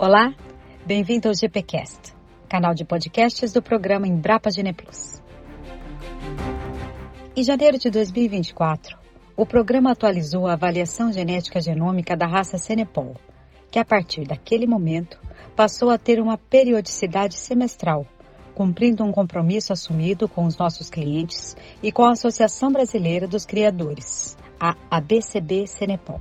Olá, 0.00 0.32
bem-vindo 0.86 1.26
ao 1.26 1.34
GPcast, 1.34 2.14
canal 2.48 2.72
de 2.72 2.84
podcasts 2.84 3.52
do 3.52 3.60
programa 3.60 4.06
Embrapa 4.06 4.48
Gene 4.48 4.72
Plus. 4.72 5.20
Em 7.34 7.42
janeiro 7.42 7.76
de 7.76 7.90
2024, 7.90 8.96
o 9.36 9.44
programa 9.44 9.90
atualizou 9.90 10.46
a 10.46 10.52
avaliação 10.52 11.12
genética 11.12 11.60
genômica 11.60 12.16
da 12.16 12.28
raça 12.28 12.58
Senepol, 12.58 13.16
que 13.72 13.78
a 13.80 13.84
partir 13.84 14.24
daquele 14.24 14.68
momento 14.68 15.18
passou 15.56 15.90
a 15.90 15.98
ter 15.98 16.20
uma 16.20 16.38
periodicidade 16.38 17.34
semestral, 17.34 18.06
cumprindo 18.54 19.02
um 19.02 19.10
compromisso 19.10 19.72
assumido 19.72 20.28
com 20.28 20.46
os 20.46 20.56
nossos 20.56 20.88
clientes 20.88 21.56
e 21.82 21.90
com 21.90 22.04
a 22.04 22.12
Associação 22.12 22.70
Brasileira 22.70 23.26
dos 23.26 23.44
Criadores, 23.44 24.36
a 24.60 24.76
ABCB 24.88 25.66
Senepol. 25.66 26.20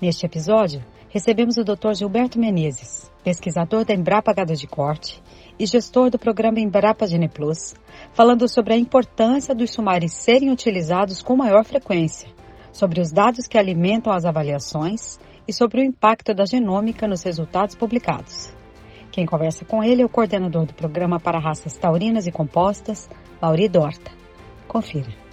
Neste 0.00 0.26
episódio, 0.26 0.84
recebemos 1.18 1.56
o 1.56 1.64
Dr. 1.64 1.94
Gilberto 1.96 2.38
Menezes, 2.38 3.10
pesquisador 3.24 3.84
da 3.84 3.92
Embrapa 3.92 4.32
Gado 4.32 4.54
de 4.54 4.68
Corte 4.68 5.20
e 5.58 5.66
gestor 5.66 6.10
do 6.10 6.18
programa 6.18 6.60
Embrapa 6.60 7.08
Gene 7.08 7.28
Plus, 7.28 7.74
falando 8.12 8.48
sobre 8.48 8.74
a 8.74 8.76
importância 8.76 9.52
dos 9.52 9.72
sumares 9.72 10.12
serem 10.12 10.52
utilizados 10.52 11.20
com 11.20 11.36
maior 11.36 11.64
frequência, 11.64 12.28
sobre 12.70 13.00
os 13.00 13.10
dados 13.10 13.48
que 13.48 13.58
alimentam 13.58 14.12
as 14.12 14.24
avaliações 14.24 15.18
e 15.48 15.52
sobre 15.52 15.80
o 15.80 15.84
impacto 15.84 16.32
da 16.32 16.44
genômica 16.44 17.08
nos 17.08 17.24
resultados 17.24 17.74
publicados. 17.74 18.54
Quem 19.10 19.26
conversa 19.26 19.64
com 19.64 19.82
ele 19.82 20.02
é 20.02 20.04
o 20.04 20.08
coordenador 20.08 20.66
do 20.66 20.74
programa 20.74 21.18
para 21.18 21.40
raças 21.40 21.76
taurinas 21.76 22.28
e 22.28 22.30
compostas, 22.30 23.10
Lauri 23.42 23.68
Dorta. 23.68 24.12
Confira. 24.68 25.27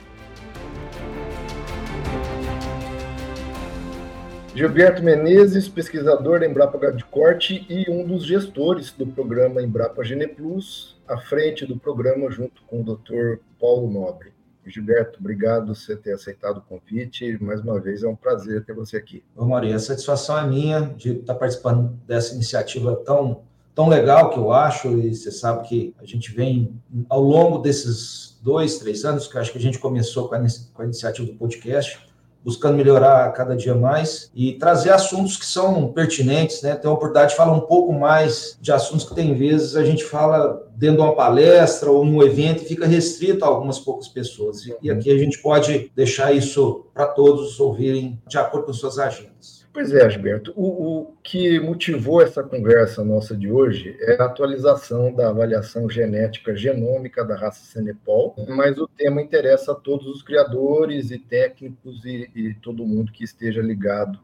Gilberto 4.55 5.03
Menezes, 5.03 5.67
pesquisador 5.67 6.39
da 6.39 6.47
Embrapa 6.47 6.89
de 6.93 7.03
Corte 7.03 7.65
e 7.69 7.91
um 7.91 8.07
dos 8.07 8.25
gestores 8.25 8.89
do 8.89 9.05
programa 9.05 9.61
Embrapa 9.61 10.01
Gene 10.01 10.29
Plus, 10.29 10.97
à 11.05 11.17
frente 11.17 11.65
do 11.65 11.77
programa 11.77 12.31
junto 12.31 12.61
com 12.63 12.79
o 12.79 12.83
Dr. 12.85 13.41
Paulo 13.59 13.91
Nobre. 13.91 14.31
Gilberto, 14.65 15.19
obrigado 15.19 15.67
por 15.67 15.75
você 15.75 15.97
ter 15.97 16.13
aceitado 16.13 16.59
o 16.59 16.61
convite. 16.61 17.37
Mais 17.43 17.59
uma 17.59 17.81
vez, 17.81 18.01
é 18.01 18.07
um 18.07 18.15
prazer 18.15 18.63
ter 18.63 18.73
você 18.73 18.95
aqui. 18.95 19.25
Ô, 19.35 19.43
Maria, 19.43 19.75
a 19.75 19.79
satisfação 19.79 20.39
é 20.39 20.47
minha 20.47 20.81
de 20.95 21.17
estar 21.17 21.35
participando 21.35 21.89
dessa 22.07 22.33
iniciativa 22.33 22.95
tão, 23.05 23.41
tão 23.75 23.89
legal 23.89 24.29
que 24.29 24.39
eu 24.39 24.53
acho, 24.53 24.87
e 24.99 25.13
você 25.13 25.31
sabe 25.31 25.67
que 25.67 25.93
a 25.99 26.05
gente 26.05 26.31
vem, 26.31 26.73
ao 27.09 27.21
longo 27.21 27.57
desses 27.57 28.39
dois, 28.41 28.79
três 28.79 29.03
anos, 29.03 29.27
que 29.27 29.35
eu 29.35 29.41
acho 29.41 29.51
que 29.51 29.57
a 29.57 29.61
gente 29.61 29.79
começou 29.79 30.29
com 30.29 30.35
a, 30.35 30.39
com 30.73 30.81
a 30.81 30.85
iniciativa 30.85 31.27
do 31.27 31.37
podcast, 31.37 32.05
buscando 32.45 32.77
melhorar 32.77 33.33
cada 33.33 33.55
dia 33.55 33.73
mais 33.73 34.29
e 34.35 34.53
trazer 34.53 34.91
assuntos 34.91 35.35
que 35.35 35.45
são 35.45 35.91
pertinentes, 35.91 36.61
né? 36.61 36.75
Ter 36.75 36.87
a 36.87 36.91
oportunidade 36.91 37.31
de 37.31 37.37
falar 37.37 37.53
um 37.53 37.61
pouco 37.61 37.91
mais 37.91 38.55
de 38.61 38.71
assuntos 38.71 39.03
que 39.03 39.15
tem 39.15 39.33
vezes 39.33 39.75
a 39.75 39.83
gente 39.83 40.03
fala 40.03 40.63
dentro 40.75 40.97
de 40.97 41.01
uma 41.01 41.15
palestra 41.15 41.89
ou 41.89 42.05
em 42.05 42.13
um 42.13 42.21
evento 42.21 42.61
e 42.61 42.67
fica 42.67 42.85
restrito 42.85 43.43
a 43.43 43.47
algumas 43.47 43.79
poucas 43.79 44.07
pessoas. 44.07 44.59
E 44.81 44.91
aqui 44.91 45.11
a 45.11 45.17
gente 45.17 45.41
pode 45.41 45.91
deixar 45.95 46.31
isso 46.33 46.85
para 46.93 47.07
todos 47.07 47.59
ouvirem 47.59 48.21
de 48.27 48.37
acordo 48.37 48.67
com 48.67 48.73
suas 48.73 48.99
agendas. 48.99 49.54
Pois 49.75 49.91
é, 49.91 50.09
Gilberto. 50.09 50.53
O, 50.55 51.01
o, 51.01 51.13
que 51.21 51.59
motivou 51.59 52.21
essa 52.21 52.41
conversa 52.41 53.03
nossa 53.03 53.35
de 53.35 53.51
hoje 53.51 53.93
é 53.99 54.13
a 54.13 54.23
atualização 54.23 55.13
da 55.13 55.27
avaliação 55.27 55.89
genética 55.89 56.55
genômica 56.55 57.25
da 57.25 57.35
raça 57.35 57.65
Senepol, 57.65 58.33
mas 58.47 58.77
o 58.77 58.87
tema 58.87 59.21
interessa 59.21 59.73
a 59.73 59.75
todos 59.75 60.07
os 60.07 60.23
criadores 60.23 61.11
e 61.11 61.19
técnicos 61.19 62.05
e, 62.05 62.31
e 62.33 62.53
todo 62.53 62.85
mundo 62.85 63.11
que 63.11 63.25
esteja 63.25 63.61
ligado 63.61 64.17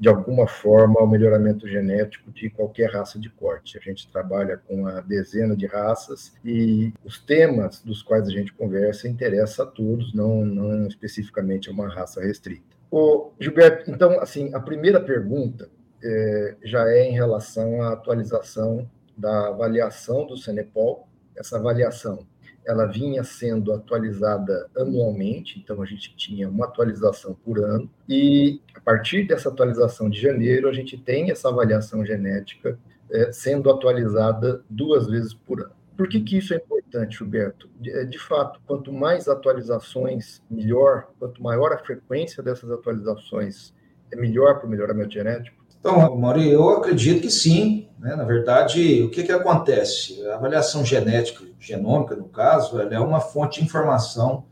de 0.00 0.08
alguma 0.08 0.48
forma 0.48 0.98
ao 0.98 1.06
melhoramento 1.06 1.68
genético 1.68 2.32
de 2.32 2.48
qualquer 2.48 2.90
raça 2.90 3.18
de 3.18 3.28
corte. 3.28 3.76
A 3.76 3.82
gente 3.82 4.10
trabalha 4.10 4.56
com 4.56 4.86
a 4.86 5.02
dezena 5.02 5.54
de 5.54 5.66
raças 5.66 6.32
e 6.42 6.94
os 7.04 7.18
temas 7.18 7.82
dos 7.82 8.02
quais 8.02 8.26
a 8.26 8.30
gente 8.30 8.54
conversa 8.54 9.06
interessam 9.06 9.66
a 9.66 9.68
todos, 9.70 10.14
não, 10.14 10.46
não 10.46 10.86
especificamente 10.86 11.68
a 11.68 11.72
uma 11.72 11.92
raça 11.92 12.22
restrita. 12.22 12.73
Ô, 12.90 13.32
Gilberto, 13.40 13.90
então, 13.90 14.20
assim, 14.20 14.54
a 14.54 14.60
primeira 14.60 15.00
pergunta 15.00 15.68
é, 16.02 16.56
já 16.62 16.88
é 16.88 17.04
em 17.04 17.12
relação 17.12 17.82
à 17.82 17.92
atualização 17.92 18.88
da 19.16 19.48
avaliação 19.48 20.26
do 20.26 20.36
Senepol. 20.36 21.08
Essa 21.36 21.56
avaliação, 21.56 22.26
ela 22.64 22.86
vinha 22.86 23.24
sendo 23.24 23.72
atualizada 23.72 24.68
anualmente, 24.76 25.58
então 25.58 25.82
a 25.82 25.86
gente 25.86 26.14
tinha 26.16 26.48
uma 26.48 26.66
atualização 26.66 27.34
por 27.44 27.58
ano, 27.58 27.90
e 28.08 28.60
a 28.74 28.80
partir 28.80 29.26
dessa 29.26 29.48
atualização 29.48 30.08
de 30.08 30.20
janeiro, 30.20 30.68
a 30.68 30.72
gente 30.72 30.96
tem 30.96 31.30
essa 31.30 31.48
avaliação 31.48 32.04
genética 32.04 32.78
é, 33.10 33.32
sendo 33.32 33.70
atualizada 33.70 34.62
duas 34.68 35.06
vezes 35.06 35.34
por 35.34 35.60
ano. 35.60 35.83
Por 35.96 36.08
que, 36.08 36.20
que 36.20 36.38
isso 36.38 36.52
é 36.52 36.56
importante, 36.56 37.18
Gilberto? 37.18 37.68
De, 37.80 37.90
é, 37.90 38.04
de, 38.04 38.18
fato, 38.18 38.60
quanto 38.66 38.92
mais 38.92 39.28
atualizações, 39.28 40.42
melhor. 40.50 41.08
Quanto 41.18 41.42
maior 41.42 41.72
a 41.72 41.78
frequência 41.78 42.42
dessas 42.42 42.70
atualizações, 42.70 43.72
é 44.10 44.16
melhor 44.16 44.58
para 44.58 44.66
o 44.66 44.70
melhoramento 44.70 45.14
genético? 45.14 45.64
Então, 45.78 46.16
Mauri, 46.16 46.50
eu 46.50 46.68
acredito 46.70 47.20
que 47.20 47.30
sim. 47.30 47.88
Né? 47.98 48.16
Na 48.16 48.24
verdade, 48.24 49.02
o 49.02 49.10
que, 49.10 49.22
que 49.22 49.30
acontece? 49.30 50.26
A 50.28 50.36
avaliação 50.36 50.84
genética, 50.84 51.44
genômica, 51.60 52.16
no 52.16 52.28
caso, 52.28 52.80
ela 52.80 52.94
é 52.94 52.98
uma 52.98 53.20
fonte 53.20 53.60
de 53.60 53.66
informação 53.66 54.44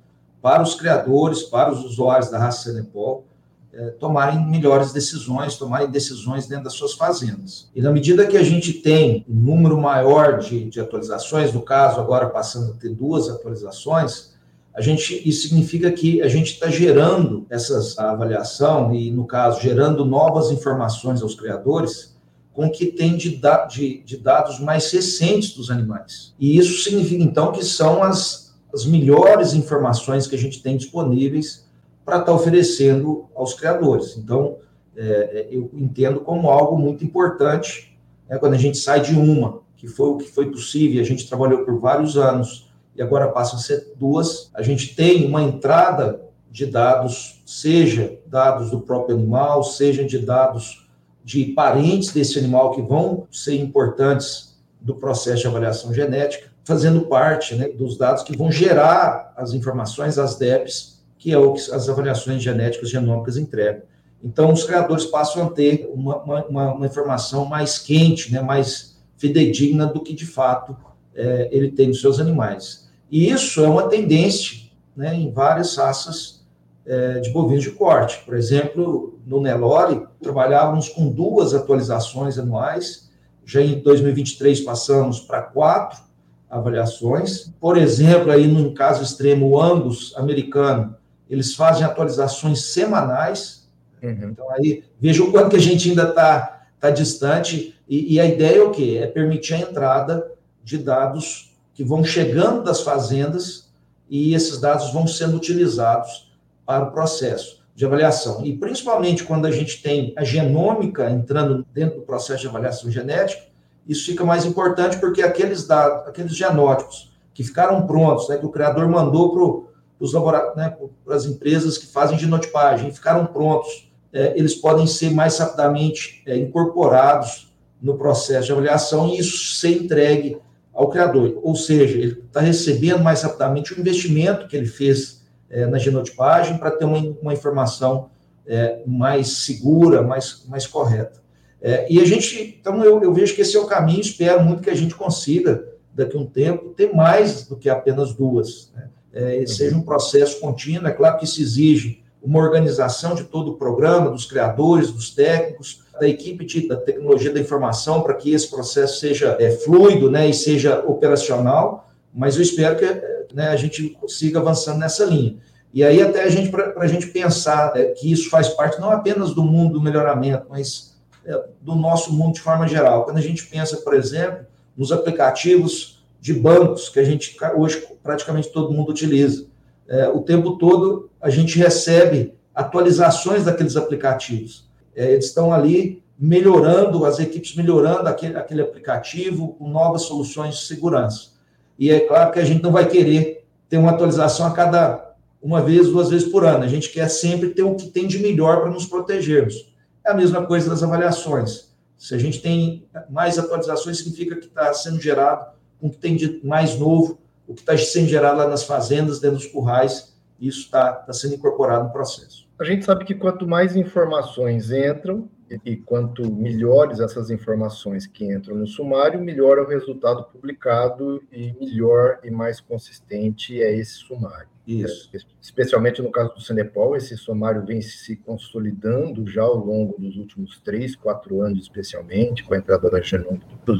para 0.42 0.62
os 0.62 0.74
criadores, 0.74 1.42
para 1.42 1.70
os 1.70 1.84
usuários 1.84 2.30
da 2.30 2.38
raça 2.38 2.70
Senepol, 2.70 3.26
é, 3.74 3.90
tomarem 3.90 4.46
melhores 4.46 4.92
decisões, 4.92 5.56
tomarem 5.56 5.90
decisões 5.90 6.46
dentro 6.46 6.64
das 6.64 6.74
suas 6.74 6.92
fazendas. 6.92 7.70
E 7.74 7.80
na 7.80 7.90
medida 7.90 8.26
que 8.26 8.36
a 8.36 8.42
gente 8.42 8.74
tem 8.74 9.24
um 9.28 9.34
número 9.34 9.80
maior 9.80 10.38
de, 10.38 10.64
de 10.68 10.78
atualizações, 10.78 11.52
no 11.52 11.62
caso, 11.62 11.98
agora 11.98 12.28
passando 12.28 12.72
a 12.72 12.76
ter 12.76 12.90
duas 12.90 13.28
atualizações, 13.28 14.32
a 14.74 14.80
gente, 14.80 15.26
isso 15.28 15.48
significa 15.48 15.90
que 15.90 16.22
a 16.22 16.28
gente 16.28 16.52
está 16.52 16.68
gerando 16.68 17.46
essas 17.50 17.98
avaliação 17.98 18.94
e, 18.94 19.10
no 19.10 19.26
caso, 19.26 19.60
gerando 19.60 20.04
novas 20.04 20.50
informações 20.50 21.22
aos 21.22 21.34
criadores 21.34 22.16
com 22.52 22.66
o 22.66 22.70
que 22.70 22.86
tem 22.86 23.16
de, 23.16 23.36
da, 23.36 23.64
de, 23.64 24.02
de, 24.02 24.16
dados 24.16 24.60
mais 24.60 24.90
recentes 24.90 25.54
dos 25.54 25.70
animais. 25.70 26.34
E 26.38 26.58
isso 26.58 26.82
significa, 26.82 27.22
então, 27.22 27.52
que 27.52 27.64
são 27.64 28.02
as, 28.02 28.54
as 28.72 28.84
melhores 28.84 29.54
informações 29.54 30.26
que 30.26 30.34
a 30.34 30.38
gente 30.38 30.62
tem 30.62 30.76
disponíveis 30.76 31.66
para 32.04 32.18
estar 32.18 32.26
tá 32.26 32.34
oferecendo 32.34 33.26
aos 33.34 33.54
criadores. 33.54 34.16
Então, 34.16 34.56
é, 34.96 35.02
é, 35.02 35.48
eu 35.50 35.70
entendo 35.74 36.20
como 36.20 36.50
algo 36.50 36.78
muito 36.78 37.04
importante 37.04 37.96
né, 38.28 38.38
quando 38.38 38.54
a 38.54 38.58
gente 38.58 38.78
sai 38.78 39.00
de 39.00 39.14
uma, 39.14 39.60
que 39.76 39.86
foi 39.86 40.08
o 40.08 40.16
que 40.16 40.30
foi 40.30 40.50
possível, 40.50 41.00
a 41.00 41.04
gente 41.04 41.28
trabalhou 41.28 41.64
por 41.64 41.78
vários 41.78 42.16
anos 42.16 42.70
e 42.94 43.02
agora 43.02 43.28
passam 43.28 43.58
a 43.58 43.62
ser 43.62 43.92
duas, 43.96 44.50
a 44.54 44.62
gente 44.62 44.94
tem 44.94 45.26
uma 45.26 45.42
entrada 45.42 46.20
de 46.50 46.66
dados, 46.66 47.42
seja 47.46 48.18
dados 48.26 48.70
do 48.70 48.80
próprio 48.80 49.16
animal, 49.16 49.64
seja 49.64 50.04
de 50.04 50.18
dados 50.18 50.88
de 51.24 51.46
parentes 51.46 52.12
desse 52.12 52.38
animal 52.38 52.72
que 52.72 52.82
vão 52.82 53.26
ser 53.30 53.54
importantes 53.54 54.60
do 54.80 54.94
processo 54.94 55.42
de 55.42 55.46
avaliação 55.46 55.94
genética, 55.94 56.50
fazendo 56.64 57.02
parte 57.02 57.54
né, 57.54 57.68
dos 57.68 57.96
dados 57.96 58.22
que 58.22 58.36
vão 58.36 58.50
gerar 58.50 59.32
as 59.36 59.52
informações, 59.52 60.18
as 60.18 60.36
DEPs, 60.36 61.01
que 61.22 61.32
é 61.32 61.38
o 61.38 61.52
que 61.52 61.60
as 61.70 61.88
avaliações 61.88 62.42
genéticas 62.42 62.90
genômicas 62.90 63.36
entregam. 63.36 63.82
Então, 64.24 64.52
os 64.52 64.64
criadores 64.64 65.04
passam 65.04 65.46
a 65.46 65.50
ter 65.50 65.88
uma, 65.94 66.16
uma, 66.16 66.74
uma 66.74 66.86
informação 66.86 67.44
mais 67.44 67.78
quente, 67.78 68.32
né, 68.32 68.42
mais 68.42 69.00
fidedigna 69.16 69.86
do 69.86 70.00
que, 70.00 70.12
de 70.14 70.26
fato, 70.26 70.76
é, 71.14 71.48
ele 71.52 71.70
tem 71.70 71.86
nos 71.86 72.00
seus 72.00 72.18
animais. 72.18 72.90
E 73.08 73.30
isso 73.30 73.64
é 73.64 73.68
uma 73.68 73.84
tendência 73.84 74.62
né, 74.96 75.14
em 75.14 75.30
várias 75.30 75.76
raças 75.76 76.44
é, 76.84 77.20
de 77.20 77.30
bovinos 77.30 77.62
de 77.62 77.70
corte. 77.70 78.24
Por 78.24 78.34
exemplo, 78.34 79.20
no 79.24 79.40
Nelore, 79.40 80.04
trabalhávamos 80.20 80.88
com 80.88 81.08
duas 81.08 81.54
atualizações 81.54 82.36
anuais, 82.36 83.12
já 83.44 83.62
em 83.62 83.78
2023 83.78 84.60
passamos 84.62 85.20
para 85.20 85.40
quatro 85.40 86.02
avaliações. 86.50 87.52
Por 87.60 87.78
exemplo, 87.78 88.32
aí 88.32 88.48
no 88.48 88.74
caso 88.74 89.04
extremo, 89.04 89.50
o 89.50 89.60
Angus 89.60 90.12
americano, 90.16 90.96
eles 91.32 91.54
fazem 91.54 91.82
atualizações 91.82 92.62
semanais. 92.66 93.66
Uhum. 94.02 94.28
Então, 94.30 94.50
aí, 94.50 94.84
veja 95.00 95.22
o 95.22 95.32
quanto 95.32 95.48
que 95.48 95.56
a 95.56 95.60
gente 95.60 95.88
ainda 95.88 96.10
está 96.10 96.66
tá 96.78 96.90
distante. 96.90 97.74
E, 97.88 98.14
e, 98.14 98.20
a 98.20 98.26
ideia 98.26 98.58
é 98.58 98.62
o 98.62 98.70
quê? 98.70 99.00
É 99.02 99.06
permitir 99.06 99.54
a 99.54 99.60
entrada 99.60 100.30
de 100.62 100.76
dados 100.76 101.56
que 101.72 101.82
vão 101.82 102.04
chegando 102.04 102.62
das 102.62 102.82
fazendas 102.82 103.72
e 104.10 104.34
esses 104.34 104.60
dados 104.60 104.92
vão 104.92 105.06
sendo 105.06 105.38
utilizados 105.38 106.36
para 106.66 106.84
o 106.84 106.92
processo 106.92 107.62
de 107.74 107.86
avaliação. 107.86 108.44
E 108.44 108.54
principalmente 108.54 109.24
quando 109.24 109.46
a 109.46 109.50
gente 109.50 109.82
tem 109.82 110.12
a 110.18 110.24
genômica 110.24 111.10
entrando 111.10 111.66
dentro 111.72 112.00
do 112.00 112.02
processo 112.02 112.42
de 112.42 112.48
avaliação 112.48 112.90
genética, 112.90 113.42
isso 113.88 114.04
fica 114.04 114.22
mais 114.22 114.44
importante 114.44 114.98
porque 114.98 115.22
aqueles 115.22 115.66
dados, 115.66 116.06
aqueles 116.06 116.36
genótipos 116.36 117.10
que 117.32 117.42
ficaram 117.42 117.86
prontos, 117.86 118.28
né, 118.28 118.36
que 118.36 118.44
o 118.44 118.50
criador 118.50 118.86
mandou 118.86 119.32
para 119.32 119.71
os 120.02 120.12
né, 120.56 120.76
para 121.04 121.14
as 121.14 121.26
empresas 121.26 121.78
que 121.78 121.86
fazem 121.86 122.18
genotipagem, 122.18 122.90
ficaram 122.90 123.24
prontos, 123.24 123.88
é, 124.12 124.36
eles 124.36 124.52
podem 124.56 124.84
ser 124.84 125.10
mais 125.12 125.38
rapidamente 125.38 126.24
é, 126.26 126.36
incorporados 126.36 127.54
no 127.80 127.96
processo 127.96 128.46
de 128.46 128.52
avaliação 128.52 129.08
e 129.08 129.20
isso 129.20 129.54
ser 129.54 129.70
entregue 129.80 130.38
ao 130.74 130.88
criador. 130.88 131.38
Ou 131.40 131.54
seja, 131.54 131.96
ele 131.96 132.20
está 132.26 132.40
recebendo 132.40 133.00
mais 133.00 133.22
rapidamente 133.22 133.72
o 133.72 133.80
investimento 133.80 134.48
que 134.48 134.56
ele 134.56 134.66
fez 134.66 135.22
é, 135.48 135.66
na 135.66 135.78
genotipagem 135.78 136.58
para 136.58 136.72
ter 136.72 136.84
uma, 136.84 136.98
uma 137.22 137.32
informação 137.32 138.10
é, 138.44 138.82
mais 138.84 139.44
segura, 139.44 140.02
mais, 140.02 140.44
mais 140.48 140.66
correta. 140.66 141.22
É, 141.60 141.86
e 141.88 142.00
a 142.00 142.04
gente, 142.04 142.58
então, 142.60 142.82
eu, 142.82 143.00
eu, 143.00 143.14
vejo 143.14 143.36
que 143.36 143.42
esse 143.42 143.56
é 143.56 143.60
o 143.60 143.66
caminho, 143.66 144.00
espero 144.00 144.42
muito 144.42 144.62
que 144.62 144.70
a 144.70 144.74
gente 144.74 144.96
consiga, 144.96 145.64
daqui 145.94 146.16
a 146.16 146.20
um 146.20 146.26
tempo, 146.26 146.70
ter 146.70 146.92
mais 146.92 147.46
do 147.46 147.56
que 147.56 147.70
apenas 147.70 148.12
duas. 148.12 148.72
Né? 148.74 148.88
É. 149.12 149.44
Seja 149.46 149.76
um 149.76 149.82
processo 149.82 150.40
contínuo, 150.40 150.88
é 150.88 150.92
claro 150.92 151.18
que 151.18 151.24
isso 151.24 151.40
exige 151.40 152.02
uma 152.22 152.38
organização 152.38 153.14
de 153.14 153.24
todo 153.24 153.52
o 153.52 153.54
programa, 153.56 154.10
dos 154.10 154.24
criadores, 154.24 154.90
dos 154.90 155.10
técnicos, 155.10 155.82
da 156.00 156.08
equipe 156.08 156.44
de, 156.44 156.68
da 156.68 156.76
tecnologia 156.76 157.32
da 157.32 157.40
informação, 157.40 158.00
para 158.00 158.14
que 158.14 158.32
esse 158.32 158.48
processo 158.48 159.00
seja 159.00 159.36
é, 159.40 159.50
fluido 159.50 160.10
né, 160.10 160.28
e 160.28 160.32
seja 160.34 160.80
operacional, 160.86 161.90
mas 162.14 162.36
eu 162.36 162.42
espero 162.42 162.76
que 162.76 163.34
né, 163.34 163.48
a 163.48 163.56
gente 163.56 163.90
consiga 163.90 164.38
avançando 164.38 164.78
nessa 164.78 165.04
linha. 165.04 165.36
E 165.74 165.82
aí 165.82 166.00
até 166.02 166.22
a 166.22 166.28
gente, 166.28 166.50
para 166.50 166.74
a 166.76 166.86
gente 166.86 167.08
pensar 167.08 167.72
é, 167.76 167.86
que 167.86 168.10
isso 168.10 168.30
faz 168.30 168.48
parte 168.48 168.80
não 168.80 168.90
apenas 168.90 169.34
do 169.34 169.42
mundo 169.42 169.74
do 169.74 169.80
melhoramento, 169.80 170.46
mas 170.48 170.96
é, 171.24 171.40
do 171.60 171.74
nosso 171.74 172.12
mundo 172.12 172.34
de 172.34 172.40
forma 172.40 172.68
geral. 172.68 173.04
Quando 173.04 173.18
a 173.18 173.22
gente 173.22 173.46
pensa, 173.46 173.78
por 173.78 173.94
exemplo, 173.94 174.46
nos 174.76 174.92
aplicativos 174.92 175.91
de 176.22 176.32
bancos 176.32 176.88
que 176.88 177.00
a 177.00 177.04
gente 177.04 177.36
hoje 177.56 177.84
praticamente 178.00 178.52
todo 178.52 178.72
mundo 178.72 178.90
utiliza, 178.90 179.44
é, 179.88 180.08
o 180.08 180.20
tempo 180.20 180.56
todo 180.56 181.10
a 181.20 181.28
gente 181.28 181.58
recebe 181.58 182.32
atualizações 182.54 183.44
daqueles 183.44 183.74
aplicativos. 183.74 184.70
É, 184.94 185.10
eles 185.10 185.24
estão 185.26 185.52
ali 185.52 186.00
melhorando, 186.16 187.04
as 187.04 187.18
equipes 187.18 187.56
melhorando 187.56 188.08
aquele, 188.08 188.36
aquele 188.36 188.62
aplicativo 188.62 189.54
com 189.54 189.68
novas 189.68 190.02
soluções 190.02 190.54
de 190.54 190.60
segurança. 190.60 191.32
E 191.76 191.90
é 191.90 191.98
claro 191.98 192.30
que 192.30 192.38
a 192.38 192.44
gente 192.44 192.62
não 192.62 192.70
vai 192.70 192.86
querer 192.88 193.44
ter 193.68 193.78
uma 193.78 193.90
atualização 193.90 194.46
a 194.46 194.52
cada 194.52 195.16
uma 195.42 195.60
vez, 195.60 195.88
duas 195.88 196.08
vezes 196.08 196.28
por 196.28 196.44
ano. 196.44 196.62
A 196.62 196.68
gente 196.68 196.90
quer 196.90 197.08
sempre 197.08 197.48
ter 197.48 197.64
o 197.64 197.74
que 197.74 197.88
tem 197.88 198.06
de 198.06 198.20
melhor 198.20 198.60
para 198.60 198.70
nos 198.70 198.86
protegermos. 198.86 199.74
É 200.06 200.12
a 200.12 200.14
mesma 200.14 200.46
coisa 200.46 200.70
das 200.70 200.84
avaliações. 200.84 201.72
Se 201.98 202.14
a 202.14 202.18
gente 202.18 202.40
tem 202.40 202.86
mais 203.10 203.40
atualizações, 203.40 203.98
significa 203.98 204.36
que 204.36 204.46
está 204.46 204.72
sendo 204.72 205.00
gerado 205.00 205.60
o 205.82 205.90
que 205.90 205.98
tem 205.98 206.16
de 206.16 206.40
mais 206.42 206.78
novo, 206.78 207.18
o 207.46 207.52
que 207.52 207.60
está 207.60 207.76
sendo 207.76 208.08
gerado 208.08 208.38
lá 208.38 208.48
nas 208.48 208.64
fazendas, 208.64 209.20
dentro 209.20 209.36
dos 209.36 209.46
currais, 209.46 210.14
isso 210.40 210.60
está 210.60 210.92
tá 210.92 211.12
sendo 211.12 211.34
incorporado 211.34 211.84
no 211.84 211.92
processo. 211.92 212.48
A 212.58 212.64
gente 212.64 212.84
sabe 212.84 213.04
que 213.04 213.14
quanto 213.14 213.46
mais 213.46 213.76
informações 213.76 214.70
entram, 214.70 215.28
e 215.64 215.76
quanto 215.76 216.32
melhores 216.32 217.00
essas 217.00 217.30
informações 217.30 218.06
que 218.06 218.24
entram 218.24 218.56
no 218.56 218.66
sumário, 218.66 219.20
melhor 219.20 219.58
é 219.58 219.60
o 219.60 219.66
resultado 219.66 220.24
publicado 220.24 221.22
e 221.30 221.52
melhor 221.60 222.20
e 222.22 222.30
mais 222.30 222.60
consistente 222.60 223.60
é 223.60 223.76
esse 223.76 223.94
sumário. 223.94 224.48
Isso. 224.66 225.10
Especialmente 225.40 226.00
no 226.00 226.10
caso 226.10 226.34
do 226.34 226.40
Cenepol, 226.40 226.96
esse 226.96 227.16
sumário 227.16 227.66
vem 227.66 227.82
se 227.82 228.16
consolidando 228.16 229.26
já 229.26 229.42
ao 229.42 229.56
longo 229.56 230.00
dos 230.00 230.16
últimos 230.16 230.60
três, 230.60 230.94
quatro 230.94 231.42
anos, 231.42 231.60
especialmente, 231.60 232.44
com 232.44 232.54
a 232.54 232.58
entrada 232.58 232.88
da 232.88 233.00
genômica 233.00 233.46
do 233.64 233.72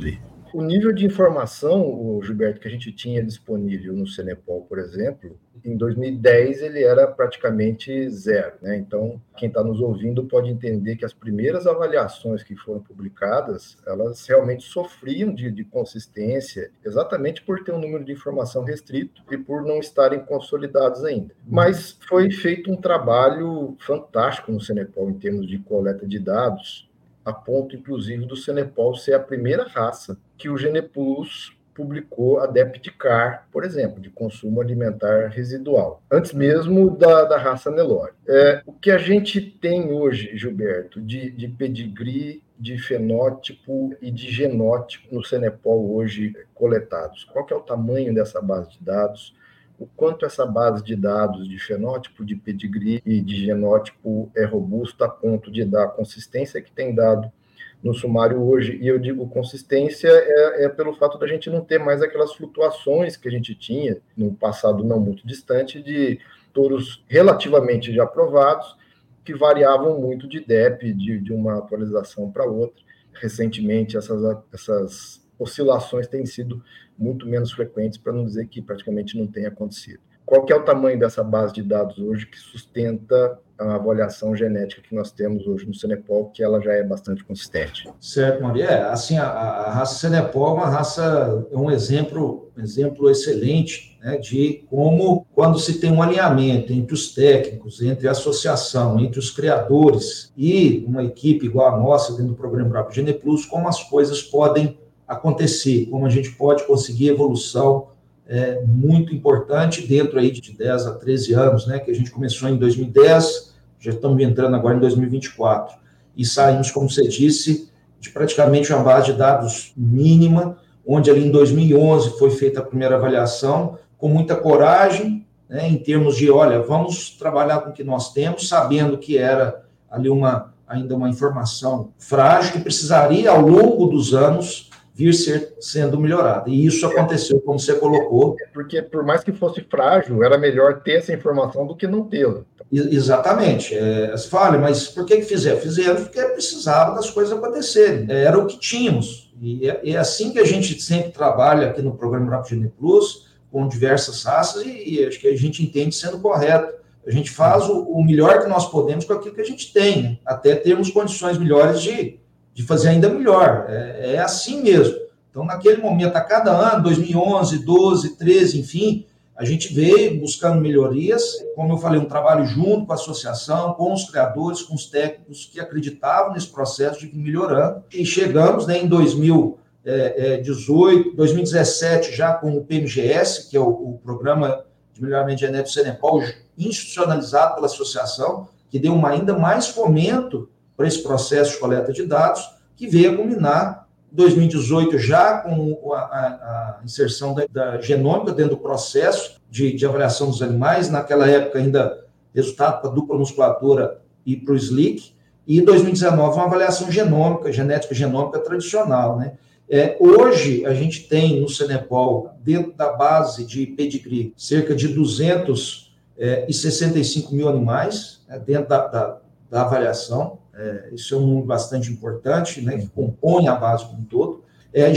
o 0.53 0.63
nível 0.63 0.93
de 0.93 1.07
informação, 1.07 1.83
o 1.83 2.23
Gilberto, 2.23 2.61
que 2.61 2.69
a 2.69 2.71
gente 2.71 2.93
tinha 2.93 3.23
disponível 3.23 3.95
no 3.95 4.07
Cenepol, 4.07 4.63
por 4.63 4.79
exemplo, 4.79 5.39
em 5.65 5.77
2010 5.77 6.63
ele 6.63 6.83
era 6.83 7.07
praticamente 7.07 8.09
zero. 8.11 8.55
Né? 8.61 8.77
Então, 8.77 9.21
quem 9.37 9.49
está 9.49 9.63
nos 9.63 9.81
ouvindo 9.81 10.25
pode 10.25 10.51
entender 10.51 10.97
que 10.97 11.05
as 11.05 11.13
primeiras 11.13 11.67
avaliações 11.67 12.43
que 12.43 12.57
foram 12.57 12.81
publicadas, 12.81 13.79
elas 13.87 14.27
realmente 14.27 14.65
sofriam 14.65 15.35
de, 15.35 15.51
de 15.51 15.65
consistência, 15.65 16.71
exatamente 16.85 17.43
por 17.43 17.63
ter 17.65 17.73
um 17.73 17.81
número 17.81 18.05
de 18.05 18.13
informação 18.13 18.65
restrito 18.65 19.23
e 19.31 19.39
por 19.39 19.63
não 19.63 19.79
estarem 19.79 20.21
consolidados 20.21 21.05
ainda. 21.05 21.35
Mas 21.47 21.99
foi 22.09 22.31
feito 22.31 22.71
um 22.71 22.77
trabalho 22.77 23.77
fantástico 23.79 24.53
no 24.53 24.61
Cenepol 24.61 25.11
em 25.11 25.19
termos 25.19 25.47
de 25.47 25.59
coleta 25.59 26.07
de 26.07 26.19
dados, 26.19 26.91
a 27.25 27.33
ponto, 27.33 27.77
inclusive, 27.77 28.27
do 28.27 28.37
Cenepol 28.37 28.97
ser 28.97 29.15
a 29.15 29.21
primeira 29.21 29.65
raça 29.65 30.19
que 30.43 30.49
o 30.49 30.59
Geneplus 30.59 31.57
publicou 31.73 32.41
a 32.41 32.49
Deptcar, 32.49 33.47
por 33.53 33.63
exemplo, 33.63 34.01
de 34.01 34.11
consumo 34.11 34.61
alimentar 34.61 35.29
residual, 35.29 36.03
antes 36.11 36.33
mesmo 36.33 36.91
da, 36.91 37.23
da 37.23 37.39
raça 37.39 37.71
Nelore. 37.71 38.11
É, 38.29 38.61
o 38.67 38.73
que 38.73 38.91
a 38.91 38.99
gente 38.99 39.41
tem 39.41 39.93
hoje, 39.93 40.37
Gilberto, 40.37 41.01
de, 41.01 41.31
de 41.31 41.47
pedigree, 41.47 42.43
de 42.59 42.77
fenótipo 42.77 43.95
e 44.03 44.11
de 44.11 44.33
genótipo 44.33 45.15
no 45.15 45.25
Cenepol 45.25 45.95
hoje 45.95 46.35
coletados? 46.53 47.23
Qual 47.23 47.47
é 47.49 47.55
o 47.55 47.61
tamanho 47.61 48.13
dessa 48.13 48.43
base 48.43 48.73
de 48.73 48.85
dados? 48.85 49.33
o 49.79 49.87
quanto 49.97 50.25
essa 50.25 50.47
base 50.47 50.85
de 50.85 50.95
dados 50.95 51.49
de 51.49 51.59
fenótipo, 51.59 52.25
de 52.25 52.37
pedigree 52.37 53.03
e 53.05 53.21
de 53.21 53.45
genótipo 53.45 54.31
é 54.37 54.45
robusta 54.45 55.07
a 55.07 55.09
ponto 55.09 55.51
de 55.51 55.65
dar 55.65 55.85
a 55.85 55.89
consistência 55.89 56.63
que 56.63 56.71
tem 56.71 56.95
dado 56.95 57.33
no 57.83 57.93
sumário 57.93 58.41
hoje. 58.43 58.79
E 58.81 58.87
eu 58.87 58.99
digo 58.99 59.29
consistência 59.29 60.09
é, 60.09 60.65
é, 60.65 60.69
pelo 60.69 60.95
fato 60.95 61.19
da 61.19 61.27
gente 61.27 61.51
não 61.51 61.61
ter 61.63 61.79
mais 61.79 62.01
aquelas 62.01 62.33
flutuações 62.35 63.17
que 63.17 63.29
a 63.29 63.31
gente 63.31 63.55
tinha 63.55 63.99
no 64.17 64.33
passado 64.33 64.85
não 64.85 65.01
muito 65.01 65.27
distante 65.27 65.83
de 65.83 66.21
touros 66.53 67.05
relativamente 67.09 67.93
já 67.93 68.05
aprovados 68.05 68.77
que 69.25 69.35
variavam 69.35 70.01
muito 70.01 70.29
de 70.29 70.41
DEP, 70.41 70.93
de, 70.93 71.19
de 71.19 71.33
uma 71.33 71.59
atualização 71.59 72.31
para 72.31 72.45
outra. 72.45 72.83
Recentemente, 73.13 73.97
essas, 73.97 74.23
essas 74.53 75.25
oscilações 75.39 76.09
têm 76.09 76.27
sido 76.27 76.63
muito 76.99 77.27
menos 77.27 77.53
frequentes, 77.53 77.99
para 77.99 78.13
não 78.13 78.25
dizer 78.25 78.47
que 78.47 78.61
praticamente 78.61 79.17
não 79.17 79.27
tem 79.27 79.47
acontecido. 79.47 80.01
Qual 80.25 80.47
é 80.49 80.55
o 80.55 80.65
tamanho 80.65 80.99
dessa 80.99 81.23
base 81.23 81.53
de 81.53 81.63
dados 81.63 81.99
hoje 81.99 82.27
que 82.27 82.39
sustenta 82.39 83.39
a 83.59 83.75
avaliação 83.77 84.35
genética 84.35 84.83
que 84.83 84.95
nós 84.95 85.13
temos 85.13 85.47
hoje 85.47 85.67
no 85.67 85.75
Cenepol, 85.75 86.31
que 86.31 86.43
ela 86.43 86.61
já 86.61 86.73
é 86.73 86.83
bastante 86.83 87.25
consistente? 87.25 87.89
Certo, 88.01 88.43
Maria. 88.43 88.65
É, 88.65 88.83
assim, 88.85 89.17
a, 89.19 89.25
a, 89.27 89.73
raça 89.73 89.95
Cenepol 89.95 90.49
é 90.49 90.53
uma 90.55 90.69
raça, 90.69 91.47
é 91.51 91.57
um 91.57 91.71
exemplo, 91.71 92.51
exemplo 92.57 93.11
excelente 93.11 93.99
né, 94.03 94.17
de 94.17 94.65
como, 94.69 95.27
quando 95.35 95.59
se 95.59 95.81
tem 95.81 95.93
um 95.93 96.03
alinhamento 96.03 96.73
entre 96.73 96.95
os 96.95 97.15
técnicos, 97.15 97.81
entre 97.83 98.09
a 98.09 98.13
associação, 98.13 98.99
entre 98.99 99.19
os 99.19 99.31
criadores 99.31 100.33
e 100.37 100.85
uma 100.87 101.05
equipe 101.05 101.47
igual 101.47 101.75
a 101.75 101.79
nossa 101.79 102.13
dentro 102.13 102.29
do 102.29 102.35
programa 102.35 102.71
Bravo 102.71 102.93
Gene 102.93 103.13
Plus, 103.13 103.47
como 103.47 103.69
as 103.69 103.83
coisas 103.85 104.23
podem 104.23 104.79
acontecer, 105.07 105.87
como 105.91 106.07
a 106.07 106.11
gente 106.11 106.33
pode 106.33 106.67
conseguir 106.67 107.09
evolução 107.09 107.92
é, 108.33 108.63
muito 108.65 109.15
importante 109.15 109.87
dentro 109.87 110.19
aí 110.19 110.31
de 110.31 110.57
10 110.57 110.87
a 110.87 110.95
13 110.95 111.35
anos, 111.35 111.67
né, 111.67 111.79
que 111.79 111.91
a 111.91 111.95
gente 111.95 112.11
começou 112.11 112.49
em 112.49 112.57
2010, 112.57 113.53
já 113.79 113.91
estamos 113.91 114.23
entrando 114.23 114.57
agora 114.57 114.75
em 114.75 114.81
2024, 114.81 115.77
e 116.17 116.25
saímos, 116.25 116.71
como 116.71 116.89
você 116.89 117.07
disse, 117.07 117.71
de 118.01 118.09
praticamente 118.09 118.73
uma 118.73 118.83
base 118.83 119.13
de 119.13 119.19
dados 119.19 119.75
mínima, 119.77 120.57
onde 120.87 121.11
ali 121.11 121.27
em 121.27 121.31
2011 121.31 122.19
foi 122.19 122.31
feita 122.31 122.61
a 122.61 122.65
primeira 122.65 122.97
avaliação, 122.97 123.79
com 123.99 124.09
muita 124.09 124.35
coragem, 124.35 125.27
né, 125.47 125.69
em 125.69 125.77
termos 125.77 126.17
de, 126.17 126.31
olha, 126.31 126.63
vamos 126.63 127.11
trabalhar 127.11 127.61
com 127.61 127.69
o 127.69 127.73
que 127.75 127.85
nós 127.85 128.15
temos, 128.15 128.49
sabendo 128.49 128.97
que 128.97 129.19
era 129.19 129.63
ali 129.91 130.09
uma 130.09 130.51
ainda 130.67 130.97
uma 130.97 131.11
informação 131.11 131.91
frágil, 131.99 132.53
que 132.53 132.61
precisaria, 132.61 133.31
ao 133.31 133.43
longo 133.43 133.89
dos 133.89 134.15
anos, 134.15 134.71
vir 134.95 135.15
ser, 135.15 135.55
sendo 135.61 135.99
melhorada. 135.99 136.51
E 136.51 136.67
isso 136.67 136.87
aconteceu, 136.87 137.41
como 137.41 137.59
você 137.59 137.75
colocou. 137.75 138.37
É 138.41 138.47
porque, 138.53 138.83
por 138.83 139.05
mais 139.05 139.25
que 139.25 139.33
fosse 139.33 139.63
frágil, 139.63 140.23
era 140.23 140.37
melhor 140.37 140.83
ter 140.83 140.99
essa 140.99 141.13
informação 141.13 141.67
do 141.67 141.75
que 141.75 141.87
não 141.87 142.05
tê-la. 142.05 142.43
Exatamente. 142.71 143.75
É, 143.75 144.11
você 144.11 144.29
fala, 144.29 144.59
mas 144.59 144.89
por 144.89 145.05
que, 145.05 145.17
que 145.17 145.23
fizeram? 145.23 145.59
Fizeram 145.61 145.97
porque 145.97 146.23
precisava 146.23 146.95
das 146.95 147.11
coisas 147.11 147.37
acontecerem. 147.37 148.07
É, 148.09 148.25
era 148.25 148.39
o 148.39 148.47
que 148.47 148.59
tínhamos. 148.59 149.33
E 149.41 149.69
é, 149.69 149.81
é, 149.91 149.97
assim 149.97 150.33
que 150.33 150.39
a 150.39 150.45
gente 150.45 150.81
sempre 150.81 151.11
trabalha 151.11 151.69
aqui 151.69 151.83
no 151.83 151.95
programa 151.95 152.31
Rapogene 152.31 152.73
Plus, 152.79 153.31
com 153.51 153.69
diversas 153.69 154.23
raças, 154.23 154.65
e, 154.65 154.95
e, 154.95 155.05
acho 155.05 155.21
que 155.21 155.29
a 155.29 155.37
gente 155.37 155.63
entende 155.63 155.95
sendo 155.95 156.19
correto. 156.19 156.73
A 157.07 157.11
gente 157.11 157.31
faz 157.31 157.69
o, 157.69 157.81
o 157.81 158.03
melhor 158.05 158.41
que 158.41 158.49
nós 158.49 158.71
podemos 158.71 159.05
com 159.05 159.13
aquilo 159.13 159.35
que 159.35 159.41
a 159.41 159.45
gente 159.45 159.73
tem, 159.73 160.03
né? 160.03 160.19
até 160.25 160.55
termos 160.55 160.91
condições 160.91 161.37
melhores 161.37 161.83
de 161.83 162.21
de 162.55 162.63
fazer 162.63 162.89
ainda 162.89 163.09
melhor. 163.09 163.67
É, 163.69 164.15
é, 164.15 164.19
assim 164.19 164.63
mesmo. 164.63 165.01
Então, 165.31 165.45
naquele 165.45 165.81
momento, 165.81 166.17
a 166.17 166.21
cada 166.21 166.53
ano, 166.53 166.83
2011, 166.83 167.65
12, 167.65 168.17
13, 168.17 168.61
enfim, 168.61 169.07
a 169.35 169.45
gente 169.45 169.73
veio 169.73 170.21
buscando 170.21 170.61
melhorias, 170.61 171.23
como 171.57 171.73
eu 171.73 171.79
falei, 171.79 171.99
um 171.99 172.05
trabalho 172.05 172.45
junto 172.45 172.87
com 172.87 172.93
a 172.93 172.97
associação, 172.97 173.73
com 173.75 173.93
os 173.93 174.05
criadores, 174.05 174.63
com 174.63 174.75
os 174.75 174.87
técnicos 174.87 175.47
que 175.47 175.59
acreditavam 175.59 176.35
nesse 176.35 176.49
processo 176.49 177.01
de 177.01 177.17
melhorando. 177.17 177.83
E 177.93 178.05
chegamos 178.05 178.67
né, 178.67 178.79
em 178.79 178.87
2018, 178.87 181.17
2017, 181.17 182.15
já 182.15 182.35
com 182.35 182.57
o 182.57 182.65
PMGS, 182.65 183.49
que 183.49 183.57
é 183.57 183.61
o, 183.61 183.69
o 183.69 183.99
Programa 184.05 184.65
de 184.93 185.03
Melhoramento 185.03 185.41
Genético 185.41 185.71
Senepal, 185.71 186.21
institucionalizado 186.59 187.55
pela 187.55 187.67
associação, 187.67 188.49
que 188.71 188.79
deu 188.79 188.95
uma, 188.95 189.09
ainda 189.09 189.37
mais 189.37 189.69
fomento 189.69 190.51
para 190.83 190.89
esse 190.89 191.01
processo 191.01 191.53
de 191.53 191.59
coleta 191.59 191.93
de 191.93 192.05
dados, 192.05 192.45
que 192.75 192.89
veio 192.89 193.13
a 193.13 193.17
culminar 193.17 193.87
2018, 194.11 194.99
já 194.99 195.39
com 195.39 195.93
a, 195.95 195.99
a, 195.99 196.79
a 196.81 196.85
inserção 196.85 197.33
da, 197.33 197.47
da, 197.49 197.81
genômica 197.81 198.33
dentro 198.33 198.57
do 198.57 198.63
processo 198.63 199.41
de, 199.49 199.73
de, 199.73 199.87
avaliação 199.87 200.29
dos 200.29 200.43
animais, 200.43 200.91
naquela 200.91 201.29
época 201.29 201.61
ainda 201.61 202.05
resultado 202.35 202.81
para 202.81 202.91
dupla 202.91 203.17
musculatura 203.17 204.01
e 204.27 204.37
para 204.37 204.55
o 204.55 204.57
SLIC, 204.57 205.13
e 205.47 205.61
2019 205.61 206.35
uma 206.35 206.47
avaliação 206.47 206.91
genômica, 206.91 207.53
genética 207.53 207.95
genômica 207.95 208.41
tradicional, 208.41 209.17
né? 209.17 209.35
É, 209.69 209.97
hoje, 210.01 210.67
a 210.67 210.75
gente 210.75 211.07
tem 211.09 211.41
no 211.41 211.49
Senepol, 211.49 212.33
dentro 212.43 212.73
da 212.73 212.93
base 212.93 213.47
de 213.47 213.67
pedigree, 213.67 214.35
cerca 214.37 214.75
de 214.75 214.89
265 214.89 217.33
é, 217.33 217.35
mil 217.35 217.49
animais 217.49 218.21
né, 218.29 218.37
dentro 218.39 218.69
da, 218.69 218.87
da, 218.89 219.19
da 219.49 219.63
avaliação. 219.63 220.42
É, 220.55 220.91
isso 220.93 221.15
é 221.15 221.19
um 221.19 221.27
número 221.27 221.47
bastante 221.47 221.91
importante, 221.91 222.61
né, 222.61 222.79
que 222.79 222.89
compõe 222.89 223.49
a 223.49 223.55
base 223.55 223.87
como 223.87 224.01
um 224.01 224.05
todo. 224.05 224.45
É, 224.73 224.91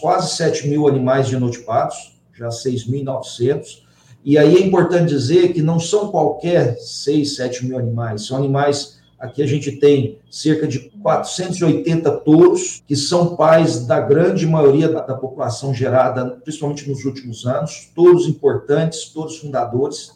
quase 0.00 0.36
7 0.36 0.68
mil 0.68 0.86
animais 0.86 1.28
genotipados, 1.28 2.20
já 2.34 2.48
6.900. 2.48 3.82
E 4.24 4.38
aí 4.38 4.56
é 4.56 4.60
importante 4.60 5.08
dizer 5.08 5.52
que 5.52 5.62
não 5.62 5.80
são 5.80 6.08
qualquer 6.08 6.76
6, 6.78 7.36
7 7.36 7.66
mil 7.66 7.78
animais, 7.78 8.26
são 8.26 8.36
animais 8.36 9.02
Aqui 9.22 9.40
a 9.40 9.46
gente 9.46 9.70
tem 9.70 10.18
cerca 10.28 10.66
de 10.66 10.80
480 11.00 12.10
touros, 12.10 12.82
que 12.84 12.96
são 12.96 13.36
pais 13.36 13.86
da 13.86 14.00
grande 14.00 14.44
maioria 14.44 14.88
da, 14.88 15.00
da 15.00 15.14
população 15.14 15.72
gerada, 15.72 16.40
principalmente 16.42 16.90
nos 16.90 17.04
últimos 17.04 17.46
anos, 17.46 17.88
touros 17.94 18.26
importantes, 18.26 19.04
touros 19.10 19.38
fundadores, 19.38 20.10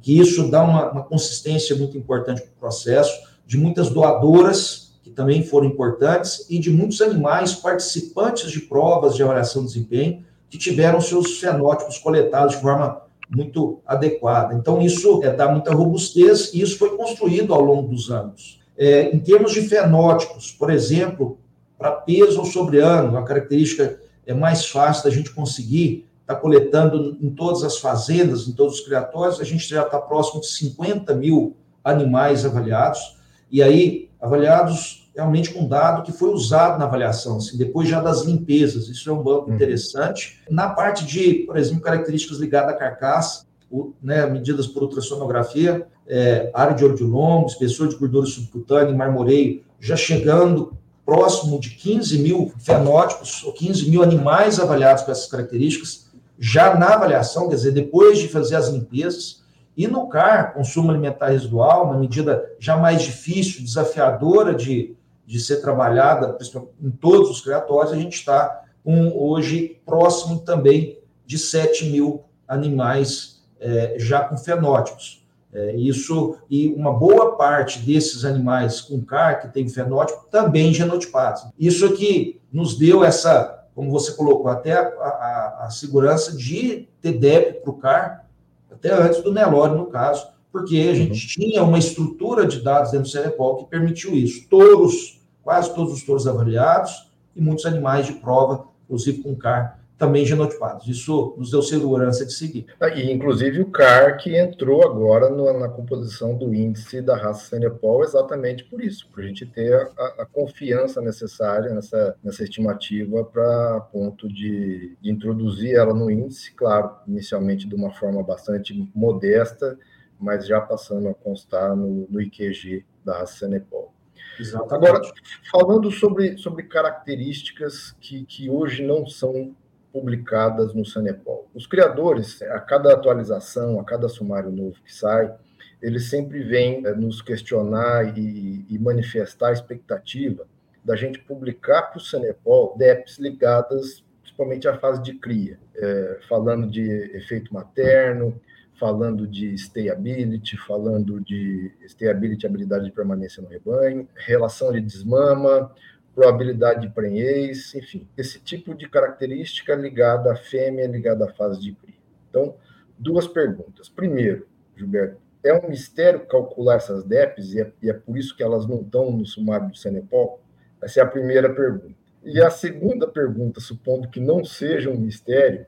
que 0.00 0.16
isso 0.16 0.48
dá 0.48 0.62
uma, 0.62 0.92
uma 0.92 1.02
consistência 1.02 1.74
muito 1.74 1.98
importante 1.98 2.40
para 2.40 2.50
o 2.50 2.60
processo, 2.60 3.12
de 3.52 3.58
muitas 3.58 3.90
doadoras, 3.90 4.94
que 5.02 5.10
também 5.10 5.44
foram 5.44 5.66
importantes, 5.66 6.46
e 6.48 6.58
de 6.58 6.70
muitos 6.70 7.02
animais 7.02 7.54
participantes 7.54 8.50
de 8.50 8.60
provas 8.60 9.14
de 9.14 9.22
avaliação 9.22 9.60
de 9.60 9.74
desempenho, 9.74 10.24
que 10.48 10.56
tiveram 10.56 11.02
seus 11.02 11.38
fenótipos 11.38 11.98
coletados 11.98 12.54
de 12.54 12.62
forma 12.62 13.02
muito 13.28 13.82
adequada. 13.86 14.54
Então, 14.54 14.80
isso 14.80 15.22
é, 15.22 15.30
dá 15.30 15.50
muita 15.50 15.74
robustez 15.74 16.54
e 16.54 16.62
isso 16.62 16.78
foi 16.78 16.96
construído 16.96 17.52
ao 17.52 17.60
longo 17.60 17.88
dos 17.88 18.10
anos. 18.10 18.58
É, 18.74 19.14
em 19.14 19.18
termos 19.18 19.52
de 19.52 19.60
fenótipos, 19.60 20.50
por 20.50 20.70
exemplo, 20.70 21.36
para 21.76 21.90
peso 21.90 22.38
ou 22.38 22.46
sobre 22.46 22.78
ano, 22.78 23.18
a 23.18 23.22
característica 23.22 24.00
é 24.26 24.32
mais 24.32 24.64
fácil 24.64 25.04
da 25.04 25.10
gente 25.10 25.30
conseguir 25.30 26.06
estar 26.22 26.36
tá 26.36 26.40
coletando 26.40 27.18
em 27.20 27.28
todas 27.28 27.62
as 27.64 27.76
fazendas, 27.76 28.48
em 28.48 28.52
todos 28.52 28.76
os 28.76 28.80
criatórios, 28.80 29.42
a 29.42 29.44
gente 29.44 29.68
já 29.68 29.82
está 29.82 29.98
próximo 29.98 30.40
de 30.40 30.46
50 30.46 31.14
mil 31.14 31.54
animais 31.84 32.46
avaliados, 32.46 33.20
e 33.52 33.62
aí 33.62 34.08
avaliados 34.20 35.10
realmente 35.14 35.52
com 35.52 35.68
dado 35.68 36.02
que 36.02 36.12
foi 36.12 36.30
usado 36.30 36.78
na 36.78 36.86
avaliação, 36.86 37.36
assim, 37.36 37.58
depois 37.58 37.88
já 37.88 38.00
das 38.00 38.22
limpezas, 38.22 38.88
isso 38.88 39.10
é 39.10 39.12
um 39.12 39.22
banco 39.22 39.48
uhum. 39.48 39.54
interessante. 39.54 40.40
Na 40.50 40.70
parte 40.70 41.04
de, 41.04 41.44
por 41.46 41.56
exemplo, 41.58 41.82
características 41.82 42.38
ligadas 42.38 42.74
à 42.74 42.78
carcaça, 42.78 43.44
o, 43.70 43.92
né, 44.02 44.26
medidas 44.26 44.66
por 44.66 44.82
ultrassonografia, 44.82 45.86
é, 46.08 46.50
área 46.54 46.74
de 46.74 46.84
olho 46.84 46.94
de 46.94 47.04
lombo, 47.04 47.46
espessor 47.46 47.88
de 47.88 47.96
gordura 47.96 48.26
subcutânea, 48.26 48.94
marmoreio, 48.94 49.62
já 49.78 49.96
chegando 49.96 50.76
próximo 51.04 51.58
de 51.60 51.70
15 51.70 52.18
mil 52.18 52.52
fenótipos, 52.58 53.44
ou 53.44 53.52
15 53.52 53.90
mil 53.90 54.02
animais 54.02 54.58
avaliados 54.58 55.02
com 55.02 55.10
essas 55.10 55.26
características, 55.26 56.06
já 56.38 56.74
na 56.74 56.94
avaliação, 56.94 57.48
quer 57.48 57.56
dizer, 57.56 57.72
depois 57.72 58.18
de 58.18 58.28
fazer 58.28 58.56
as 58.56 58.68
limpezas, 58.68 59.41
e 59.76 59.86
no 59.86 60.08
CAR, 60.08 60.52
consumo 60.52 60.90
alimentar 60.90 61.28
residual, 61.28 61.86
uma 61.86 61.98
medida 61.98 62.50
já 62.58 62.76
mais 62.76 63.02
difícil, 63.02 63.62
desafiadora 63.62 64.54
de, 64.54 64.94
de 65.26 65.40
ser 65.40 65.62
trabalhada 65.62 66.36
em 66.82 66.90
todos 66.90 67.30
os 67.30 67.40
criatórios, 67.40 67.92
a 67.92 67.96
gente 67.96 68.14
está 68.14 68.64
um, 68.84 69.16
hoje 69.16 69.80
próximo 69.86 70.40
também 70.40 70.98
de 71.24 71.38
7 71.38 71.86
mil 71.86 72.24
animais 72.46 73.42
é, 73.58 73.94
já 73.98 74.20
com 74.20 74.36
fenótipos. 74.36 75.22
É, 75.54 75.76
isso 75.76 76.38
e 76.48 76.68
uma 76.72 76.92
boa 76.92 77.36
parte 77.36 77.78
desses 77.78 78.24
animais 78.24 78.80
com 78.80 79.02
CAR 79.02 79.42
que 79.42 79.48
tem 79.48 79.68
fenótipo 79.68 80.26
também 80.30 80.72
genotipados. 80.72 81.46
Isso 81.58 81.84
aqui 81.86 82.40
nos 82.50 82.78
deu 82.78 83.04
essa, 83.04 83.66
como 83.74 83.90
você 83.90 84.12
colocou, 84.12 84.48
até 84.48 84.72
a, 84.72 84.80
a, 84.80 85.66
a 85.66 85.70
segurança 85.70 86.34
de 86.34 86.88
ter 87.02 87.12
débito 87.18 87.60
para 87.60 87.70
o 87.70 87.76
CAR, 87.76 88.26
até 88.72 88.92
antes 88.92 89.22
do 89.22 89.32
Nelore, 89.32 89.76
no 89.76 89.86
caso, 89.86 90.26
porque 90.50 90.76
a 90.90 90.94
gente 90.94 91.22
uhum. 91.22 91.28
tinha 91.28 91.62
uma 91.62 91.78
estrutura 91.78 92.46
de 92.46 92.60
dados 92.60 92.90
dentro 92.90 93.08
do 93.08 93.12
Cenepol 93.12 93.56
que 93.56 93.70
permitiu 93.70 94.14
isso. 94.14 94.48
Touros, 94.48 95.20
quase 95.42 95.74
todos 95.74 95.92
os 95.92 96.02
touros 96.02 96.26
avaliados 96.26 97.10
e 97.34 97.40
muitos 97.40 97.64
animais 97.64 98.06
de 98.06 98.14
prova, 98.14 98.66
inclusive 98.84 99.22
com 99.22 99.34
CAR, 99.34 99.81
também 100.02 100.26
genotipados. 100.26 100.88
Isso 100.88 101.32
nos 101.38 101.52
deu 101.52 101.62
segurança 101.62 102.26
de 102.26 102.32
seguir. 102.32 102.66
Ah, 102.80 102.88
e, 102.88 103.12
inclusive, 103.12 103.60
o 103.60 103.70
CAR 103.70 104.16
que 104.16 104.36
entrou 104.36 104.82
agora 104.84 105.30
no, 105.30 105.56
na 105.56 105.68
composição 105.68 106.36
do 106.36 106.52
índice 106.52 107.00
da 107.00 107.16
raça 107.16 107.50
Senepol 107.50 108.02
exatamente 108.02 108.64
por 108.64 108.82
isso, 108.82 109.08
para 109.12 109.22
a 109.22 109.26
gente 109.28 109.46
ter 109.46 109.72
a, 109.96 110.22
a, 110.22 110.26
confiança 110.26 111.00
necessária 111.00 111.72
nessa, 111.72 112.16
nessa 112.20 112.42
estimativa 112.42 113.24
para 113.24 113.80
ponto 113.92 114.26
de, 114.26 114.96
de 115.00 115.08
introduzir 115.08 115.76
ela 115.76 115.94
no 115.94 116.10
índice, 116.10 116.52
claro, 116.52 116.90
inicialmente 117.06 117.68
de 117.68 117.74
uma 117.76 117.92
forma 117.92 118.24
bastante 118.24 118.90
modesta, 118.92 119.78
mas 120.18 120.48
já 120.48 120.60
passando 120.60 121.08
a 121.08 121.14
constar 121.14 121.76
no, 121.76 122.08
no 122.10 122.20
IQG 122.20 122.84
da 123.04 123.18
raça 123.18 123.38
Senepol. 123.38 123.94
Exatamente. 124.36 124.74
Agora, 124.88 125.12
falando 125.48 125.92
sobre, 125.92 126.36
sobre 126.38 126.64
características 126.64 127.94
que, 128.00 128.24
que 128.24 128.50
hoje 128.50 128.82
não 128.82 129.06
são 129.06 129.54
publicadas 129.92 130.74
no 130.74 130.84
Sanepol. 130.84 131.48
Os 131.54 131.66
criadores, 131.66 132.40
a 132.42 132.60
cada 132.60 132.92
atualização, 132.92 133.78
a 133.78 133.84
cada 133.84 134.08
sumário 134.08 134.50
novo 134.50 134.76
que 134.84 134.94
sai, 134.94 135.32
eles 135.80 136.08
sempre 136.08 136.42
vêm 136.42 136.86
é, 136.86 136.94
nos 136.94 137.20
questionar 137.20 138.16
e, 138.16 138.64
e, 138.68 138.78
manifestar 138.78 139.48
a 139.48 139.52
expectativa 139.52 140.46
da 140.84 140.96
gente 140.96 141.18
publicar 141.18 141.82
para 141.82 141.98
o 141.98 142.00
Sanepol 142.00 142.76
DEPs 142.78 143.18
ligadas 143.18 144.04
principalmente 144.32 144.66
à 144.66 144.78
fase 144.78 145.02
de 145.02 145.14
cria, 145.14 145.58
é, 145.76 146.18
falando 146.28 146.66
de 146.66 146.82
efeito 147.16 147.52
materno, 147.52 148.40
falando 148.78 149.26
de 149.28 149.54
stayability, 149.54 150.56
falando 150.56 151.20
de 151.20 151.70
stayability, 151.86 152.46
habilidade 152.46 152.86
de 152.86 152.90
permanência 152.90 153.42
no 153.42 153.48
rebanho, 153.48 154.08
relação 154.16 154.72
de 154.72 154.80
desmama, 154.80 155.70
probabilidade 156.14 156.82
de 156.82 156.94
prenhez, 156.94 157.74
enfim, 157.74 158.06
esse 158.16 158.38
tipo 158.40 158.74
de 158.74 158.88
característica 158.88 159.74
ligada 159.74 160.32
à 160.32 160.36
fêmea, 160.36 160.86
ligada 160.86 161.24
à 161.24 161.32
fase 161.32 161.60
de 161.60 161.72
cria. 161.72 161.94
Então, 162.28 162.56
duas 162.98 163.26
perguntas. 163.26 163.88
Primeiro, 163.88 164.46
Gilberto, 164.76 165.20
é 165.44 165.52
um 165.54 165.68
mistério 165.68 166.26
calcular 166.26 166.76
essas 166.76 167.04
DEPs 167.04 167.52
e 167.54 167.60
é, 167.60 167.72
e 167.82 167.90
é 167.90 167.92
por 167.92 168.16
isso 168.16 168.36
que 168.36 168.42
elas 168.42 168.66
não 168.66 168.80
estão 168.80 169.10
no 169.10 169.26
sumário 169.26 169.68
do 169.68 169.76
Senepol? 169.76 170.40
Essa 170.80 171.00
é 171.00 171.02
a 171.02 171.06
primeira 171.06 171.52
pergunta. 171.52 171.94
E 172.24 172.40
a 172.40 172.50
segunda 172.50 173.08
pergunta, 173.08 173.60
supondo 173.60 174.08
que 174.08 174.20
não 174.20 174.44
seja 174.44 174.90
um 174.90 174.96
mistério, 174.96 175.66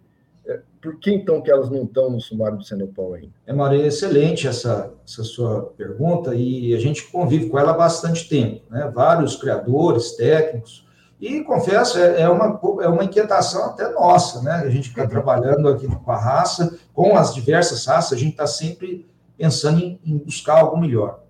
por 0.84 0.98
que 0.98 1.10
então 1.10 1.40
que 1.40 1.50
elas 1.50 1.70
não 1.70 1.84
estão 1.84 2.10
no 2.10 2.20
sumário 2.20 2.58
do 2.58 2.64
Senepol 2.64 3.14
ainda? 3.14 3.32
É, 3.46 3.54
Maria, 3.54 3.86
excelente 3.86 4.46
essa, 4.46 4.92
essa 5.02 5.24
sua 5.24 5.72
pergunta 5.78 6.34
e 6.34 6.74
a 6.74 6.78
gente 6.78 7.04
convive 7.04 7.48
com 7.48 7.58
ela 7.58 7.70
há 7.70 7.74
bastante 7.74 8.28
tempo, 8.28 8.60
né? 8.70 8.92
Vários 8.94 9.34
criadores, 9.34 10.12
técnicos, 10.12 10.86
e 11.18 11.42
confesso, 11.42 11.98
é, 11.98 12.20
é 12.20 12.28
uma, 12.28 12.60
é 12.82 12.88
uma 12.88 13.02
inquietação 13.02 13.64
até 13.64 13.90
nossa, 13.92 14.42
né? 14.42 14.56
A 14.56 14.68
gente 14.68 14.90
fica 14.90 15.08
trabalhando 15.08 15.68
aqui 15.68 15.86
com 15.86 16.10
a 16.12 16.18
raça, 16.18 16.78
com 16.92 17.16
as 17.16 17.34
diversas 17.34 17.86
raças, 17.86 18.12
a 18.12 18.20
gente 18.20 18.32
está 18.32 18.46
sempre 18.46 19.08
pensando 19.38 19.80
em, 19.80 19.98
em, 20.04 20.18
buscar 20.18 20.58
algo 20.58 20.76
melhor. 20.76 21.20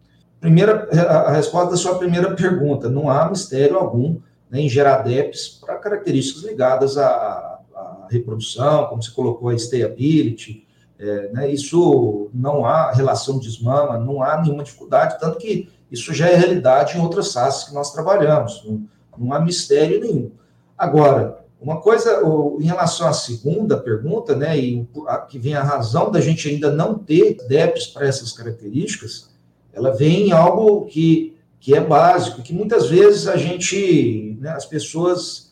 Primeira, 0.41 0.89
a, 0.93 1.29
a 1.29 1.31
resposta 1.31 1.71
da 1.71 1.77
sua 1.77 1.97
primeira 1.97 2.35
pergunta, 2.35 2.89
não 2.89 3.09
há 3.09 3.31
mistério 3.31 3.79
algum 3.79 4.19
né, 4.51 4.63
em 4.63 4.69
gerar 4.69 5.03
DEPs 5.03 5.61
para 5.65 5.77
características 5.77 6.43
ligadas 6.43 6.99
a 6.99 7.54
reprodução, 8.11 8.87
como 8.87 9.03
você 9.03 9.11
colocou, 9.11 9.49
a 9.49 9.55
stayability, 9.55 10.67
é, 10.99 11.33
né, 11.33 11.51
isso 11.51 12.31
não 12.33 12.65
há 12.65 12.93
relação 12.93 13.39
de 13.39 13.49
desmama, 13.49 13.99
não 13.99 14.23
há 14.23 14.41
nenhuma 14.41 14.63
dificuldade, 14.63 15.19
tanto 15.19 15.39
que 15.39 15.69
isso 15.91 16.15
já 16.15 16.29
é 16.29 16.37
realidade 16.37 16.97
em 16.97 17.01
outras 17.01 17.35
raças 17.35 17.69
que 17.69 17.75
nós 17.75 17.93
trabalhamos, 17.93 18.63
não, 18.65 18.83
não 19.19 19.33
há 19.33 19.41
mistério 19.41 20.01
nenhum. 20.01 20.31
Agora, 20.77 21.45
uma 21.61 21.81
coisa, 21.81 22.21
em 22.61 22.65
relação 22.65 23.09
à 23.09 23.13
segunda 23.13 23.77
pergunta, 23.77 24.37
né, 24.37 24.59
e 24.59 24.87
a, 25.07 25.19
que 25.19 25.39
vem 25.39 25.55
a 25.55 25.63
razão 25.63 26.11
da 26.11 26.21
gente 26.21 26.49
ainda 26.49 26.71
não 26.71 26.99
ter 26.99 27.39
DEPs 27.49 27.87
para 27.87 28.07
essas 28.07 28.33
características, 28.33 29.31
ela 29.73 29.91
vem 29.91 30.29
em 30.29 30.33
algo 30.33 30.85
que, 30.87 31.37
que 31.59 31.75
é 31.75 31.81
básico, 31.81 32.43
que 32.43 32.53
muitas 32.53 32.89
vezes 32.89 33.27
a 33.27 33.37
gente, 33.37 34.37
né, 34.41 34.51
as 34.51 34.67
pessoas 34.67 35.44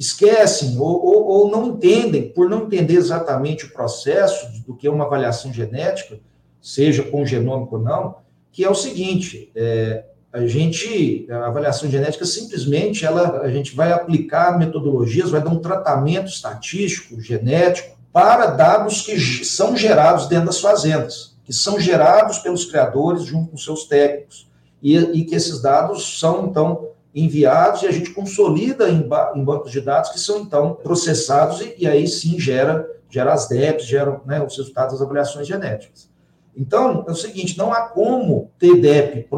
esquecem 0.00 0.78
ou, 0.78 1.04
ou, 1.04 1.26
ou, 1.26 1.50
não 1.50 1.68
entendem, 1.68 2.30
por 2.30 2.48
não 2.48 2.62
entender 2.62 2.94
exatamente 2.94 3.66
o 3.66 3.70
processo 3.70 4.50
do 4.66 4.74
que 4.74 4.86
é 4.86 4.90
uma 4.90 5.04
avaliação 5.04 5.52
genética, 5.52 6.18
seja 6.58 7.02
com 7.02 7.26
genômico 7.26 7.76
ou 7.76 7.82
não, 7.82 8.16
que 8.50 8.64
é 8.64 8.70
o 8.70 8.74
seguinte: 8.74 9.52
é, 9.54 10.04
a 10.32 10.46
gente, 10.46 11.26
a 11.30 11.48
avaliação 11.48 11.90
genética 11.90 12.24
simplesmente 12.24 13.04
ela, 13.04 13.42
a 13.42 13.50
gente 13.50 13.76
vai 13.76 13.92
aplicar 13.92 14.58
metodologias, 14.58 15.30
vai 15.30 15.42
dar 15.42 15.50
um 15.50 15.58
tratamento 15.58 16.28
estatístico, 16.28 17.20
genético, 17.20 17.98
para 18.10 18.46
dados 18.46 19.02
que 19.02 19.44
são 19.44 19.76
gerados 19.76 20.28
dentro 20.28 20.46
das 20.46 20.60
fazendas, 20.60 21.36
que 21.44 21.52
são 21.52 21.78
gerados 21.78 22.38
pelos 22.38 22.64
criadores 22.64 23.24
junto 23.24 23.50
com 23.50 23.58
seus 23.58 23.84
técnicos, 23.84 24.48
e, 24.82 24.96
e 24.96 25.24
que 25.26 25.34
esses 25.34 25.60
dados 25.60 26.18
são, 26.18 26.46
então, 26.46 26.88
enviados 27.14 27.82
e 27.82 27.86
a 27.86 27.90
gente 27.90 28.10
consolida 28.10 28.88
em, 28.88 29.02
ba 29.02 29.32
em 29.34 29.44
bancos 29.44 29.72
de 29.72 29.80
dados 29.80 30.10
que 30.10 30.20
são, 30.20 30.40
então, 30.40 30.74
processados 30.74 31.60
e, 31.60 31.74
e 31.78 31.88
aí 31.88 32.06
sim 32.06 32.38
gera, 32.38 32.88
gera 33.08 33.32
as 33.32 33.48
DEPs, 33.48 33.86
gera 33.86 34.20
né, 34.24 34.42
os 34.42 34.56
resultados 34.56 34.94
das 34.94 35.02
avaliações 35.02 35.46
genéticas. 35.46 36.08
Então, 36.56 37.04
é 37.06 37.10
o 37.10 37.14
seguinte, 37.14 37.56
não 37.56 37.72
há 37.72 37.82
como 37.82 38.50
ter 38.58 38.76
DEP 38.80 39.28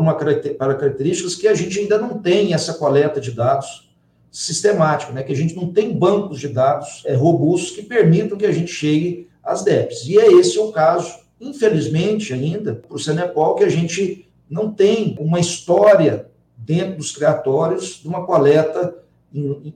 para 0.59 0.75
características 0.75 1.35
que 1.35 1.47
a 1.47 1.55
gente 1.55 1.79
ainda 1.79 1.99
não 1.99 2.19
tem 2.19 2.55
essa 2.55 2.75
coleta 2.75 3.21
de 3.21 3.33
dados 3.33 3.93
sistemática, 4.31 5.13
né? 5.13 5.23
que 5.23 5.33
a 5.33 5.37
gente 5.37 5.55
não 5.55 5.71
tem 5.71 5.97
bancos 5.97 6.41
de 6.41 6.49
dados 6.49 7.03
é, 7.05 7.15
robustos 7.15 7.73
que 7.73 7.83
permitam 7.83 8.39
que 8.39 8.47
a 8.47 8.53
gente 8.53 8.73
chegue 8.73 9.29
às 9.45 9.63
DEPs. 9.63 10.07
E 10.07 10.19
é 10.19 10.33
esse 10.33 10.59
o 10.59 10.73
caso, 10.73 11.21
infelizmente 11.39 12.33
ainda, 12.33 12.75
para 12.75 12.97
o 12.97 12.99
Senepol, 12.99 13.55
que 13.55 13.65
a 13.65 13.69
gente 13.69 14.27
não 14.49 14.73
tem 14.73 15.17
uma 15.21 15.39
história 15.39 16.31
dentro 16.65 16.97
dos 16.97 17.13
criatórios 17.13 18.01
de 18.01 18.09
uma 18.09 18.25
coleta 18.25 18.97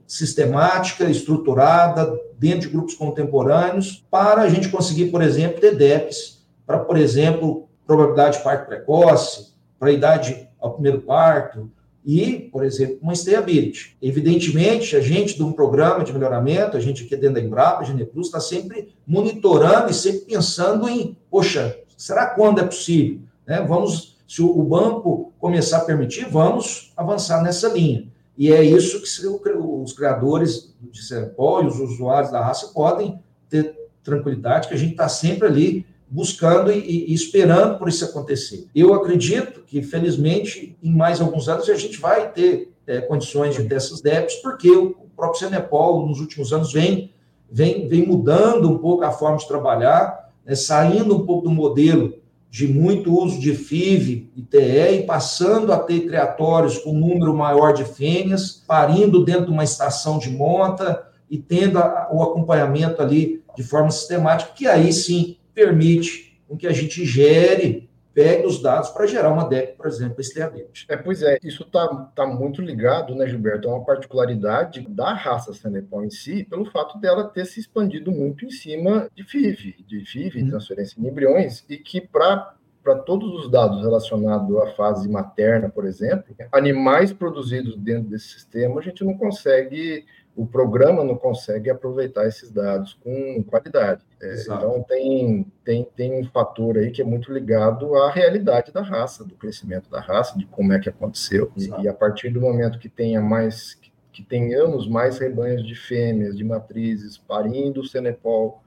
sistemática, 0.05 1.09
estruturada, 1.09 2.19
dentro 2.37 2.61
de 2.61 2.69
grupos 2.69 2.93
contemporâneos, 2.93 4.05
para 4.09 4.41
a 4.41 4.49
gente 4.49 4.69
conseguir, 4.69 5.07
por 5.07 5.21
exemplo, 5.21 5.59
ter 5.59 5.75
DEPs 5.75 6.45
para, 6.65 6.79
por 6.79 6.97
exemplo, 6.97 7.67
probabilidade 7.85 8.37
de 8.37 8.43
parto 8.43 8.67
precoce, 8.67 9.53
para 9.79 9.89
a 9.89 9.91
idade 9.91 10.47
ao 10.59 10.73
primeiro 10.73 11.01
parto, 11.01 11.71
e, 12.05 12.49
por 12.51 12.63
exemplo, 12.63 12.99
uma 13.01 13.13
stability. 13.13 13.97
Evidentemente, 14.01 14.95
a 14.95 15.01
gente 15.01 15.35
de 15.35 15.43
um 15.43 15.51
programa 15.51 16.05
de 16.05 16.13
melhoramento, 16.13 16.77
a 16.77 16.79
gente 16.79 17.03
aqui 17.03 17.17
dentro 17.17 17.35
da 17.35 17.41
Embrapa, 17.41 17.81
a 17.81 17.85
Geneplus, 17.85 18.27
está 18.27 18.39
sempre 18.39 18.93
monitorando 19.05 19.91
e 19.91 19.93
sempre 19.93 20.21
pensando 20.21 20.87
em, 20.87 21.17
poxa, 21.29 21.77
será 21.97 22.27
quando 22.27 22.61
é 22.61 22.63
possível? 22.63 23.19
Né? 23.45 23.61
Vamos, 23.67 24.16
se 24.27 24.41
o 24.41 24.63
banco 24.63 25.31
começar 25.39 25.77
a 25.77 25.85
permitir, 25.85 26.27
vamos 26.29 26.91
avançar 26.97 27.41
nessa 27.41 27.69
linha. 27.69 28.07
E 28.37 28.51
é 28.51 28.61
isso 28.61 29.01
que 29.01 29.27
os 29.57 29.93
criadores 29.93 30.75
de 30.79 31.01
Serpol 31.01 31.63
e 31.63 31.67
os 31.67 31.79
usuários 31.79 32.31
da 32.31 32.43
raça 32.43 32.67
podem 32.73 33.19
ter 33.49 33.75
tranquilidade, 34.03 34.67
que 34.67 34.73
a 34.73 34.77
gente 34.77 34.91
está 34.91 35.09
sempre 35.09 35.47
ali 35.47 35.85
buscando 36.09 36.71
e, 36.71 37.09
e, 37.09 37.13
esperando 37.13 37.77
por 37.77 37.89
isso 37.89 38.05
acontecer. 38.05 38.67
Eu 38.75 38.93
acredito 38.93 39.61
que, 39.61 39.81
felizmente, 39.81 40.77
em 40.83 40.93
mais 40.93 41.19
alguns 41.19 41.49
anos 41.49 41.69
a 41.69 41.75
gente 41.75 41.99
vai 41.99 42.31
ter 42.31 42.71
é, 42.85 43.01
condições 43.01 43.55
de 43.55 43.63
ter 43.63 43.75
essas 43.75 44.01
débitos, 44.01 44.35
porque 44.35 44.69
o 44.69 44.95
próprio 45.15 45.39
Senepol, 45.39 46.05
nos 46.07 46.19
últimos 46.19 46.53
anos, 46.53 46.71
vem, 46.71 47.11
vem, 47.51 47.87
vem 47.87 48.05
mudando 48.05 48.69
um 48.69 48.77
pouco 48.77 49.03
a 49.03 49.11
forma 49.11 49.37
de 49.37 49.47
trabalhar, 49.47 50.31
né, 50.45 50.55
saindo 50.55 51.15
um 51.15 51.25
pouco 51.25 51.49
do 51.49 51.53
modelo 51.53 52.13
de 52.49 52.67
muito 52.67 53.13
uso 53.13 53.39
de 53.39 53.53
FIV 53.53 54.31
e 54.35 54.41
TE 54.41 54.99
e 54.99 55.03
passando 55.03 55.71
a 55.73 55.79
ter 55.79 56.07
criatórios 56.07 56.77
com 56.77 56.93
número 56.93 57.35
maior 57.35 57.73
de 57.73 57.83
fêmeas, 57.83 58.63
parindo 58.65 59.23
dentro 59.23 59.47
de 59.47 59.51
uma 59.51 59.63
estação 59.63 60.17
de 60.17 60.29
monta 60.29 61.05
e 61.29 61.37
tendo 61.37 61.77
a, 61.77 62.09
o 62.11 62.23
acompanhamento 62.23 63.01
ali 63.01 63.43
de 63.55 63.63
forma 63.63 63.91
sistemática, 63.91 64.53
que 64.55 64.67
aí 64.67 64.93
sim 64.93 65.37
permite 65.53 66.27
que 66.57 66.67
a 66.67 66.73
gente 66.73 67.05
gere, 67.05 67.86
pegue 68.17 68.47
os 68.47 68.59
dados 68.63 68.89
para 68.89 69.05
gerar 69.05 69.31
uma 69.31 69.47
DEC, 69.47 69.77
por 69.77 69.85
exemplo, 69.85 70.19
esteabete. 70.19 70.87
É, 70.89 70.97
pois 70.97 71.21
é, 71.21 71.37
isso 71.43 71.61
está 71.61 71.87
tá 72.15 72.25
muito 72.25 72.63
ligado, 72.63 73.13
né, 73.13 73.27
Gilberto, 73.27 73.69
a 73.69 73.75
uma 73.75 73.85
particularidade 73.85 74.81
da 74.89 75.13
raça 75.13 75.53
Senepal 75.53 76.03
em 76.03 76.09
si, 76.09 76.43
pelo 76.43 76.65
fato 76.65 76.97
dela 76.97 77.25
ter 77.25 77.45
se 77.45 77.59
expandido 77.59 78.11
muito 78.11 78.43
em 78.43 78.49
cima 78.49 79.07
de 79.13 79.23
FIV, 79.23 79.85
de 79.85 80.03
FIV, 80.03 80.41
hum. 80.41 80.49
transferência 80.49 80.99
de 80.99 81.07
embriões, 81.07 81.63
e 81.69 81.77
que 81.77 82.01
para 82.01 82.55
para 82.87 82.99
todos 82.99 83.43
os 83.43 83.51
dados 83.51 83.81
relacionados 83.81 84.55
à 84.55 84.67
fase 84.67 85.09
materna, 85.09 85.67
por 85.67 85.85
exemplo, 85.85 86.33
animais 86.53 87.11
produzidos 87.11 87.75
dentro 87.75 88.09
desse 88.09 88.29
sistema, 88.29 88.79
a 88.79 88.83
gente 88.83 89.03
não 89.03 89.17
consegue 89.17 90.05
o 90.33 90.45
programa 90.45 91.03
não 91.03 91.17
consegue 91.17 91.69
aproveitar 91.69 92.27
esses 92.27 92.51
dados 92.51 92.93
com 93.03 93.43
qualidade. 93.43 94.05
É, 94.21 94.39
então, 94.43 94.85
tem, 94.87 95.51
tem, 95.65 95.83
tem 95.95 96.21
um 96.21 96.23
fator 96.29 96.77
aí 96.77 96.91
que 96.91 97.01
é 97.01 97.05
muito 97.05 97.33
ligado 97.33 97.95
à 97.95 98.11
realidade 98.11 98.71
da 98.71 98.83
raça, 98.83 99.25
do 99.25 99.33
crescimento 99.33 99.89
da 99.89 99.99
raça, 99.99 100.37
de 100.37 100.45
como 100.45 100.71
é 100.71 100.79
que 100.79 100.87
aconteceu. 100.87 101.51
E, 101.57 101.69
e, 101.81 101.87
a 101.89 101.93
partir 101.93 102.29
do 102.29 102.39
momento 102.39 102.77
que 102.77 102.87
tenha 102.87 103.19
mais, 103.19 103.73
que, 104.13 104.23
tenhamos 104.23 104.87
mais 104.87 105.17
rebanhos 105.17 105.65
de 105.65 105.73
fêmeas, 105.73 106.37
de 106.37 106.43
matrizes, 106.43 107.17
parindo 107.17 107.81
o 107.81 107.85
Senepol 107.85 108.61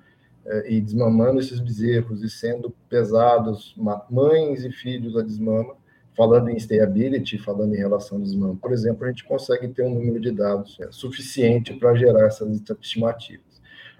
e 0.66 0.80
desmamando 0.80 1.40
esses 1.40 1.60
bezerros 1.60 2.22
e 2.22 2.30
sendo 2.30 2.70
pesados, 2.88 3.74
mães 4.10 4.64
e 4.64 4.70
filhos 4.70 5.16
a 5.16 5.22
desmama, 5.22 5.74
falando 6.16 6.50
em 6.50 6.56
stability, 6.56 7.38
falando 7.38 7.74
em 7.74 7.78
relação 7.78 8.18
ao 8.18 8.24
desmame, 8.24 8.56
por 8.56 8.72
exemplo, 8.72 9.04
a 9.04 9.08
gente 9.08 9.24
consegue 9.24 9.68
ter 9.68 9.82
um 9.82 9.94
número 9.94 10.20
de 10.20 10.30
dados 10.30 10.78
é, 10.80 10.88
suficiente 10.90 11.74
para 11.74 11.94
gerar 11.94 12.26
essas 12.26 12.60
estimativas. 12.80 13.50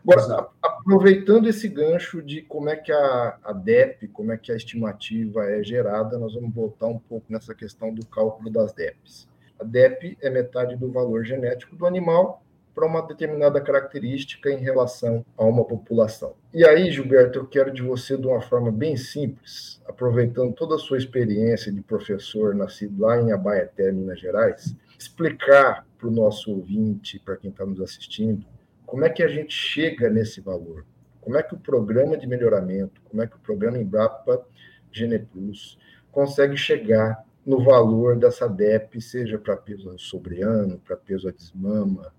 Agora, 0.03 0.49
aproveitando 0.63 1.47
esse 1.49 1.69
gancho 1.69 2.23
de 2.23 2.43
como 2.43 2.71
é 2.71 2.77
que 2.77 2.91
a, 2.91 3.39
a 3.45 3.53
DEP, 3.53 4.09
como 4.09 4.33
é 4.33 4.37
que 4.37 4.51
a 4.51 4.57
estimativa 4.57 5.45
é 5.45 5.63
gerada, 5.63 6.19
nós 6.19 6.35
vamos 6.35 6.55
voltar 6.55 6.87
um 6.87 6.99
pouco 6.99 7.27
nessa 7.31 7.55
questão 7.55 7.93
do 7.93 8.05
cálculo 8.07 8.51
das 8.51 8.73
DEPs. 8.73 9.29
A 9.59 9.65
DEP 9.65 10.17
é 10.23 10.31
metade 10.31 10.75
do 10.75 10.91
valor 10.91 11.25
genético 11.25 11.77
do 11.77 11.87
animal 11.87 12.43
para 12.75 12.87
uma 12.87 13.07
determinada 13.07 13.61
característica 13.61 14.51
em 14.51 14.59
relação 14.59 15.25
a 15.37 15.45
uma 15.45 15.65
população. 15.65 16.35
E 16.53 16.65
aí, 16.65 16.91
Gilberto, 16.91 17.39
eu 17.39 17.47
quero 17.47 17.73
de 17.73 17.83
você, 17.83 18.17
de 18.17 18.27
uma 18.27 18.41
forma 18.41 18.71
bem 18.71 18.97
simples, 18.97 19.81
aproveitando 19.87 20.53
toda 20.53 20.77
a 20.77 20.79
sua 20.79 20.99
experiência 20.99 21.73
de 21.73 21.81
professor 21.81 22.55
nascido 22.55 23.01
lá 23.01 23.21
em 23.21 23.33
Abaeté, 23.33 23.91
Minas 23.93 24.21
Gerais, 24.21 24.75
explicar 24.99 25.87
para 25.99 26.09
o 26.09 26.11
nosso 26.11 26.51
ouvinte, 26.51 27.19
para 27.19 27.37
quem 27.37 27.51
está 27.51 27.67
nos 27.67 27.81
assistindo, 27.81 28.47
como 28.87 29.05
é 29.05 29.11
que 29.11 29.23
a 29.23 29.29
gente 29.29 29.55
chega 29.55 30.09
nesse 30.09 30.41
valor. 30.41 30.85
Como 31.21 31.37
é 31.37 31.43
que 31.43 31.55
o 31.55 31.59
programa 31.59 32.17
de 32.17 32.27
melhoramento, 32.27 33.01
como 33.03 33.23
é 33.23 33.27
que 33.27 33.37
o 33.37 33.41
programa 33.41 33.79
Embrapa 33.79 34.45
Geneplus 34.91 35.79
consegue 36.11 36.57
chegar 36.57 37.25
no 37.45 37.63
valor 37.63 38.17
dessa 38.17 38.49
DEP, 38.49 39.01
seja 39.01 39.39
para 39.39 39.57
peso 39.57 39.97
sobreano, 39.99 40.79
para 40.79 40.97
peso 40.97 41.29
a 41.29 41.31
desmama, 41.31 42.13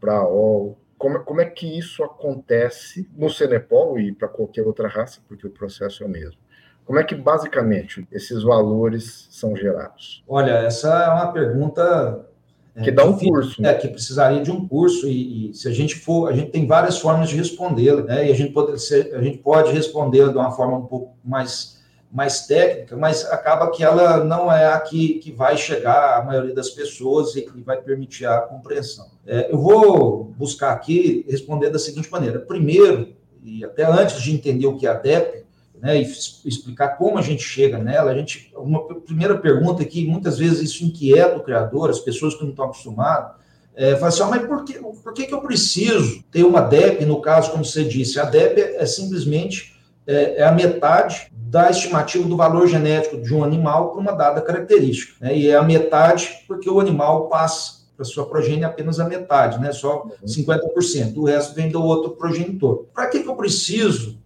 para 0.00 0.16
a 0.16 0.26
OL. 0.26 0.78
Como, 0.96 1.20
como 1.20 1.40
é 1.40 1.44
que 1.44 1.78
isso 1.78 2.02
acontece 2.02 3.08
no 3.16 3.30
Senepol 3.30 3.98
e 3.98 4.12
para 4.12 4.26
qualquer 4.26 4.66
outra 4.66 4.88
raça, 4.88 5.20
porque 5.28 5.46
o 5.46 5.50
processo 5.50 6.02
é 6.02 6.06
o 6.06 6.10
mesmo? 6.10 6.40
Como 6.84 6.98
é 6.98 7.04
que, 7.04 7.14
basicamente, 7.14 8.08
esses 8.10 8.42
valores 8.42 9.28
são 9.30 9.54
gerados? 9.54 10.24
Olha, 10.26 10.52
essa 10.52 10.88
é 10.88 11.08
uma 11.10 11.32
pergunta. 11.32 12.26
É, 12.74 12.82
que 12.82 12.90
dá 12.90 13.04
um 13.04 13.16
curso. 13.16 13.60
Né? 13.60 13.70
É, 13.70 13.74
que 13.74 13.88
precisaria 13.88 14.42
de 14.42 14.50
um 14.50 14.66
curso, 14.66 15.06
e, 15.06 15.50
e, 15.50 15.54
se 15.54 15.68
a 15.68 15.70
gente 15.70 15.96
for, 15.96 16.30
a 16.30 16.32
gente 16.32 16.50
tem 16.50 16.66
várias 16.66 16.98
formas 16.98 17.28
de 17.28 17.36
respondê-la, 17.36 18.02
né? 18.02 18.28
E 18.28 18.32
a 18.32 18.34
gente 18.34 18.52
pode, 18.52 18.72
a 18.72 19.22
gente 19.22 19.38
pode 19.38 19.70
respondê-la 19.70 20.32
de 20.32 20.38
uma 20.38 20.50
forma 20.50 20.78
um 20.78 20.86
pouco 20.86 21.14
mais 21.22 21.77
mais 22.10 22.46
técnica, 22.46 22.96
mas 22.96 23.24
acaba 23.26 23.70
que 23.70 23.84
ela 23.84 24.24
não 24.24 24.50
é 24.50 24.66
a 24.66 24.80
que, 24.80 25.14
que 25.14 25.30
vai 25.30 25.56
chegar 25.56 26.18
à 26.18 26.24
maioria 26.24 26.54
das 26.54 26.70
pessoas 26.70 27.36
e, 27.36 27.46
e 27.54 27.62
vai 27.62 27.76
permitir 27.80 28.26
a 28.26 28.40
compreensão. 28.40 29.10
É, 29.26 29.52
eu 29.52 29.58
vou 29.58 30.24
buscar 30.36 30.72
aqui 30.72 31.24
responder 31.28 31.70
da 31.70 31.78
seguinte 31.78 32.10
maneira. 32.10 32.38
Primeiro, 32.38 33.14
e 33.42 33.64
até 33.64 33.84
antes 33.84 34.22
de 34.22 34.32
entender 34.32 34.66
o 34.66 34.76
que 34.76 34.86
é 34.86 34.90
a 34.90 34.94
DEP, 34.94 35.44
né, 35.80 36.00
e 36.00 36.02
explicar 36.02 36.96
como 36.96 37.18
a 37.18 37.22
gente 37.22 37.42
chega 37.42 37.78
nela, 37.78 38.10
a 38.10 38.14
gente, 38.14 38.52
uma 38.56 38.82
primeira 39.00 39.38
pergunta 39.38 39.84
que 39.84 40.06
muitas 40.06 40.38
vezes 40.38 40.70
isso 40.70 40.84
inquieta 40.84 41.36
o 41.36 41.42
criador, 41.42 41.90
as 41.90 42.00
pessoas 42.00 42.34
que 42.34 42.42
não 42.42 42.50
estão 42.50 42.64
acostumadas, 42.64 43.38
é, 43.76 43.94
fala 43.94 44.08
assim, 44.08 44.22
ah, 44.22 44.26
mas 44.26 44.44
por, 44.44 44.64
que, 44.64 44.74
por 44.74 45.12
que, 45.12 45.26
que 45.26 45.32
eu 45.32 45.40
preciso 45.40 46.24
ter 46.32 46.42
uma 46.42 46.60
DEP, 46.60 47.04
no 47.04 47.20
caso, 47.20 47.52
como 47.52 47.64
você 47.64 47.84
disse, 47.84 48.18
a 48.18 48.24
DEP 48.24 48.60
é, 48.60 48.82
é 48.82 48.86
simplesmente 48.86 49.77
é, 50.08 50.40
é 50.40 50.44
a 50.44 50.52
metade 50.52 51.30
da 51.30 51.70
estimativa 51.70 52.26
do 52.26 52.36
valor 52.36 52.66
genético 52.66 53.20
de 53.20 53.34
um 53.34 53.44
animal 53.44 53.90
para 53.90 54.00
uma 54.00 54.12
dada 54.12 54.40
característica. 54.40 55.14
Né? 55.20 55.36
E 55.36 55.48
é 55.48 55.54
a 55.54 55.62
metade 55.62 56.44
porque 56.48 56.68
o 56.68 56.80
animal 56.80 57.28
passa 57.28 57.78
para 57.94 58.04
sua 58.04 58.26
progênie 58.26 58.64
apenas 58.64 59.00
a 59.00 59.08
metade, 59.08 59.60
né? 59.60 59.72
só 59.72 60.06
50%. 60.24 61.16
O 61.16 61.24
resto 61.24 61.54
vem 61.54 61.68
do 61.68 61.82
outro 61.82 62.12
progenitor. 62.12 62.86
Para 62.94 63.08
que, 63.08 63.20
que 63.20 63.28
eu 63.28 63.34
preciso, 63.34 64.18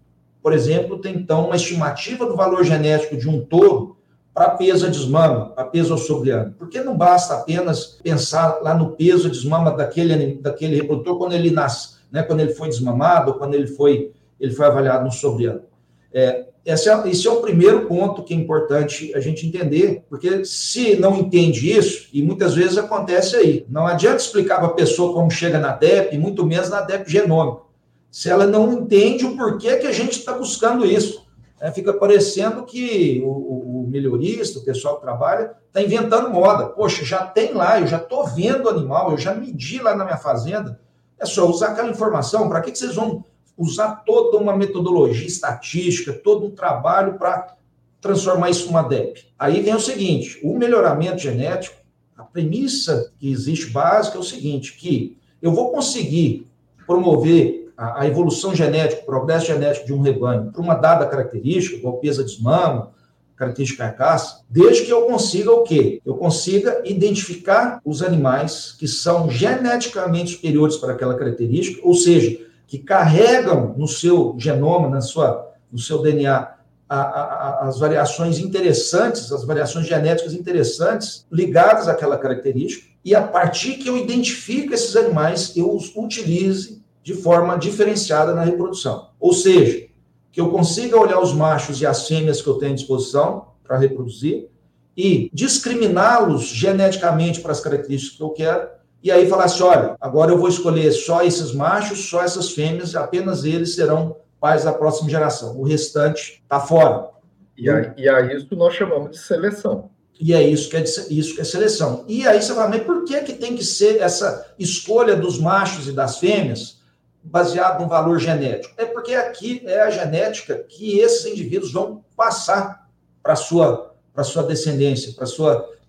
por 0.43 0.53
exemplo, 0.53 0.99
ter 0.99 1.11
então 1.11 1.47
uma 1.47 1.57
estimativa 1.57 2.27
do 2.27 2.37
valor 2.37 2.65
genético 2.65 3.17
de 3.17 3.29
um 3.29 3.41
touro 3.41 3.97
para 4.35 4.51
peso 4.51 4.87
a 4.87 4.89
desmama, 4.89 5.51
para 5.51 5.65
peso 5.65 5.97
sobriano? 5.97 6.55
Porque 6.59 6.81
não 6.81 6.97
basta 6.97 7.35
apenas 7.35 7.99
pensar 8.03 8.61
lá 8.63 8.75
no 8.75 8.93
peso 8.93 9.29
a 9.29 9.31
desmama 9.31 9.71
daquele, 9.71 10.35
daquele 10.35 10.77
reprodutor 10.77 11.19
quando 11.19 11.33
ele 11.33 11.51
nasce, 11.51 11.97
né? 12.11 12.23
quando 12.23 12.41
ele 12.41 12.53
foi 12.55 12.69
desmamado, 12.69 13.35
quando 13.35 13.55
ele 13.55 13.67
foi, 13.67 14.13
ele 14.39 14.53
foi 14.53 14.67
avaliado 14.67 15.05
no 15.05 15.13
sobriano. 15.13 15.72
É, 16.15 16.47
esse 16.65 16.89
é, 16.89 17.09
esse 17.09 17.27
é 17.27 17.31
o 17.31 17.41
primeiro 17.41 17.87
ponto 17.87 18.23
que 18.23 18.33
é 18.33 18.37
importante 18.37 19.13
a 19.15 19.21
gente 19.21 19.47
entender, 19.47 20.05
porque 20.09 20.45
se 20.45 20.97
não 20.97 21.17
entende 21.17 21.77
isso, 21.77 22.09
e 22.13 22.23
muitas 22.23 22.55
vezes 22.55 22.79
acontece 22.79 23.35
aí, 23.35 23.67
não 23.69 23.87
adianta 23.87 24.23
explicar 24.23 24.59
para 24.59 24.69
a 24.69 24.75
pessoa 24.75 25.13
como 25.13 25.31
chega 25.31 25.59
na 25.59 25.73
DEP, 25.73 26.17
muito 26.19 26.47
menos 26.47 26.71
na 26.71 26.81
DEP 26.81 27.11
genômica, 27.11 27.63
se 28.11 28.31
ela 28.31 28.47
não 28.47 28.73
entende 28.73 29.25
o 29.25 29.37
porquê 29.37 29.77
que 29.77 29.87
a 29.87 29.93
gente 29.93 30.19
está 30.19 30.35
buscando 30.35 30.87
isso. 30.87 31.23
É, 31.63 31.71
fica 31.71 31.93
parecendo 31.93 32.65
que 32.65 33.23
o, 33.25 33.29
o, 33.29 33.87
melhorista, 33.89 34.59
o 34.59 34.65
pessoal 34.65 34.97
que 34.97 35.03
trabalha, 35.03 35.53
está 35.69 35.81
inventando 35.81 36.29
moda. 36.29 36.67
Poxa, 36.67 37.05
já 37.05 37.25
tem 37.25 37.55
lá, 37.55 37.81
eu 37.81 37.87
já 37.87 37.99
estou 37.99 38.27
vendo 38.27 38.65
o 38.65 38.69
animal, 38.69 39.13
eu 39.13 39.19
já 39.19 39.33
medi 39.33 39.81
lá 39.81 39.95
na 39.95 40.05
minha 40.05 40.17
fazenda. 40.17 40.81
É 41.21 41.25
só 41.25 41.49
usar 41.49 41.69
aquela 41.69 41.89
informação. 41.89 42.49
Para 42.49 42.61
que, 42.63 42.73
que 42.73 42.79
vocês 42.79 42.97
vão 42.97 43.25
usar 43.63 44.03
toda 44.05 44.37
uma 44.39 44.57
metodologia 44.57 45.27
estatística, 45.27 46.13
todo 46.13 46.47
um 46.47 46.51
trabalho 46.51 47.15
para 47.15 47.57
transformar 48.01 48.51
isso 48.51 48.67
numa 48.67 48.83
DEP? 48.83 49.27
Aí 49.39 49.61
vem 49.61 49.75
o 49.75 49.81
seguinte: 49.81 50.41
o 50.43 50.57
melhoramento 50.59 51.23
genético, 51.23 51.77
a 52.17 52.25
premissa 52.25 53.13
que 53.19 53.31
existe 53.31 53.71
básica 53.71 54.17
é 54.17 54.21
o 54.21 54.25
seguinte: 54.25 54.77
que 54.77 55.17
eu 55.41 55.53
vou 55.53 55.71
conseguir 55.71 56.47
promover 56.87 57.73
a, 57.77 58.03
a 58.03 58.07
evolução 58.07 58.55
genética, 58.55 59.03
o 59.03 59.07
progresso 59.07 59.47
genético 59.47 59.87
de 59.87 59.93
um 59.93 60.01
rebanho 60.01 60.51
para 60.51 60.61
uma 60.61 60.75
dada 60.75 61.07
característica, 61.07 61.77
igual 61.77 61.99
peso 61.99 62.25
de 62.25 62.33
desmamo, 62.33 62.91
característica 63.37 63.85
carcaça, 63.85 64.43
desde 64.49 64.85
que 64.85 64.93
eu 64.93 65.03
consiga 65.03 65.51
o 65.51 65.63
quê? 65.63 66.01
Eu 66.05 66.15
consiga 66.15 66.81
identificar 66.85 67.81
os 67.85 68.03
animais 68.03 68.77
que 68.79 68.87
são 68.87 69.29
geneticamente 69.29 70.33
superiores 70.33 70.77
para 70.77 70.93
aquela 70.93 71.17
característica, 71.17 71.81
ou 71.83 71.95
seja, 71.95 72.39
que 72.73 72.79
carregam 72.79 73.75
no 73.77 73.87
seu 73.87 74.35
genoma, 74.39 74.89
na 74.89 75.03
sua, 75.03 75.53
no 75.71 75.79
seu 75.79 76.01
DNA, 76.01 76.55
a, 76.89 76.97
a, 76.97 77.69
as 77.69 77.79
variações 77.79 78.39
interessantes, 78.39 79.31
as 79.31 79.45
variações 79.45 79.87
genéticas 79.87 80.33
interessantes 80.33 81.27
ligadas 81.31 81.87
àquela 81.87 82.17
característica, 82.17 82.89
e 83.05 83.15
a 83.15 83.21
partir 83.21 83.75
que 83.75 83.87
eu 83.87 83.99
identifique 83.99 84.73
esses 84.73 84.97
animais, 84.97 85.55
eu 85.55 85.71
os 85.77 85.95
utilize 85.95 86.83
de 87.03 87.13
forma 87.13 87.59
diferenciada 87.59 88.35
na 88.35 88.43
reprodução. 88.43 89.11
Ou 89.21 89.35
seja, 89.35 89.89
que 90.33 90.41
eu 90.41 90.49
consiga 90.49 90.99
olhar 90.99 91.21
os 91.21 91.35
machos 91.35 91.79
e 91.83 91.85
as 91.85 92.09
fêmeas 92.09 92.41
que 92.41 92.49
eu 92.49 92.55
tenho 92.55 92.73
à 92.73 92.77
disposição 92.77 93.49
para 93.63 93.77
reproduzir 93.77 94.49
e 94.97 95.29
discriminá-los 95.31 96.47
geneticamente 96.47 97.43
para 97.43 97.53
as 97.53 97.61
características 97.61 98.17
que 98.17 98.23
eu 98.23 98.31
quero, 98.31 98.67
e 99.03 99.11
aí 99.11 99.29
falar 99.29 99.45
assim: 99.45 99.63
olha, 99.63 99.97
agora 100.01 100.33
eu 100.33 100.39
vou 100.39 100.49
escolher 100.49 100.91
só 100.93 101.23
esses 101.23 101.53
machos, 101.53 102.09
só 102.09 102.23
essas 102.23 102.51
fêmeas, 102.51 102.95
apenas 102.95 103.45
eles 103.45 103.75
serão 103.75 104.17
pais 104.41 104.65
da 104.65 104.73
próxima 104.73 105.09
geração. 105.09 105.59
O 105.59 105.65
restante 105.65 106.41
está 106.43 106.61
fora. 106.61 107.11
E 107.57 107.69
a, 107.69 107.95
e 107.97 108.09
a 108.09 108.35
isso 108.35 108.55
nós 108.57 108.75
chamamos 108.75 109.13
de 109.13 109.19
seleção. 109.19 109.91
E 110.21 110.33
é 110.33 110.43
isso 110.43 110.69
que 110.69 110.77
é, 110.77 110.83
isso 110.83 111.35
que 111.35 111.41
é 111.41 111.45
seleção. 111.45 112.05
E 112.07 112.27
aí 112.27 112.41
você 112.41 112.55
fala, 112.55 112.69
mas 112.69 112.83
por 112.83 113.05
que, 113.05 113.21
que 113.23 113.33
tem 113.33 113.57
que 113.57 113.65
ser 113.65 114.01
essa 114.01 114.55
escolha 114.59 115.17
dos 115.17 115.39
machos 115.39 115.89
e 115.89 115.93
das 115.93 116.19
fêmeas? 116.19 116.83
baseado 117.23 117.81
no 117.81 117.89
valor 117.89 118.19
genético? 118.19 118.75
É 118.77 118.85
porque 118.85 119.15
aqui 119.15 119.63
é 119.65 119.83
a 119.83 119.91
genética 119.91 120.57
que 120.69 120.99
esses 120.99 121.25
indivíduos 121.27 121.73
vão 121.73 122.05
passar 122.17 122.89
para 123.23 123.35
a 123.35 123.37
sua, 123.37 123.95
sua 124.25 124.43
descendência, 124.43 125.15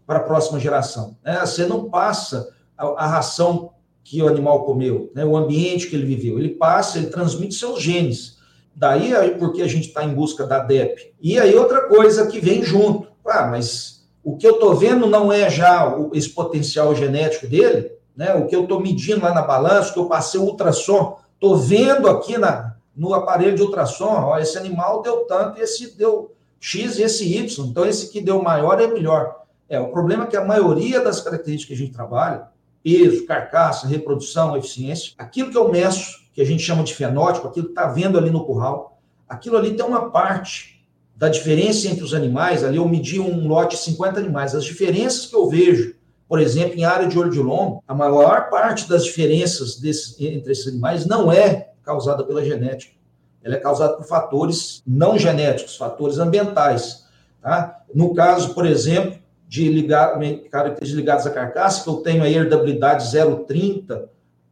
para 0.06 0.19
a 0.19 0.23
próxima 0.23 0.60
geração. 0.60 1.17
Né? 1.23 1.39
Você 1.39 1.65
não 1.65 1.89
passa 1.89 2.49
a, 2.78 2.86
a, 3.06 3.08
ração 3.08 3.72
que 4.04 4.22
o 4.22 4.28
animal 4.28 4.66
comeu, 4.66 5.12
né? 5.16 5.24
o 5.26 5.36
ambiente 5.38 5.88
que 5.88 5.96
ele 5.96 6.06
viveu. 6.06 6.38
Ele 6.38 6.50
passa, 6.50 6.98
ele 6.98 7.08
transmite 7.08 7.56
seus 7.56 7.82
genes. 7.82 8.38
Daí 8.76 9.14
porque 9.38 9.62
a 9.62 9.68
gente 9.68 9.88
está 9.88 10.04
em 10.04 10.14
busca 10.14 10.46
da 10.46 10.60
DEP. 10.60 11.14
E 11.22 11.40
aí 11.40 11.56
outra 11.56 11.88
coisa 11.88 12.28
que 12.28 12.40
vem 12.40 12.64
junto. 12.64 13.08
Ah, 13.26 13.48
mas 13.48 14.06
o 14.24 14.36
que 14.36 14.48
eu 14.48 14.56
estou 14.56 14.76
vendo 14.76 15.08
não 15.08 15.32
é 15.32 15.50
já 15.50 15.96
esse 16.14 16.30
potencial 16.30 16.96
genético 16.96 17.48
dele, 17.48 17.92
né? 18.16 18.34
O 18.34 18.48
que 18.48 18.56
eu 18.56 18.64
estou 18.64 18.80
medindo 18.80 19.22
lá 19.22 19.34
na 19.34 19.42
balança, 19.42 19.92
o 19.92 19.94
que 19.94 20.00
eu 20.00 20.08
passei 20.08 20.40
o 20.40 20.44
ultrassom, 20.44 21.18
Estou 21.44 21.58
vendo 21.58 22.08
aqui 22.08 22.38
na, 22.38 22.74
no 22.96 23.14
aparelho 23.14 23.54
de 23.54 23.62
ultrassom, 23.62 24.06
ó, 24.06 24.40
esse 24.40 24.58
animal 24.58 25.02
deu 25.02 25.26
tanto, 25.26 25.60
esse 25.60 25.98
deu 25.98 26.34
X 26.58 26.98
e 26.98 27.04
esse 27.04 27.38
Y. 27.38 27.68
Então, 27.68 27.86
esse 27.86 28.10
que 28.10 28.22
deu 28.22 28.42
maior 28.42 28.80
é 28.80 28.88
melhor. 28.88 29.42
É, 29.68 29.78
o 29.78 29.92
problema 29.92 30.24
é 30.24 30.28
que 30.28 30.38
a 30.38 30.46
maioria 30.46 31.02
das 31.02 31.20
características 31.20 31.68
que 31.68 31.84
a 31.84 31.86
gente 31.86 31.94
trabalha, 31.94 32.48
peso, 32.84 33.26
carcaça, 33.26 33.88
reprodução, 33.88 34.58
eficiência, 34.58 35.13
aquilo 35.17 35.50
que 35.50 35.58
eu 35.58 35.72
meço, 35.72 36.24
que 36.34 36.41
a 36.41 36.46
gente 36.46 36.62
chama 36.62 36.84
de 36.84 36.93
fenótipo, 36.93 37.48
aquilo 37.48 37.67
que 37.67 37.72
está 37.72 37.88
vendo 37.88 38.17
ali 38.17 38.30
no 38.30 38.46
curral, 38.46 39.00
aquilo 39.28 39.58
ali 39.58 39.74
tem 39.74 39.86
uma 39.86 40.10
parte 40.10 40.86
da 41.15 41.30
diferença 41.30 41.88
entre 41.88 42.04
os 42.04 42.13
animais, 42.13 42.63
ali 42.63 42.78
eu 42.78 42.88
medi 42.88 43.19
um 43.19 43.48
lote 43.48 43.76
de 43.76 43.84
50 43.84 44.19
animais, 44.19 44.54
as 44.54 44.65
diferenças 44.65 45.28
que 45.28 45.36
eu 45.36 45.48
vejo 45.48 45.96
por 46.34 46.39
exemplo, 46.39 46.80
em 46.80 46.84
área 46.84 47.08
de 47.08 47.19
olho 47.19 47.30
de 47.30 47.39
lombo, 47.39 47.84
a 47.88 47.93
maior 47.93 48.50
parte 48.50 48.89
das 48.89 49.04
diferenças 49.04 49.76
desse, 49.76 50.26
entre 50.26 50.52
esses 50.52 50.67
animais 50.67 51.06
não 51.06 51.32
é 51.32 51.69
causada 51.84 52.24
pela 52.24 52.43
genética. 52.43 52.96
Ela 53.43 53.54
é 53.54 53.60
causada 53.60 53.93
por 53.93 54.08
fatores 54.08 54.82
não 54.84 55.15
genéticos, 55.15 55.78
fatores 55.78 56.17
ambientais. 56.17 57.06
Tá? 57.39 57.84
No 57.93 58.15
caso, 58.15 58.56
por 58.56 58.65
exemplo, 58.65 59.19
de 59.54 59.70
ligar, 59.70 60.18
características 60.50 60.89
ligadas 60.89 61.28
à 61.28 61.30
carcaça, 61.30 61.84
que 61.84 61.88
eu 61.88 61.98
tenho 61.98 62.24
a 62.24 62.28
herdabilidade 62.28 63.06
0,30, 63.16 64.06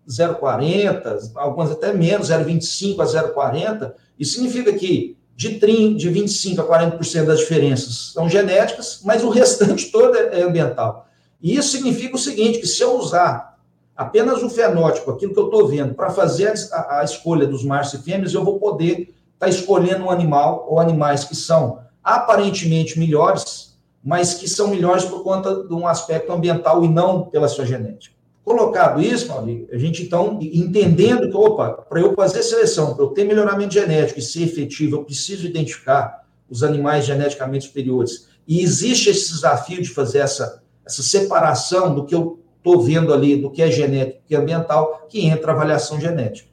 0,40, 0.08 1.32
algumas 1.38 1.72
até 1.72 1.92
menos, 1.92 2.30
0,25 2.30 3.00
a 3.00 3.06
0,40, 3.34 3.94
isso 4.20 4.34
significa 4.34 4.72
que 4.74 5.18
de, 5.36 5.58
30, 5.58 5.96
de 5.98 6.08
25 6.08 6.62
a 6.62 6.92
40% 6.92 7.26
das 7.26 7.40
diferenças 7.40 8.12
são 8.14 8.30
genéticas, 8.30 9.02
mas 9.04 9.24
o 9.24 9.30
restante 9.32 9.92
todo 9.92 10.16
é, 10.16 10.40
é 10.40 10.44
ambiental. 10.44 11.08
E 11.42 11.56
isso 11.56 11.72
significa 11.72 12.16
o 12.16 12.20
seguinte, 12.20 12.60
que 12.60 12.68
se 12.68 12.84
eu 12.84 12.96
usar 12.96 13.58
apenas 13.98 14.44
o 14.44 14.52
fenótipo, 14.52 15.10
aquilo 15.10 15.34
que 15.34 15.40
eu 15.40 15.46
estou 15.46 15.68
vendo, 15.68 15.96
para 15.96 16.12
fazer 16.12 16.54
a, 16.72 17.00
a, 17.00 17.04
escolha 17.04 17.48
dos 17.48 17.64
machos 17.64 17.96
e 17.96 18.04
fêmeas, 18.04 18.36
eu 18.36 18.46
vou 18.46 18.60
poder 18.60 19.00
estar 19.00 19.16
tá 19.40 19.50
escolhendo 19.50 20.06
um 20.06 20.12
animal 20.12 20.68
ou 20.70 20.80
animais 20.80 21.24
que 21.24 21.36
são 21.36 21.80
aparentemente 22.04 23.00
melhores, 23.00 23.71
mas 24.04 24.34
que 24.34 24.50
são 24.50 24.68
melhores 24.70 25.06
por 25.06 25.24
conta 25.24 25.64
de 25.64 25.74
um 25.74 25.88
aspecto 25.88 26.32
ambiental 26.32 26.84
e 26.84 26.88
não 26.88 27.24
pela 27.24 27.48
sua 27.48 27.66
genética. 27.66 28.16
Colocado 28.44 29.02
isso, 29.02 29.32
a 29.32 29.78
gente 29.78 30.04
então, 30.04 30.40
entendendo 30.42 31.30
que, 31.30 31.38
opa, 31.38 31.70
para 31.72 32.02
eu 32.02 32.14
fazer 32.16 32.42
seleção, 32.42 32.96
para 32.96 33.06
eu 33.06 33.10
ter 33.10 33.24
melhoramento 33.24 33.74
genético 33.74 34.20
e 34.20 34.24
ser 34.24 34.44
efetivo, 34.44 34.96
eu 34.96 35.04
preciso 35.04 35.46
identificar 35.46 36.24
os 36.50 36.64
animais 36.64 37.06
geneticamente 37.06 37.68
superiores. 37.68 38.28
E 38.48 38.62
existe 38.62 39.10
esse 39.10 39.32
desafio 39.32 39.82
de 39.82 39.90
fazer 39.90 40.20
essa 40.20 40.62
essa 40.86 41.04
separação 41.04 41.94
do 41.96 42.06
que 42.06 42.14
eu 42.14 42.40
estou 42.58 42.82
vendo 42.82 43.14
ali, 43.14 43.38
do 43.38 43.50
que 43.50 43.62
é 43.62 43.72
genético 43.72 44.22
e 44.30 44.36
é 44.36 44.38
ambiental, 44.38 45.08
que 45.10 45.26
entra 45.26 45.52
a 45.52 45.56
avaliação 45.56 46.00
genética. 46.00 46.50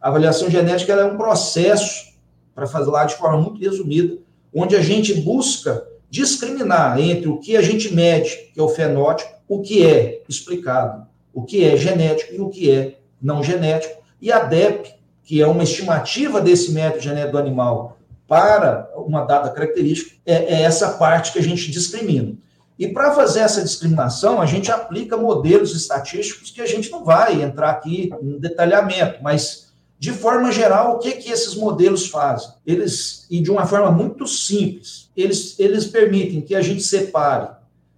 A 0.00 0.08
avaliação 0.08 0.50
genética 0.50 0.92
é 0.92 1.04
um 1.04 1.16
processo, 1.16 2.14
para 2.54 2.66
lá 2.80 3.04
de 3.04 3.14
forma 3.14 3.40
muito 3.40 3.60
resumida, 3.60 4.18
onde 4.52 4.74
a 4.74 4.80
gente 4.80 5.14
busca 5.14 5.86
discriminar 6.12 7.00
entre 7.00 7.26
o 7.26 7.38
que 7.38 7.56
a 7.56 7.62
gente 7.62 7.94
mede, 7.94 8.50
que 8.52 8.60
é 8.60 8.62
o 8.62 8.68
fenótipo, 8.68 9.30
o 9.48 9.62
que 9.62 9.82
é 9.82 10.20
explicado, 10.28 11.06
o 11.32 11.42
que 11.42 11.64
é 11.64 11.74
genético 11.74 12.34
e 12.34 12.40
o 12.40 12.50
que 12.50 12.70
é 12.70 12.98
não 13.20 13.42
genético, 13.42 14.02
e 14.20 14.30
a 14.30 14.40
DEP, 14.40 14.94
que 15.24 15.40
é 15.40 15.46
uma 15.46 15.62
estimativa 15.62 16.38
desse 16.38 16.70
método 16.72 17.02
genético 17.02 17.32
do 17.32 17.38
animal 17.38 17.96
para 18.28 18.90
uma 18.94 19.24
dada 19.24 19.48
característica, 19.48 20.14
é, 20.26 20.34
é 20.34 20.62
essa 20.62 20.90
parte 20.90 21.32
que 21.32 21.38
a 21.38 21.42
gente 21.42 21.70
discrimina. 21.70 22.34
E 22.78 22.88
para 22.88 23.14
fazer 23.14 23.40
essa 23.40 23.62
discriminação, 23.62 24.38
a 24.38 24.44
gente 24.44 24.70
aplica 24.70 25.16
modelos 25.16 25.74
estatísticos 25.74 26.50
que 26.50 26.60
a 26.60 26.66
gente 26.66 26.90
não 26.90 27.06
vai 27.06 27.40
entrar 27.40 27.70
aqui 27.70 28.10
em 28.20 28.38
detalhamento, 28.38 29.22
mas 29.22 29.71
de 30.02 30.10
forma 30.10 30.50
geral, 30.50 30.96
o 30.96 30.98
que 30.98 31.12
que 31.12 31.30
esses 31.30 31.54
modelos 31.54 32.08
fazem? 32.08 32.50
Eles, 32.66 33.24
e 33.30 33.40
de 33.40 33.52
uma 33.52 33.66
forma 33.66 33.88
muito 33.92 34.26
simples, 34.26 35.08
eles, 35.16 35.56
eles 35.60 35.86
permitem 35.86 36.40
que 36.40 36.56
a 36.56 36.60
gente 36.60 36.82
separe, 36.82 37.50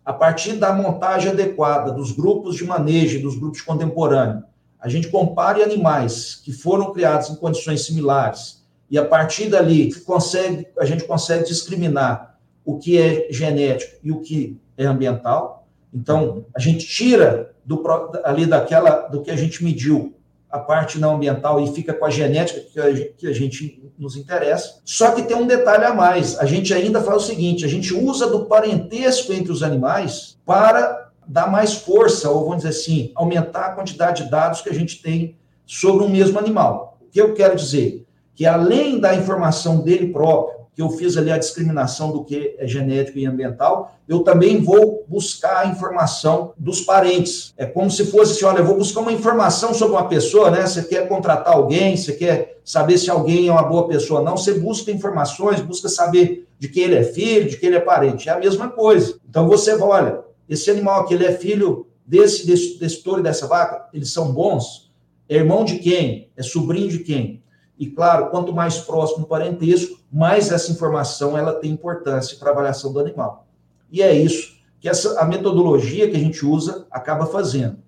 a 0.05 0.13
partir 0.13 0.57
da 0.57 0.71
montagem 0.71 1.31
adequada 1.31 1.91
dos 1.91 2.13
grupos 2.13 2.57
de 2.57 2.65
manejo, 2.65 3.23
dos 3.23 3.39
grupos 3.39 3.63
contemporâneos, 3.63 4.45
a 4.79 4.87
gente 4.87 5.09
compare 5.09 5.63
animais 5.63 6.43
que 6.45 6.53
foram 6.53 6.93
criados 6.93 7.31
em 7.31 7.37
condições 7.37 7.87
similares, 7.87 8.63
e 8.91 8.99
a 8.99 9.05
partir 9.07 9.49
dali 9.49 9.91
consegue, 10.01 10.67
a 10.79 10.85
gente 10.85 11.05
consegue 11.05 11.45
discriminar 11.45 12.39
o 12.67 12.77
que 12.77 13.01
é 13.01 13.29
genético 13.31 13.97
e 14.05 14.13
o 14.13 14.21
que 14.21 14.61
é 14.77 14.85
ambiental. 14.85 15.67
Então, 15.91 16.45
a 16.55 16.61
gente 16.61 16.87
tira 16.87 17.55
do, 17.65 17.83
ali 18.25 18.45
daquela 18.45 19.09
do 19.09 19.23
que 19.23 19.31
a 19.31 19.37
gente 19.37 19.65
mediu 19.65 20.15
a 20.55 20.59
parte 20.61 21.01
não 21.01 21.17
ambiental 21.17 21.61
e 21.61 21.75
fica 21.75 21.93
com 21.93 22.05
a 22.05 22.11
genética 22.11 22.61
que 22.61 22.79
a, 22.79 23.09
que 23.17 23.27
a 23.27 23.33
gente 23.33 23.83
nos 23.99 24.15
interessa. 24.15 24.81
Só 24.85 25.11
que 25.11 25.23
tem 25.23 25.37
um 25.37 25.49
detalhe 25.49 25.85
a 25.85 25.93
mais. 25.93 26.39
A 26.39 26.47
gente 26.47 26.73
ainda 26.73 27.03
faz 27.03 27.25
o 27.25 27.27
seguinte: 27.27 27.65
a 27.65 27.69
gente 27.69 27.93
usa 27.93 28.29
do 28.29 28.45
parentesco 28.45 29.33
entre 29.33 29.51
os 29.51 29.65
animais 29.65 30.39
para 30.47 31.11
dar 31.27 31.51
mais 31.51 31.75
força, 31.75 32.31
ou 32.31 32.45
vamos 32.45 32.59
dizer 32.59 32.69
assim, 32.69 33.11
aumentar 33.17 33.67
a 33.67 33.73
quantidade 33.73 34.23
de 34.23 34.31
dados 34.31 34.61
que 34.61 34.69
a 34.69 34.73
gente 34.73 35.03
tem 35.03 35.37
sobre 35.67 36.05
um 36.05 36.09
mesmo 36.09 36.39
animal. 36.39 36.99
O 37.03 37.11
que 37.11 37.21
eu 37.21 37.35
quero 37.35 37.57
dizer? 37.57 38.07
Que 38.37 38.47
além 38.47 39.01
da 39.01 39.13
informação 39.13 39.81
dele 39.81 40.13
próprio, 40.13 40.64
que 40.75 40.83
eu 40.83 40.91
fiz 40.91 41.17
ali 41.17 41.31
a 41.31 41.39
discriminação 41.39 42.11
do 42.11 42.25
que 42.25 42.57
é 42.59 42.67
genético 42.67 43.19
e 43.19 43.27
ambiental, 43.27 43.95
eu 44.09 44.21
também 44.21 44.61
vou 44.61 45.05
buscar 45.07 45.65
a 45.65 45.67
informação 45.67 46.53
dos 46.59 46.81
parentes. 46.81 47.55
É 47.57 47.65
como 47.65 47.91
se 47.91 48.07
fosse 48.07 48.33
assim, 48.33 48.45
olha, 48.45 48.59
eu 48.59 48.67
vou 48.67 48.77
buscar 48.77 49.01
uma 49.01 49.13
informação 49.13 49.73
sobre 49.73 49.95
uma 49.97 50.09
pessoa, 50.09 50.51
né? 50.51 50.67
Você 50.67 50.83
quer 50.83 51.09
contratar 51.09 51.55
alguém, 51.55 51.97
você 51.97 52.13
quer 52.13 52.59
saber 52.65 52.99
se 52.99 53.09
alguém 53.09 53.47
é 53.49 53.53
uma 53.53 53.63
boa 53.63 53.87
pessoa 53.87 54.19
ou 54.21 54.27
não, 54.27 54.37
você 54.37 54.55
busca 54.55 54.91
informações, 54.91 55.61
busca 55.61 55.89
saber 55.89 56.49
de 56.59 56.69
quem 56.69 56.85
ele 56.85 56.97
é 56.97 57.05
filho, 57.05 57.49
de 57.49 57.57
quem 57.57 57.69
ele 57.69 57.77
é 57.77 57.81
parente. 57.81 58.29
É 58.29 58.33
a 58.33 58.39
mesma 58.39 58.69
coisa. 58.69 59.19
Então 59.29 59.47
você 59.47 59.77
vai, 59.77 59.89
olha, 59.89 60.21
esse 60.49 60.71
animal 60.71 61.03
aqui, 61.03 61.15
ele 61.15 61.25
é 61.25 61.33
filho 61.33 61.87
desse, 62.05 62.47
desse, 62.47 62.79
desse 62.79 63.03
touro 63.03 63.21
e 63.21 63.23
dessa 63.23 63.47
vaca, 63.47 63.89
eles 63.93 64.13
são 64.13 64.33
bons? 64.33 64.93
É 65.29 65.37
irmão 65.37 65.65
de 65.65 65.79
quem? 65.79 66.31
É 66.37 66.43
sobrinho 66.43 66.89
de 66.89 66.99
quem? 66.99 67.44
E 67.79 67.87
claro, 67.87 68.31
quanto 68.31 68.53
mais 68.53 68.79
próximo 68.79 69.25
o 69.25 69.29
parentesco, 69.29 69.99
mais 70.13 70.53
essa 70.53 70.71
informação 70.71 71.37
ela 71.37 71.55
tem 71.55 71.73
importância 71.73 72.37
para 72.39 72.51
a 72.51 72.53
avaliação 72.53 72.93
do 72.93 73.01
animal. 73.01 73.47
E 73.91 74.03
é 74.03 74.13
isso 74.15 74.55
que 74.81 74.89
essa, 74.89 75.19
a 75.19 75.25
metodologia 75.25 76.11
que 76.11 76.17
a 76.17 76.21
gente 76.21 76.45
usa 76.45 76.87
acaba 76.91 77.27
fazendo. 77.27 77.79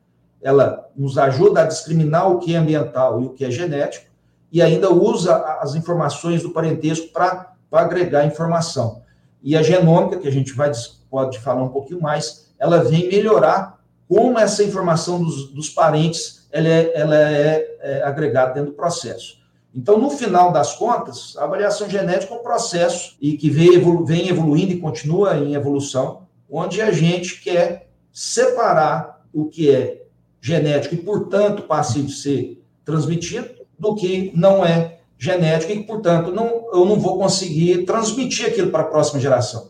Ela 0.43 0.89
nos 0.97 1.19
ajuda 1.19 1.61
a 1.61 1.67
discriminar 1.67 2.31
o 2.31 2.39
que 2.39 2.55
é 2.55 2.59
ambiental 2.59 3.21
e 3.21 3.27
o 3.27 3.31
que 3.31 3.45
é 3.45 3.51
genético, 3.51 4.07
e 4.51 4.63
ainda 4.63 4.93
usa 4.93 5.37
as 5.61 5.75
informações 5.75 6.43
do 6.43 6.51
parentesco 6.51 7.09
para 7.13 7.53
agregar 7.71 8.25
informação. 8.25 9.03
E 9.43 9.57
a 9.57 9.63
genômica, 9.63 10.19
que 10.19 10.27
a 10.27 10.33
gente 10.33 10.53
vai, 10.53 10.73
pode 11.11 11.39
falar 11.39 11.63
um 11.63 11.69
pouquinho 11.69 12.01
mais, 12.01 12.51
ela 12.59 12.83
vem 12.83 13.09
melhorar 13.09 13.79
como 14.09 14.39
essa 14.39 14.63
informação 14.65 15.23
dos, 15.23 15.53
dos 15.53 15.69
parentes 15.69 16.47
ela 16.51 16.69
é, 16.69 16.93
ela 16.95 17.17
é, 17.17 17.77
é 17.81 18.03
agregada 18.03 18.55
dentro 18.55 18.71
do 18.71 18.77
processo. 18.77 19.39
Então, 19.77 19.99
no 19.99 20.09
final 20.09 20.51
das 20.53 20.73
contas, 20.73 21.37
a 21.37 21.45
avaliação 21.45 21.89
genética 21.91 22.33
é 22.33 22.39
um 22.39 22.43
processo 22.43 23.15
e 23.21 23.37
que 23.37 23.51
vem, 23.51 23.75
evolu 23.75 24.07
vem 24.07 24.27
evoluindo 24.31 24.73
e 24.73 24.81
continua 24.81 25.37
em 25.37 25.53
evolução, 25.53 26.23
onde 26.51 26.81
a 26.81 26.91
gente 26.91 27.43
quer 27.43 27.91
separar 28.11 29.23
o 29.35 29.45
que 29.45 29.71
é 29.71 30.07
genético 30.41 30.95
e, 30.95 30.99
portanto, 30.99 31.65
passa 31.65 31.99
a 31.99 32.09
ser 32.09 32.65
transmitido, 32.87 33.51
do 33.79 33.95
que 33.95 34.33
não 34.35 34.65
é 34.65 35.01
genético 35.19 35.73
e, 35.73 35.83
portanto, 35.83 36.33
não, 36.33 36.71
eu 36.73 36.87
não 36.87 36.99
vou 36.99 37.19
conseguir 37.19 37.85
transmitir 37.85 38.47
aquilo 38.47 38.71
para 38.71 38.81
a 38.83 38.87
próxima 38.87 39.21
geração. 39.21 39.69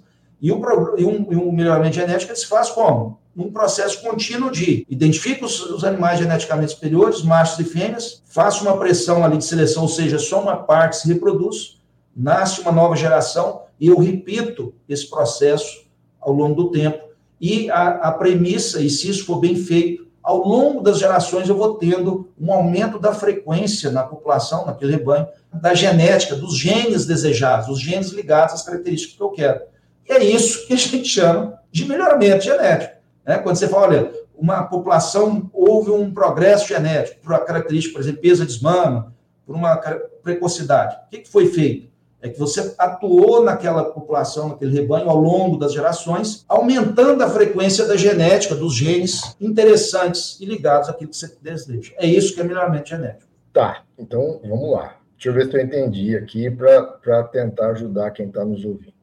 E, 0.51 1.05
um, 1.05 1.33
e 1.33 1.37
um 1.37 1.53
melhoramento 1.53 1.97
genético 1.97 2.35
se 2.37 2.47
faz 2.47 2.71
como? 2.71 3.19
num 3.37 3.53
processo 3.53 4.01
contínuo 4.01 4.51
de 4.51 4.87
identifica 4.89 5.45
os, 5.45 5.61
os, 5.61 5.85
animais 5.85 6.19
geneticamente 6.19 6.73
superiores, 6.73 7.21
machos 7.21 7.59
e 7.59 7.65
fêmeas, 7.65 8.23
faça 8.25 8.63
uma 8.63 8.79
pressão 8.79 9.23
ali 9.23 9.37
de 9.37 9.45
seleção, 9.45 9.83
ou 9.83 9.89
seja, 9.91 10.19
só 10.19 10.41
uma 10.41 10.57
parte 10.57 10.97
se 10.97 11.09
reproduz, 11.13 11.79
nasce 12.17 12.63
uma 12.63 12.73
nova 12.73 12.97
geração 12.97 13.61
e 13.79 13.89
eu 13.89 13.99
repito 13.99 14.73
esse 14.89 15.11
processo 15.11 15.85
ao 16.19 16.33
longo 16.33 16.55
do 16.55 16.71
tempo. 16.71 17.05
E 17.39 17.71
a, 17.71 17.89
a 17.89 18.13
premissa, 18.13 18.81
e 18.81 18.89
se 18.89 19.11
isso 19.11 19.27
for 19.27 19.39
bem 19.39 19.55
feito, 19.55 20.07
ao 20.23 20.39
longo 20.39 20.81
das 20.81 20.99
gerações 20.99 21.47
eu 21.47 21.59
vou 21.59 21.75
tendo 21.75 22.31
um 22.41 22.51
aumento 22.51 22.99
da 22.99 23.13
frequência 23.13 23.91
na 23.91 24.03
população, 24.03 24.65
naquele 24.65 24.93
rebanho, 24.93 25.27
da 25.53 25.75
genética, 25.75 26.35
dos 26.35 26.57
genes 26.57 27.05
desejados, 27.05 27.69
os 27.69 27.79
genes 27.79 28.09
ligados 28.09 28.55
às 28.55 28.63
características 28.63 29.15
que 29.15 29.23
eu 29.23 29.31
quero. 29.31 29.61
E 30.09 30.12
é 30.12 30.25
isso 30.25 30.66
que 30.66 30.75
a 30.75 30.77
gente 30.77 31.09
chama 31.09 31.61
de 31.71 31.87
melhoramento 31.87 32.45
genético. 32.45 32.97
Né? 33.25 33.38
Quando 33.38 33.57
você 33.57 33.69
fala, 33.69 33.88
olha, 33.88 34.12
uma 34.37 34.62
população 34.64 35.51
houve 35.53 35.90
um 35.90 36.12
progresso 36.12 36.69
genético, 36.69 37.21
por 37.23 37.33
uma 37.33 37.40
característica, 37.40 37.95
por 37.95 38.03
exemplo, 38.03 38.21
peso 38.21 38.47
de 38.47 38.62
mama, 38.62 39.14
por 39.45 39.57
uma 39.57 39.77
precocidade. 40.23 40.97
O 41.07 41.11
que, 41.11 41.19
que 41.19 41.29
foi 41.29 41.47
feito? 41.47 41.88
É 42.21 42.29
que 42.29 42.38
você 42.38 42.75
atuou 42.79 43.45
naquela 43.45 43.85
população, 43.85 44.49
naquele 44.49 44.73
rebanho, 44.73 45.09
ao 45.09 45.16
longo 45.16 45.57
das 45.57 45.73
gerações, 45.73 46.45
aumentando 46.49 47.23
a 47.23 47.31
frequência 47.31 47.87
da 47.87 47.97
genética, 47.97 48.55
dos 48.55 48.75
genes 48.75 49.37
interessantes 49.40 50.40
e 50.40 50.45
ligados 50.45 50.88
àquilo 50.88 51.11
que 51.11 51.16
você 51.16 51.37
deseja. 51.40 51.92
É 51.97 52.07
isso 52.07 52.35
que 52.35 52.40
é 52.40 52.45
melhoramento 52.45 52.88
genético. 52.88 53.31
Tá, 53.53 53.83
então 53.99 54.40
vamos 54.42 54.73
lá. 54.73 54.97
Deixa 55.12 55.29
eu 55.29 55.33
ver 55.33 55.51
se 55.51 55.57
eu 55.57 55.62
entendi 55.62 56.16
aqui 56.16 56.51
para 56.51 57.23
tentar 57.25 57.71
ajudar 57.71 58.11
quem 58.11 58.27
está 58.27 58.45
nos 58.45 58.64
ouvindo. 58.64 58.96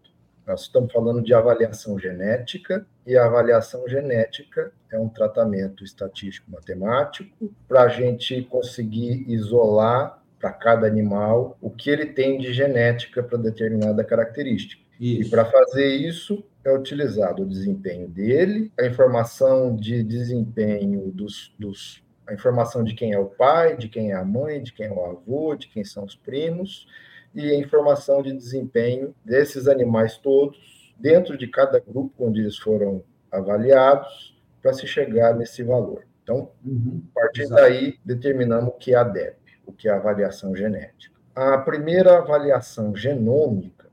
Nós 0.46 0.62
estamos 0.62 0.92
falando 0.92 1.22
de 1.22 1.34
avaliação 1.34 1.98
genética, 1.98 2.86
e 3.06 3.18
a 3.18 3.26
avaliação 3.26 3.88
genética 3.88 4.72
é 4.92 5.00
um 5.00 5.08
tratamento 5.08 5.84
estatístico 5.84 6.52
matemático 6.52 7.54
para 7.68 7.84
a 7.84 7.88
gente 7.88 8.42
conseguir 8.44 9.26
isolar 9.30 10.22
para 10.40 10.52
cada 10.52 10.86
animal 10.86 11.58
o 11.62 11.70
que 11.70 11.90
ele 11.90 12.08
tem 12.08 12.38
de 12.38 12.52
genética 12.52 13.24
para 13.24 13.38
determinada 13.38 14.04
característica. 14.04 14.84
Isso. 15.00 15.28
E 15.28 15.30
para 15.30 15.46
fazer 15.46 15.88
isso, 15.88 16.44
é 16.64 16.74
utilizado 16.74 17.44
o 17.44 17.48
desempenho 17.48 18.08
dele, 18.08 18.72
a 18.80 18.86
informação 18.86 19.76
de 19.76 20.04
desempenho 20.04 21.12
dos, 21.12 21.54
dos 21.58 22.04
a 22.28 22.34
informação 22.34 22.84
de 22.84 22.94
quem 22.94 23.14
é 23.14 23.20
o 23.20 23.26
pai, 23.26 23.76
de 23.76 23.90
quem 23.90 24.12
é 24.12 24.16
a 24.16 24.24
mãe, 24.24 24.62
de 24.62 24.72
quem 24.72 24.88
é 24.88 24.92
o 24.92 25.06
avô, 25.06 25.56
de 25.56 25.68
quem 25.68 25.84
são 25.84 26.06
os 26.06 26.16
primos, 26.16 26.88
e 27.34 27.50
a 27.50 27.56
informação 27.56 28.22
de 28.22 28.34
desempenho 28.34 29.14
desses 29.24 29.68
animais 29.68 30.18
todos 30.18 30.94
dentro 30.98 31.38
de 31.38 31.48
cada 31.48 31.80
grupo 31.80 32.26
onde 32.26 32.42
eles 32.42 32.58
foram 32.58 33.04
avaliados 33.32 34.38
para 34.62 34.74
se 34.74 34.88
chegar 34.88 35.36
nesse 35.36 35.64
valor. 35.64 36.06
Então, 36.24 36.52
uhum, 36.66 37.02
a 37.16 37.20
partir 37.20 37.42
exato. 37.42 37.62
daí, 37.62 38.00
determinamos 38.06 38.70
o 38.70 38.78
que 38.78 38.94
é 38.94 38.98
a 38.98 39.04
DEP, 39.04 39.38
o 39.66 39.74
que 39.74 39.90
é 39.90 39.92
a 39.92 39.98
avaliação 39.98 40.56
genética. 40.56 41.14
A 41.36 41.58
primeira 41.58 42.20
avaliação 42.20 42.96
genômica 42.96 43.90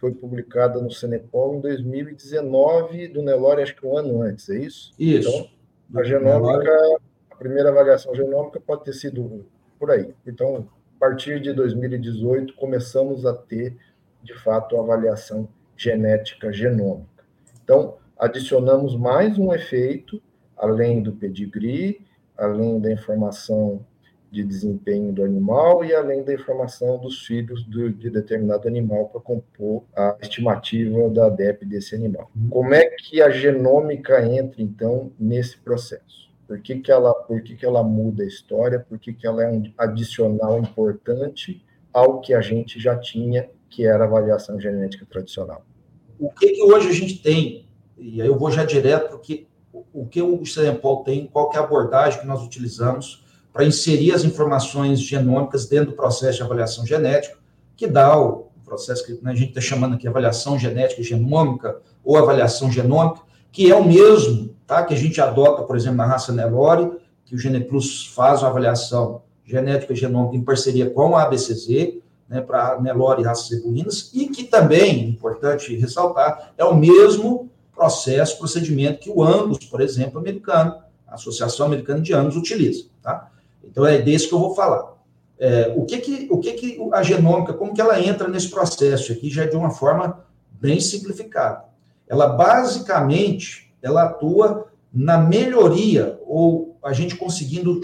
foi 0.00 0.12
publicada 0.12 0.80
no 0.80 0.90
Cenepol 0.90 1.56
em 1.56 1.60
2019, 1.60 3.08
do 3.08 3.22
Nelore, 3.22 3.62
acho 3.62 3.76
que 3.76 3.86
um 3.86 3.96
ano 3.96 4.22
antes, 4.22 4.48
é 4.48 4.58
isso? 4.58 4.92
Isso. 4.98 5.50
Então, 5.90 6.00
a 6.00 6.04
genômica, 6.04 6.70
a 7.30 7.36
primeira 7.36 7.70
avaliação 7.70 8.14
genômica 8.14 8.60
pode 8.60 8.84
ter 8.84 8.92
sido 8.92 9.44
por 9.78 9.90
aí. 9.90 10.14
Então, 10.26 10.68
a 10.96 10.98
partir 10.98 11.40
de 11.40 11.52
2018, 11.52 12.54
começamos 12.54 13.26
a 13.26 13.34
ter, 13.34 13.76
de 14.22 14.32
fato, 14.34 14.76
a 14.76 14.80
avaliação 14.80 15.46
genética 15.76 16.50
genômica. 16.50 17.22
Então, 17.62 17.96
adicionamos 18.18 18.96
mais 18.96 19.38
um 19.38 19.52
efeito, 19.52 20.22
além 20.56 21.02
do 21.02 21.12
pedigree, 21.12 22.00
além 22.36 22.80
da 22.80 22.90
informação 22.90 23.84
de 24.30 24.42
desempenho 24.42 25.12
do 25.12 25.22
animal 25.22 25.84
e 25.84 25.94
além 25.94 26.24
da 26.24 26.32
informação 26.32 26.98
dos 26.98 27.26
filhos 27.26 27.62
do, 27.64 27.90
de 27.90 28.08
determinado 28.08 28.66
animal 28.66 29.08
para 29.08 29.20
compor 29.20 29.84
a 29.94 30.16
estimativa 30.20 31.10
da 31.10 31.28
DEP 31.28 31.66
desse 31.66 31.94
animal. 31.94 32.30
Como 32.50 32.74
é 32.74 32.86
que 32.86 33.20
a 33.20 33.30
genômica 33.30 34.26
entra, 34.26 34.62
então, 34.62 35.12
nesse 35.18 35.58
processo? 35.58 36.25
Por 36.46 36.60
que, 36.60 36.76
que, 36.76 36.92
ela, 36.92 37.12
por 37.12 37.42
que, 37.42 37.56
que 37.56 37.66
ela 37.66 37.82
muda 37.82 38.22
a 38.22 38.26
história? 38.26 38.78
Por 38.78 38.98
que, 38.98 39.12
que 39.12 39.26
ela 39.26 39.42
é 39.42 39.50
um 39.50 39.72
adicional 39.76 40.58
importante 40.58 41.64
ao 41.92 42.20
que 42.20 42.32
a 42.32 42.40
gente 42.40 42.78
já 42.78 42.96
tinha, 42.96 43.48
que 43.68 43.84
era 43.84 44.04
a 44.04 44.06
avaliação 44.06 44.60
genética 44.60 45.04
tradicional? 45.10 45.64
O 46.18 46.30
que, 46.30 46.50
que 46.50 46.62
hoje 46.62 46.88
a 46.88 46.92
gente 46.92 47.18
tem? 47.18 47.66
E 47.98 48.22
aí 48.22 48.28
eu 48.28 48.38
vou 48.38 48.50
já 48.50 48.64
direto, 48.64 49.10
porque 49.10 49.46
o 49.92 50.06
que 50.06 50.22
o 50.22 50.44
Cenepol 50.46 51.02
tem, 51.02 51.26
qual 51.26 51.50
é 51.52 51.56
a 51.56 51.60
abordagem 51.60 52.20
que 52.20 52.26
nós 52.26 52.42
utilizamos 52.42 53.24
para 53.52 53.64
inserir 53.64 54.12
as 54.12 54.24
informações 54.24 55.00
genômicas 55.00 55.66
dentro 55.66 55.90
do 55.90 55.96
processo 55.96 56.38
de 56.38 56.42
avaliação 56.42 56.86
genética, 56.86 57.38
que 57.74 57.86
dá 57.86 58.18
o 58.18 58.50
processo 58.64 59.06
que 59.06 59.12
né, 59.22 59.30
a 59.30 59.34
gente 59.34 59.50
está 59.50 59.60
chamando 59.60 59.94
aqui 59.94 60.06
avaliação 60.06 60.58
genética 60.58 61.02
genômica 61.02 61.80
ou 62.04 62.16
avaliação 62.16 62.70
genômica, 62.70 63.22
que 63.50 63.70
é 63.70 63.74
o 63.74 63.84
mesmo 63.84 64.55
tá? 64.66 64.82
que 64.84 64.94
a 64.94 64.96
gente 64.96 65.20
adota, 65.20 65.62
por 65.62 65.76
exemplo, 65.76 65.96
na 65.96 66.06
raça 66.06 66.32
Nelore, 66.32 66.92
que 67.24 67.34
o 67.34 67.38
GenePlus 67.38 68.06
faz 68.14 68.42
uma 68.42 68.50
avaliação 68.50 69.22
genética 69.44 69.92
e 69.92 69.96
genômica 69.96 70.36
em 70.36 70.42
parceria 70.42 70.90
com 70.90 71.16
a 71.16 71.22
ABCZ, 71.22 71.94
né, 72.28 72.40
para 72.40 72.80
Nelore 72.80 73.22
e 73.22 73.24
raças 73.24 73.50
equinas, 73.52 74.10
e 74.12 74.28
que 74.28 74.44
também, 74.44 75.08
importante 75.08 75.76
ressaltar, 75.76 76.52
é 76.58 76.64
o 76.64 76.74
mesmo 76.74 77.48
processo, 77.74 78.38
procedimento 78.38 79.00
que 79.00 79.10
o 79.10 79.22
Angus, 79.22 79.64
por 79.66 79.80
exemplo, 79.80 80.18
americano, 80.18 80.74
a 81.06 81.14
Associação 81.14 81.66
Americana 81.66 82.00
de 82.00 82.12
Angus 82.12 82.36
utiliza. 82.36 82.86
Tá? 83.02 83.30
Então, 83.62 83.86
é 83.86 83.98
desse 83.98 84.28
que 84.28 84.34
eu 84.34 84.38
vou 84.38 84.54
falar. 84.54 84.96
É, 85.38 85.72
o 85.76 85.84
que 85.84 85.98
que, 85.98 86.26
o 86.30 86.38
que 86.38 86.52
que 86.54 86.88
a 86.92 87.02
genômica, 87.02 87.52
como 87.52 87.74
que 87.74 87.80
ela 87.80 88.00
entra 88.00 88.26
nesse 88.26 88.48
processo 88.48 89.12
aqui, 89.12 89.28
já 89.28 89.44
é 89.44 89.46
de 89.46 89.56
uma 89.56 89.70
forma 89.70 90.24
bem 90.50 90.80
simplificada. 90.80 91.64
Ela, 92.08 92.26
basicamente, 92.26 93.65
ela 93.82 94.04
atua 94.04 94.66
na 94.92 95.18
melhoria 95.18 96.18
ou 96.26 96.78
a 96.82 96.92
gente 96.92 97.16
conseguindo 97.16 97.80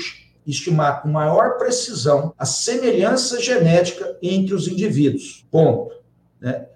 estimar 0.47 1.03
com 1.03 1.09
maior 1.09 1.59
precisão 1.59 2.33
a 2.39 2.45
semelhança 2.45 3.41
genética 3.41 4.17
entre 4.23 4.55
os 4.55 4.67
indivíduos. 4.67 5.47
Ponto. 5.51 5.95
Né? 6.41 6.67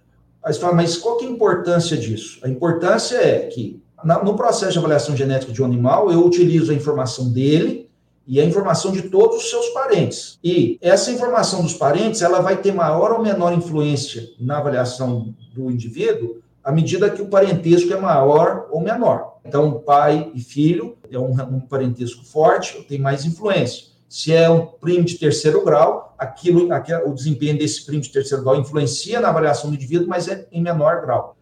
Aí 0.43 0.53
você 0.53 0.61
fala, 0.61 0.75
mas 0.75 0.97
qual 0.97 1.17
que 1.17 1.25
é 1.25 1.29
a 1.29 1.33
importância 1.33 1.97
disso? 1.97 2.39
A 2.43 2.49
importância 2.49 3.17
é 3.17 3.47
que 3.47 3.83
no 4.05 4.37
processo 4.37 4.73
de 4.73 4.79
avaliação 4.79 5.17
genética 5.17 5.53
de 5.53 5.61
um 5.63 5.65
animal, 5.65 6.11
eu 6.13 6.25
utilizo 6.25 6.71
a 6.71 6.75
informação 6.75 7.33
dele 7.33 7.89
e 8.27 8.41
a 8.41 8.45
informação 8.45 8.93
de 8.93 9.03
todos 9.03 9.39
os 9.39 9.51
seus 9.51 9.69
parentes. 9.71 10.39
E 10.43 10.79
essa 10.81 11.11
informação 11.11 11.63
dos 11.63 11.75
parentes, 11.75 12.23
ela 12.23 12.41
vai 12.41 12.57
ter 12.57 12.73
maior 12.73 13.13
ou 13.13 13.23
menor 13.23 13.53
influência 13.53 14.29
na 14.39 14.59
avaliação 14.59 15.35
do 15.55 15.71
indivíduo 15.71 16.37
à 16.67 16.73
medida 16.73 17.09
que 17.09 17.23
o 17.23 17.29
parentesco 17.29 17.93
é 17.93 17.97
maior 17.97 18.67
ou 18.73 18.81
menor. 18.81 19.37
Então, 19.45 19.81
pai 19.87 20.33
e 20.35 20.41
filho 20.41 20.99
é 21.09 21.17
um, 21.17 21.31
um 21.31 21.61
parentesco 21.61 22.25
forte, 22.25 22.83
tem 22.89 22.99
mais 22.99 23.25
influência. 23.25 23.85
Se 24.09 24.35
é 24.35 24.51
um 24.51 24.67
primo 24.67 25.05
de 25.05 25.17
terceiro 25.17 25.65
grau, 25.65 26.13
aquilo, 26.19 26.73
aquilo, 26.73 27.09
o 27.09 27.15
desempenho 27.15 27.57
desse 27.57 27.87
primo 27.87 28.03
de 28.03 28.11
terceiro 28.11 28.43
grau 28.43 28.57
influencia 28.57 29.21
na 29.21 29.29
avaliação 29.29 29.71
do 29.71 29.77
indivíduo, 29.77 30.09
mas 30.09 30.27
é 30.27 30.49
em 30.51 30.61
menor 30.61 31.03
grau. 31.03 31.37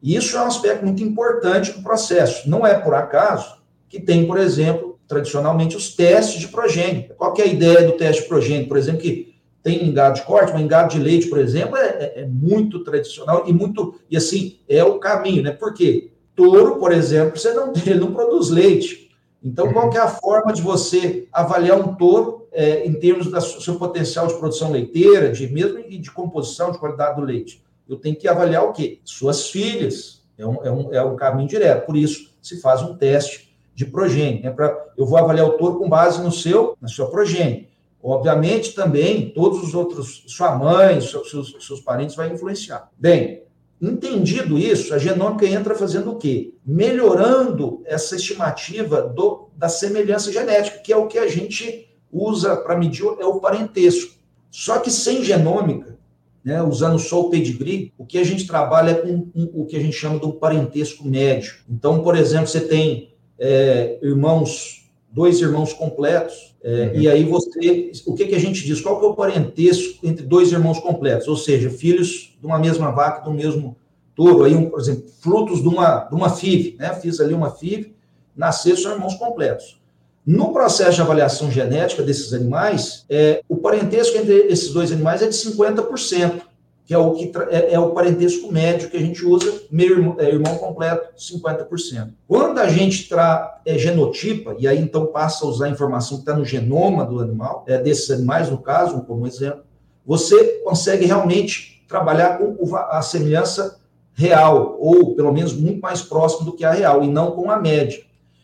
E 0.00 0.14
isso 0.14 0.36
é 0.36 0.40
um 0.40 0.46
aspecto 0.46 0.84
muito 0.84 1.02
importante 1.02 1.72
do 1.72 1.82
processo. 1.82 2.48
Não 2.48 2.64
é 2.64 2.78
por 2.78 2.94
acaso 2.94 3.60
que 3.88 3.98
tem, 3.98 4.24
por 4.24 4.38
exemplo, 4.38 5.00
tradicionalmente 5.08 5.76
os 5.76 5.96
testes 5.96 6.40
de 6.40 6.46
progênio. 6.46 7.12
Qual 7.16 7.34
é 7.36 7.42
a 7.42 7.46
ideia 7.46 7.82
do 7.82 7.96
teste 7.96 8.22
de 8.22 8.28
progênio? 8.28 8.68
Por 8.68 8.78
exemplo, 8.78 9.00
que 9.00 9.29
tem 9.62 9.84
em 9.84 9.92
gado 9.92 10.16
de 10.16 10.22
corte, 10.22 10.52
mas 10.52 10.62
em 10.62 10.68
gado 10.68 10.90
de 10.90 10.98
leite, 10.98 11.28
por 11.28 11.38
exemplo, 11.38 11.76
é, 11.76 11.86
é, 11.86 12.20
é, 12.22 12.26
muito 12.26 12.82
tradicional 12.82 13.44
e 13.46 13.52
muito, 13.52 13.94
e 14.10 14.16
assim, 14.16 14.58
é 14.68 14.82
o 14.82 14.98
caminho, 14.98 15.42
né? 15.42 15.50
Por 15.50 15.74
quê? 15.74 16.12
Touro, 16.34 16.76
por 16.76 16.92
exemplo, 16.92 17.38
você 17.38 17.52
não, 17.52 17.72
não 18.00 18.12
produz 18.12 18.48
leite. 18.48 19.10
Então, 19.42 19.72
qual 19.72 19.92
é 19.92 19.98
a 19.98 20.08
forma 20.08 20.52
de 20.52 20.60
você 20.60 21.26
avaliar 21.32 21.78
um 21.78 21.94
touro 21.94 22.46
é, 22.52 22.86
em 22.86 22.92
termos 22.94 23.26
do 23.26 23.40
seu 23.40 23.76
potencial 23.76 24.26
de 24.26 24.34
produção 24.34 24.70
leiteira, 24.70 25.32
de 25.32 25.48
mesmo 25.48 25.78
e 25.78 25.96
de 25.98 26.10
composição, 26.10 26.72
de 26.72 26.78
qualidade 26.78 27.16
do 27.18 27.26
leite? 27.26 27.62
Eu 27.88 27.96
tenho 27.96 28.16
que 28.16 28.28
avaliar 28.28 28.64
o 28.64 28.72
quê? 28.72 29.00
Suas 29.04 29.48
filhas. 29.48 30.20
É 30.36 30.46
um, 30.46 30.64
é 30.64 30.70
um, 30.70 30.94
é 30.94 31.02
um 31.02 31.16
caminho 31.16 31.48
direto. 31.48 31.86
Por 31.86 31.96
isso, 31.96 32.30
se 32.40 32.60
faz 32.60 32.82
um 32.82 32.96
teste 32.96 33.54
de 33.74 33.86
progênie. 33.86 34.42
Né? 34.42 34.50
Pra, 34.50 34.76
eu 34.96 35.06
vou 35.06 35.18
avaliar 35.18 35.46
o 35.46 35.52
touro 35.52 35.78
com 35.78 35.88
base 35.88 36.22
no 36.22 36.30
seu, 36.30 36.76
na 36.80 36.88
sua 36.88 37.10
progênie. 37.10 37.69
Obviamente, 38.02 38.72
também, 38.72 39.30
todos 39.30 39.62
os 39.62 39.74
outros, 39.74 40.24
sua 40.26 40.56
mãe, 40.56 41.00
seus, 41.00 41.30
seus, 41.60 41.80
parentes, 41.80 42.16
vai 42.16 42.32
influenciar. 42.32 42.90
Bem, 42.96 43.42
entendido 43.80 44.58
isso, 44.58 44.94
a 44.94 44.98
genômica 44.98 45.46
entra 45.46 45.74
fazendo 45.74 46.12
o 46.12 46.16
quê? 46.16 46.54
Melhorando 46.64 47.82
essa 47.84 48.16
estimativa 48.16 49.02
do, 49.02 49.48
da 49.54 49.68
semelhança 49.68 50.32
genética, 50.32 50.78
que 50.78 50.92
é 50.92 50.96
o 50.96 51.06
que 51.06 51.18
a 51.18 51.28
gente 51.28 51.88
usa 52.10 52.56
para 52.56 52.78
medir 52.78 53.04
é 53.18 53.26
o 53.26 53.38
parentesco. 53.38 54.14
Só 54.50 54.78
que 54.78 54.90
sem 54.90 55.22
genômica, 55.22 55.98
né, 56.42 56.62
usando 56.62 56.98
só 56.98 57.20
o 57.20 57.30
pedigree, 57.30 57.92
o 57.98 58.04
que 58.04 58.18
a 58.18 58.24
gente 58.24 58.46
trabalha 58.46 58.92
é 58.92 58.94
com 58.94 59.30
o 59.34 59.66
que 59.66 59.76
a 59.76 59.80
gente 59.80 59.96
chama 59.96 60.18
do 60.18 60.32
parentesco 60.32 61.06
médio. 61.06 61.56
Então, 61.68 62.02
por 62.02 62.16
exemplo, 62.16 62.46
você 62.46 62.60
tem 62.60 63.10
é, 63.38 63.98
irmãos, 64.02 64.79
dois 65.12 65.40
irmãos 65.40 65.72
completos, 65.72 66.54
é, 66.62 66.92
uhum. 66.94 67.00
e 67.00 67.08
aí 67.08 67.24
você, 67.24 67.92
o 68.06 68.14
que, 68.14 68.26
que 68.26 68.34
a 68.34 68.38
gente 68.38 68.64
diz? 68.64 68.80
Qual 68.80 68.98
que 68.98 69.06
é 69.06 69.08
o 69.08 69.14
parentesco 69.14 70.06
entre 70.06 70.24
dois 70.24 70.52
irmãos 70.52 70.78
completos? 70.78 71.26
Ou 71.26 71.36
seja, 71.36 71.70
filhos 71.70 72.36
de 72.40 72.46
uma 72.46 72.58
mesma 72.58 72.90
vaca, 72.90 73.24
do 73.24 73.32
mesmo 73.32 73.76
touro, 74.14 74.44
aí, 74.44 74.54
um, 74.54 74.68
por 74.68 74.80
exemplo, 74.80 75.04
frutos 75.20 75.62
de 75.62 75.68
uma, 75.68 76.04
de 76.04 76.14
uma 76.14 76.30
FIV, 76.30 76.76
né? 76.78 76.92
Fiz 76.94 77.20
ali 77.20 77.34
uma 77.34 77.50
FIV, 77.50 77.94
nasceram 78.36 78.76
são 78.76 78.92
irmãos 78.92 79.14
completos. 79.14 79.80
No 80.26 80.52
processo 80.52 80.96
de 80.96 81.00
avaliação 81.00 81.50
genética 81.50 82.02
desses 82.02 82.32
animais, 82.32 83.04
é, 83.08 83.42
o 83.48 83.56
parentesco 83.56 84.16
entre 84.18 84.34
esses 84.48 84.70
dois 84.72 84.92
animais 84.92 85.22
é 85.22 85.28
de 85.28 85.34
50% 85.34 86.42
que 86.90 86.94
é 86.94 86.98
o, 86.98 87.12
que 87.12 87.30
é, 87.50 87.74
é, 87.74 87.78
o 87.78 87.90
parentesco 87.90 88.52
médio 88.52 88.90
que 88.90 88.96
a 88.96 89.00
gente 89.00 89.24
usa, 89.24 89.62
meu 89.70 89.96
irmão, 89.96 90.16
é, 90.18 90.28
irmão 90.28 90.58
completo, 90.58 91.14
50%. 91.16 92.08
Quando 92.26 92.58
a 92.58 92.68
gente 92.68 93.08
tra, 93.08 93.60
é, 93.64 93.78
genotipa, 93.78 94.56
e 94.58 94.66
aí 94.66 94.80
então 94.80 95.06
passa 95.06 95.44
a 95.44 95.48
usar 95.48 95.66
a 95.66 95.68
informação 95.68 96.16
que 96.16 96.22
está 96.22 96.34
no 96.34 96.44
genoma 96.44 97.06
do 97.06 97.20
animal, 97.20 97.64
é, 97.68 97.78
desses 97.78 98.10
animais, 98.10 98.50
no 98.50 98.58
caso, 98.58 99.02
como 99.02 99.24
exemplo, 99.24 99.62
você 100.04 100.60
consegue 100.64 101.06
realmente 101.06 101.84
trabalhar 101.86 102.38
com 102.38 102.74
a 102.74 103.00
semelhança 103.02 103.78
real, 104.12 104.76
ou 104.80 105.14
pelo 105.14 105.32
menos 105.32 105.52
muito 105.52 105.80
mais 105.80 106.02
próximo 106.02 106.44
do 106.44 106.56
que 106.56 106.64
a 106.64 106.72
real, 106.72 107.04
e 107.04 107.06
não 107.06 107.30
com 107.30 107.52
a 107.52 107.56
média. 107.56 108.02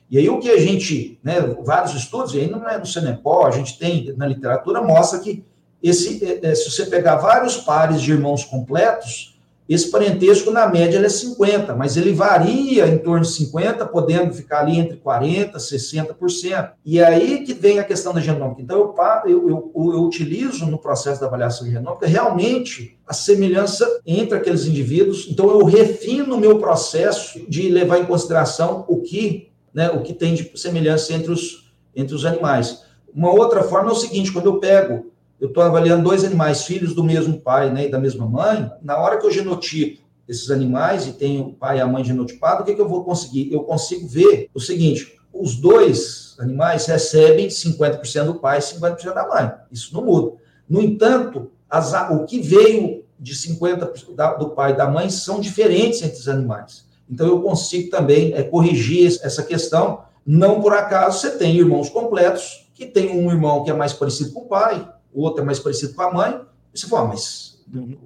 E 0.09 0.19
aí 0.19 0.29
o 0.29 0.39
que 0.39 0.51
a 0.51 0.61
gente, 0.61 1.19
né, 1.21 1.41
vários 1.65 1.97
estudos, 1.97 2.33
e 2.33 2.39
aí 2.39 2.49
não 2.49 2.69
é 2.69 2.79
no 2.79 2.87
Senepol, 2.87 3.45
a 3.45 3.51
gente 3.51 3.77
tem 3.77 4.15
na 4.17 4.25
literatura, 4.25 4.81
mostra 4.81 5.19
que 5.19 5.45
esse, 5.83 6.25
é, 6.25 6.51
é, 6.51 6.55
se 6.55 6.71
você 6.71 6.87
pegar 6.87 7.17
vários 7.17 7.57
pares 7.57 8.01
de 8.01 8.13
irmãos 8.13 8.45
completos, 8.45 9.37
esse 9.69 9.91
parentesco, 9.91 10.53
na 10.53 10.69
média, 10.69 11.05
é 11.05 11.09
50, 11.09 11.75
mas 11.75 11.97
ele 11.97 12.13
varia 12.13 12.87
em 12.87 12.99
torno 12.99 13.23
de 13.23 13.33
50, 13.33 13.85
podendo 13.87 14.33
ficar 14.33 14.61
ali 14.61 14.79
entre 14.79 14.97
40% 14.97 15.55
e 15.55 15.59
60%. 15.59 16.71
E 16.85 17.03
aí 17.03 17.43
que 17.43 17.53
vem 17.53 17.81
a 17.81 17.85
questão 17.85 18.15
da 18.15 18.21
genômica. 18.21 18.63
Então, 18.63 18.79
eu, 18.79 18.95
eu, 19.27 19.73
eu, 19.75 19.93
eu 19.93 20.05
utilizo 20.05 20.67
no 20.67 20.79
processo 20.79 21.21
da 21.21 21.27
avaliação 21.27 21.69
genômica 21.69 22.07
realmente 22.07 22.97
a 23.05 23.13
semelhança 23.13 24.01
entre 24.07 24.39
aqueles 24.39 24.67
indivíduos. 24.67 25.27
Então, 25.29 25.51
eu 25.51 25.65
refino 25.65 26.37
o 26.37 26.41
meu 26.41 26.61
processo 26.61 27.45
de 27.49 27.69
levar 27.69 27.99
em 27.99 28.07
consideração 28.07 28.85
o 28.87 29.01
que, 29.01 29.51
né, 29.75 29.91
o 29.91 30.01
que 30.01 30.13
tem 30.13 30.35
de 30.35 30.53
semelhança 30.55 31.13
entre 31.13 31.33
os, 31.33 31.73
entre 31.95 32.15
os 32.15 32.25
animais. 32.25 32.85
Uma 33.13 33.33
outra 33.33 33.65
forma 33.65 33.91
é 33.91 33.93
o 33.93 33.97
seguinte: 33.97 34.31
quando 34.31 34.47
eu 34.47 34.61
pego 34.61 35.11
eu 35.41 35.49
estou 35.49 35.63
avaliando 35.63 36.03
dois 36.03 36.25
animais, 36.25 36.65
filhos 36.65 36.95
do 36.95 37.05
mesmo 37.05 37.41
pai 37.41 37.71
né, 37.71 37.87
e 37.87 37.91
da 37.91 37.99
mesma 37.99 38.27
mãe, 38.27 38.71
na 38.83 38.97
hora 38.99 39.19
que 39.19 39.27
eu 39.27 39.31
genotipo 39.31 40.03
esses 40.29 40.51
animais 40.51 41.07
e 41.07 41.13
tenho 41.13 41.49
o 41.49 41.53
pai 41.53 41.79
e 41.79 41.81
a 41.81 41.87
mãe 41.87 42.03
genotipados, 42.03 42.63
o 42.63 42.65
que, 42.65 42.75
que 42.75 42.81
eu 42.81 42.89
vou 42.89 43.05
conseguir? 43.05 43.53
Eu 43.53 43.63
consigo 43.63 44.09
ver 44.09 44.51
o 44.55 44.61
seguinte: 44.61 45.17
os 45.33 45.57
dois 45.57 46.35
animais 46.39 46.87
recebem 46.87 47.49
50% 47.49 48.25
do 48.25 48.35
pai 48.37 48.59
e 48.59 48.61
50% 48.61 49.15
da 49.15 49.29
mãe. 49.29 49.53
Isso 49.71 49.95
não 49.95 50.05
muda. 50.05 50.37
No 50.69 50.83
entanto, 50.83 51.51
as, 51.69 51.93
o 52.11 52.25
que 52.25 52.41
veio 52.41 53.05
de 53.19 53.35
50% 53.35 54.15
da, 54.15 54.35
do 54.35 54.51
pai 54.51 54.73
e 54.73 54.77
da 54.77 54.89
mãe 54.89 55.09
são 55.11 55.41
diferentes 55.41 56.03
entre 56.03 56.19
os 56.19 56.29
animais. 56.29 56.87
Então, 57.09 57.27
eu 57.27 57.41
consigo 57.41 57.91
também 57.91 58.33
é, 58.35 58.43
corrigir 58.43 59.07
essa 59.07 59.43
questão. 59.43 60.01
Não 60.27 60.61
por 60.61 60.73
acaso 60.73 61.21
você 61.21 61.31
tem 61.31 61.57
irmãos 61.57 61.89
completos, 61.89 62.69
que 62.75 62.85
tem 62.85 63.17
um 63.17 63.31
irmão 63.31 63.63
que 63.63 63.71
é 63.71 63.75
mais 63.75 63.93
parecido 63.93 64.33
com 64.33 64.41
o 64.41 64.47
pai, 64.47 64.87
o 65.17 65.23
outro 65.23 65.43
é 65.43 65.45
mais 65.45 65.59
parecido 65.59 65.95
com 65.95 66.03
a 66.03 66.13
mãe. 66.13 66.41
E 66.75 66.79
você 66.79 66.87
fala, 66.87 67.05
ah, 67.05 67.09
mas 67.09 67.59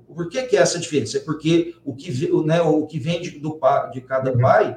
por 0.06 0.28
que, 0.28 0.44
que 0.44 0.56
é 0.56 0.60
essa 0.60 0.78
diferença? 0.78 1.18
É 1.18 1.20
porque 1.20 1.74
o 1.84 1.92
que, 1.92 2.30
né, 2.44 2.62
o 2.62 2.86
que 2.86 3.00
vem 3.00 3.20
de, 3.20 3.32
do, 3.40 3.58
de 3.92 4.00
cada 4.00 4.32
uhum. 4.32 4.38
pai 4.38 4.76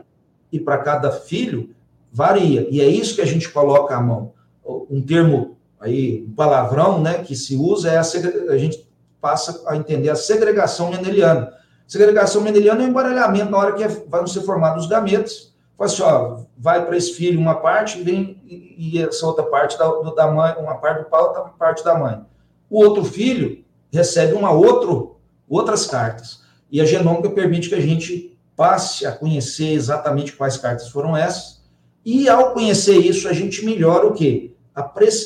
e 0.52 0.60
para 0.60 0.80
cada 0.80 1.12
filho 1.12 1.76
varia. 2.12 2.68
E 2.72 2.82
é 2.82 2.88
isso 2.88 3.16
que 3.16 3.22
a 3.22 3.26
gente 3.26 3.50
coloca 3.50 3.96
à 3.96 4.02
mão. 4.02 4.34
Um 4.66 5.02
termo 5.02 5.58
aí, 5.80 6.26
um 6.28 6.34
palavrão, 6.34 7.00
né, 7.00 7.20
que 7.20 7.36
se 7.36 7.56
usa 7.56 7.92
é 7.92 7.98
a, 7.98 8.02
a 8.02 8.58
gente 8.58 8.88
passa 9.22 9.64
a 9.68 9.78
entender 9.78 10.10
a 10.10 10.16
segregação 10.16 10.90
mendeliana. 10.90 11.54
Segregação 11.88 12.42
mendeliana 12.42 12.82
é 12.82 12.84
o 12.84 12.88
um 12.88 12.90
embaralhamento 12.90 13.52
na 13.52 13.58
hora 13.58 13.74
que 13.74 13.84
é, 13.84 13.88
vão 13.88 14.26
ser 14.26 14.42
formados 14.42 14.86
os 14.86 14.90
gametas. 14.90 15.53
Fala 15.84 15.86
assim, 15.86 16.02
ó, 16.04 16.38
vai 16.58 16.86
para 16.86 16.96
esse 16.96 17.14
filho 17.14 17.40
uma 17.40 17.56
parte 17.56 18.00
e 18.00 18.04
vem 18.04 18.42
e 18.46 19.02
essa 19.02 19.26
outra 19.26 19.44
parte 19.44 19.78
da, 19.78 19.88
da 20.12 20.32
mãe, 20.32 20.56
uma 20.58 20.76
parte 20.76 21.04
do 21.04 21.10
pai, 21.10 21.22
outra 21.22 21.42
parte 21.42 21.84
da 21.84 21.98
mãe. 21.98 22.22
O 22.70 22.84
outro 22.84 23.04
filho 23.04 23.64
recebe 23.92 24.34
uma 24.34 24.52
outro, 24.52 25.18
outras 25.48 25.86
cartas. 25.86 26.42
E 26.72 26.82
a 26.82 26.86
genômica 26.86 27.30
permite 27.30 27.70
que 27.70 27.76
a 27.76 27.82
gente 27.82 28.38
passe 28.56 29.06
a 29.06 29.12
conhecer 29.12 29.74
exatamente 29.74 30.34
quais 30.34 30.58
cartas 30.58 30.90
foram 30.90 31.16
essas. 31.16 31.62
E 32.06 32.28
ao 32.30 32.54
conhecer 32.54 32.98
isso, 32.98 33.28
a 33.28 33.34
gente 33.34 33.64
melhora 33.66 34.08
o 34.08 34.14
quê? 34.14 34.54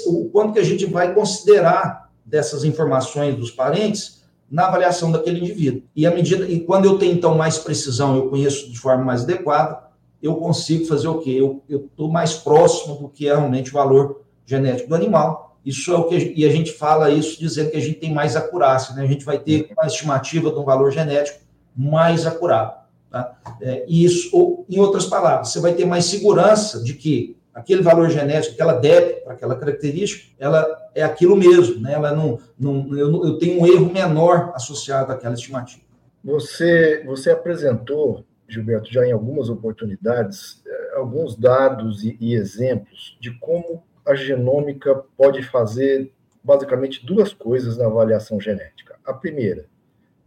O 0.07 0.25
quanto 0.25 0.53
que 0.53 0.59
a 0.59 0.63
gente 0.63 0.85
vai 0.85 1.13
considerar 1.13 2.09
dessas 2.25 2.63
informações 2.63 3.35
dos 3.35 3.51
parentes 3.51 4.23
na 4.49 4.67
avaliação 4.67 5.11
daquele 5.11 5.39
indivíduo. 5.39 5.83
E 5.95 6.05
à 6.05 6.11
medida 6.11 6.45
e 6.47 6.59
quando 6.59 6.85
eu 6.85 6.97
tenho 6.97 7.13
então 7.13 7.35
mais 7.35 7.57
precisão, 7.57 8.15
eu 8.15 8.29
conheço 8.29 8.69
de 8.69 8.77
forma 8.77 9.03
mais 9.03 9.23
adequada, 9.23 9.86
eu 10.21 10.35
consigo 10.35 10.85
fazer 10.85 11.07
o 11.07 11.19
quê? 11.19 11.31
Eu 11.31 11.63
estou 11.69 12.09
mais 12.09 12.33
próximo 12.33 12.95
do 12.95 13.09
que 13.09 13.27
é 13.27 13.35
realmente 13.35 13.69
o 13.69 13.73
valor 13.73 14.21
genético 14.45 14.89
do 14.89 14.95
animal. 14.95 15.57
Isso 15.65 15.91
é 15.91 15.97
o 15.97 16.05
que 16.05 16.33
e 16.35 16.45
a 16.45 16.49
gente 16.49 16.71
fala 16.71 17.09
isso 17.09 17.39
dizendo 17.39 17.71
que 17.71 17.77
a 17.77 17.81
gente 17.81 17.99
tem 17.99 18.13
mais 18.13 18.35
acurácia, 18.35 18.95
né? 18.95 19.03
A 19.03 19.07
gente 19.07 19.25
vai 19.25 19.37
ter 19.37 19.69
uma 19.77 19.85
estimativa 19.85 20.49
de 20.49 20.57
um 20.57 20.63
valor 20.63 20.91
genético 20.91 21.39
mais 21.75 22.25
acurado. 22.25 22.77
Tá? 23.11 23.37
É, 23.61 23.85
e 23.87 24.03
isso, 24.03 24.29
ou, 24.35 24.65
em 24.69 24.79
outras 24.79 25.05
palavras, 25.05 25.49
você 25.49 25.59
vai 25.59 25.73
ter 25.73 25.85
mais 25.85 26.05
segurança 26.05 26.81
de 26.81 26.93
que 26.93 27.37
aquele 27.53 27.81
valor 27.81 28.09
genético, 28.09 28.53
aquela 28.53 28.79
para 28.79 29.33
aquela 29.33 29.55
característica, 29.55 30.31
ela 30.39 30.65
é 30.93 31.03
aquilo 31.03 31.35
mesmo, 31.35 31.81
né? 31.81 31.93
Ela 31.93 32.13
não, 32.13 32.39
não 32.57 32.95
eu, 32.95 33.25
eu 33.25 33.37
tenho 33.37 33.61
um 33.61 33.65
erro 33.65 33.91
menor 33.91 34.51
associado 34.55 35.11
àquela 35.11 35.33
estimativa. 35.33 35.81
Você, 36.23 37.03
você 37.05 37.31
apresentou 37.31 38.23
Gilberto, 38.47 38.91
já 38.91 39.05
em 39.05 39.11
algumas 39.11 39.49
oportunidades, 39.49 40.61
eh, 40.65 40.93
alguns 40.95 41.35
dados 41.35 42.03
e, 42.03 42.17
e 42.19 42.33
exemplos 42.33 43.17
de 43.19 43.31
como 43.39 43.83
a 44.05 44.15
genômica 44.15 44.95
pode 45.17 45.43
fazer 45.43 46.11
basicamente 46.43 47.05
duas 47.05 47.33
coisas 47.33 47.77
na 47.77 47.85
avaliação 47.85 48.39
genética. 48.39 48.95
A 49.05 49.13
primeira, 49.13 49.65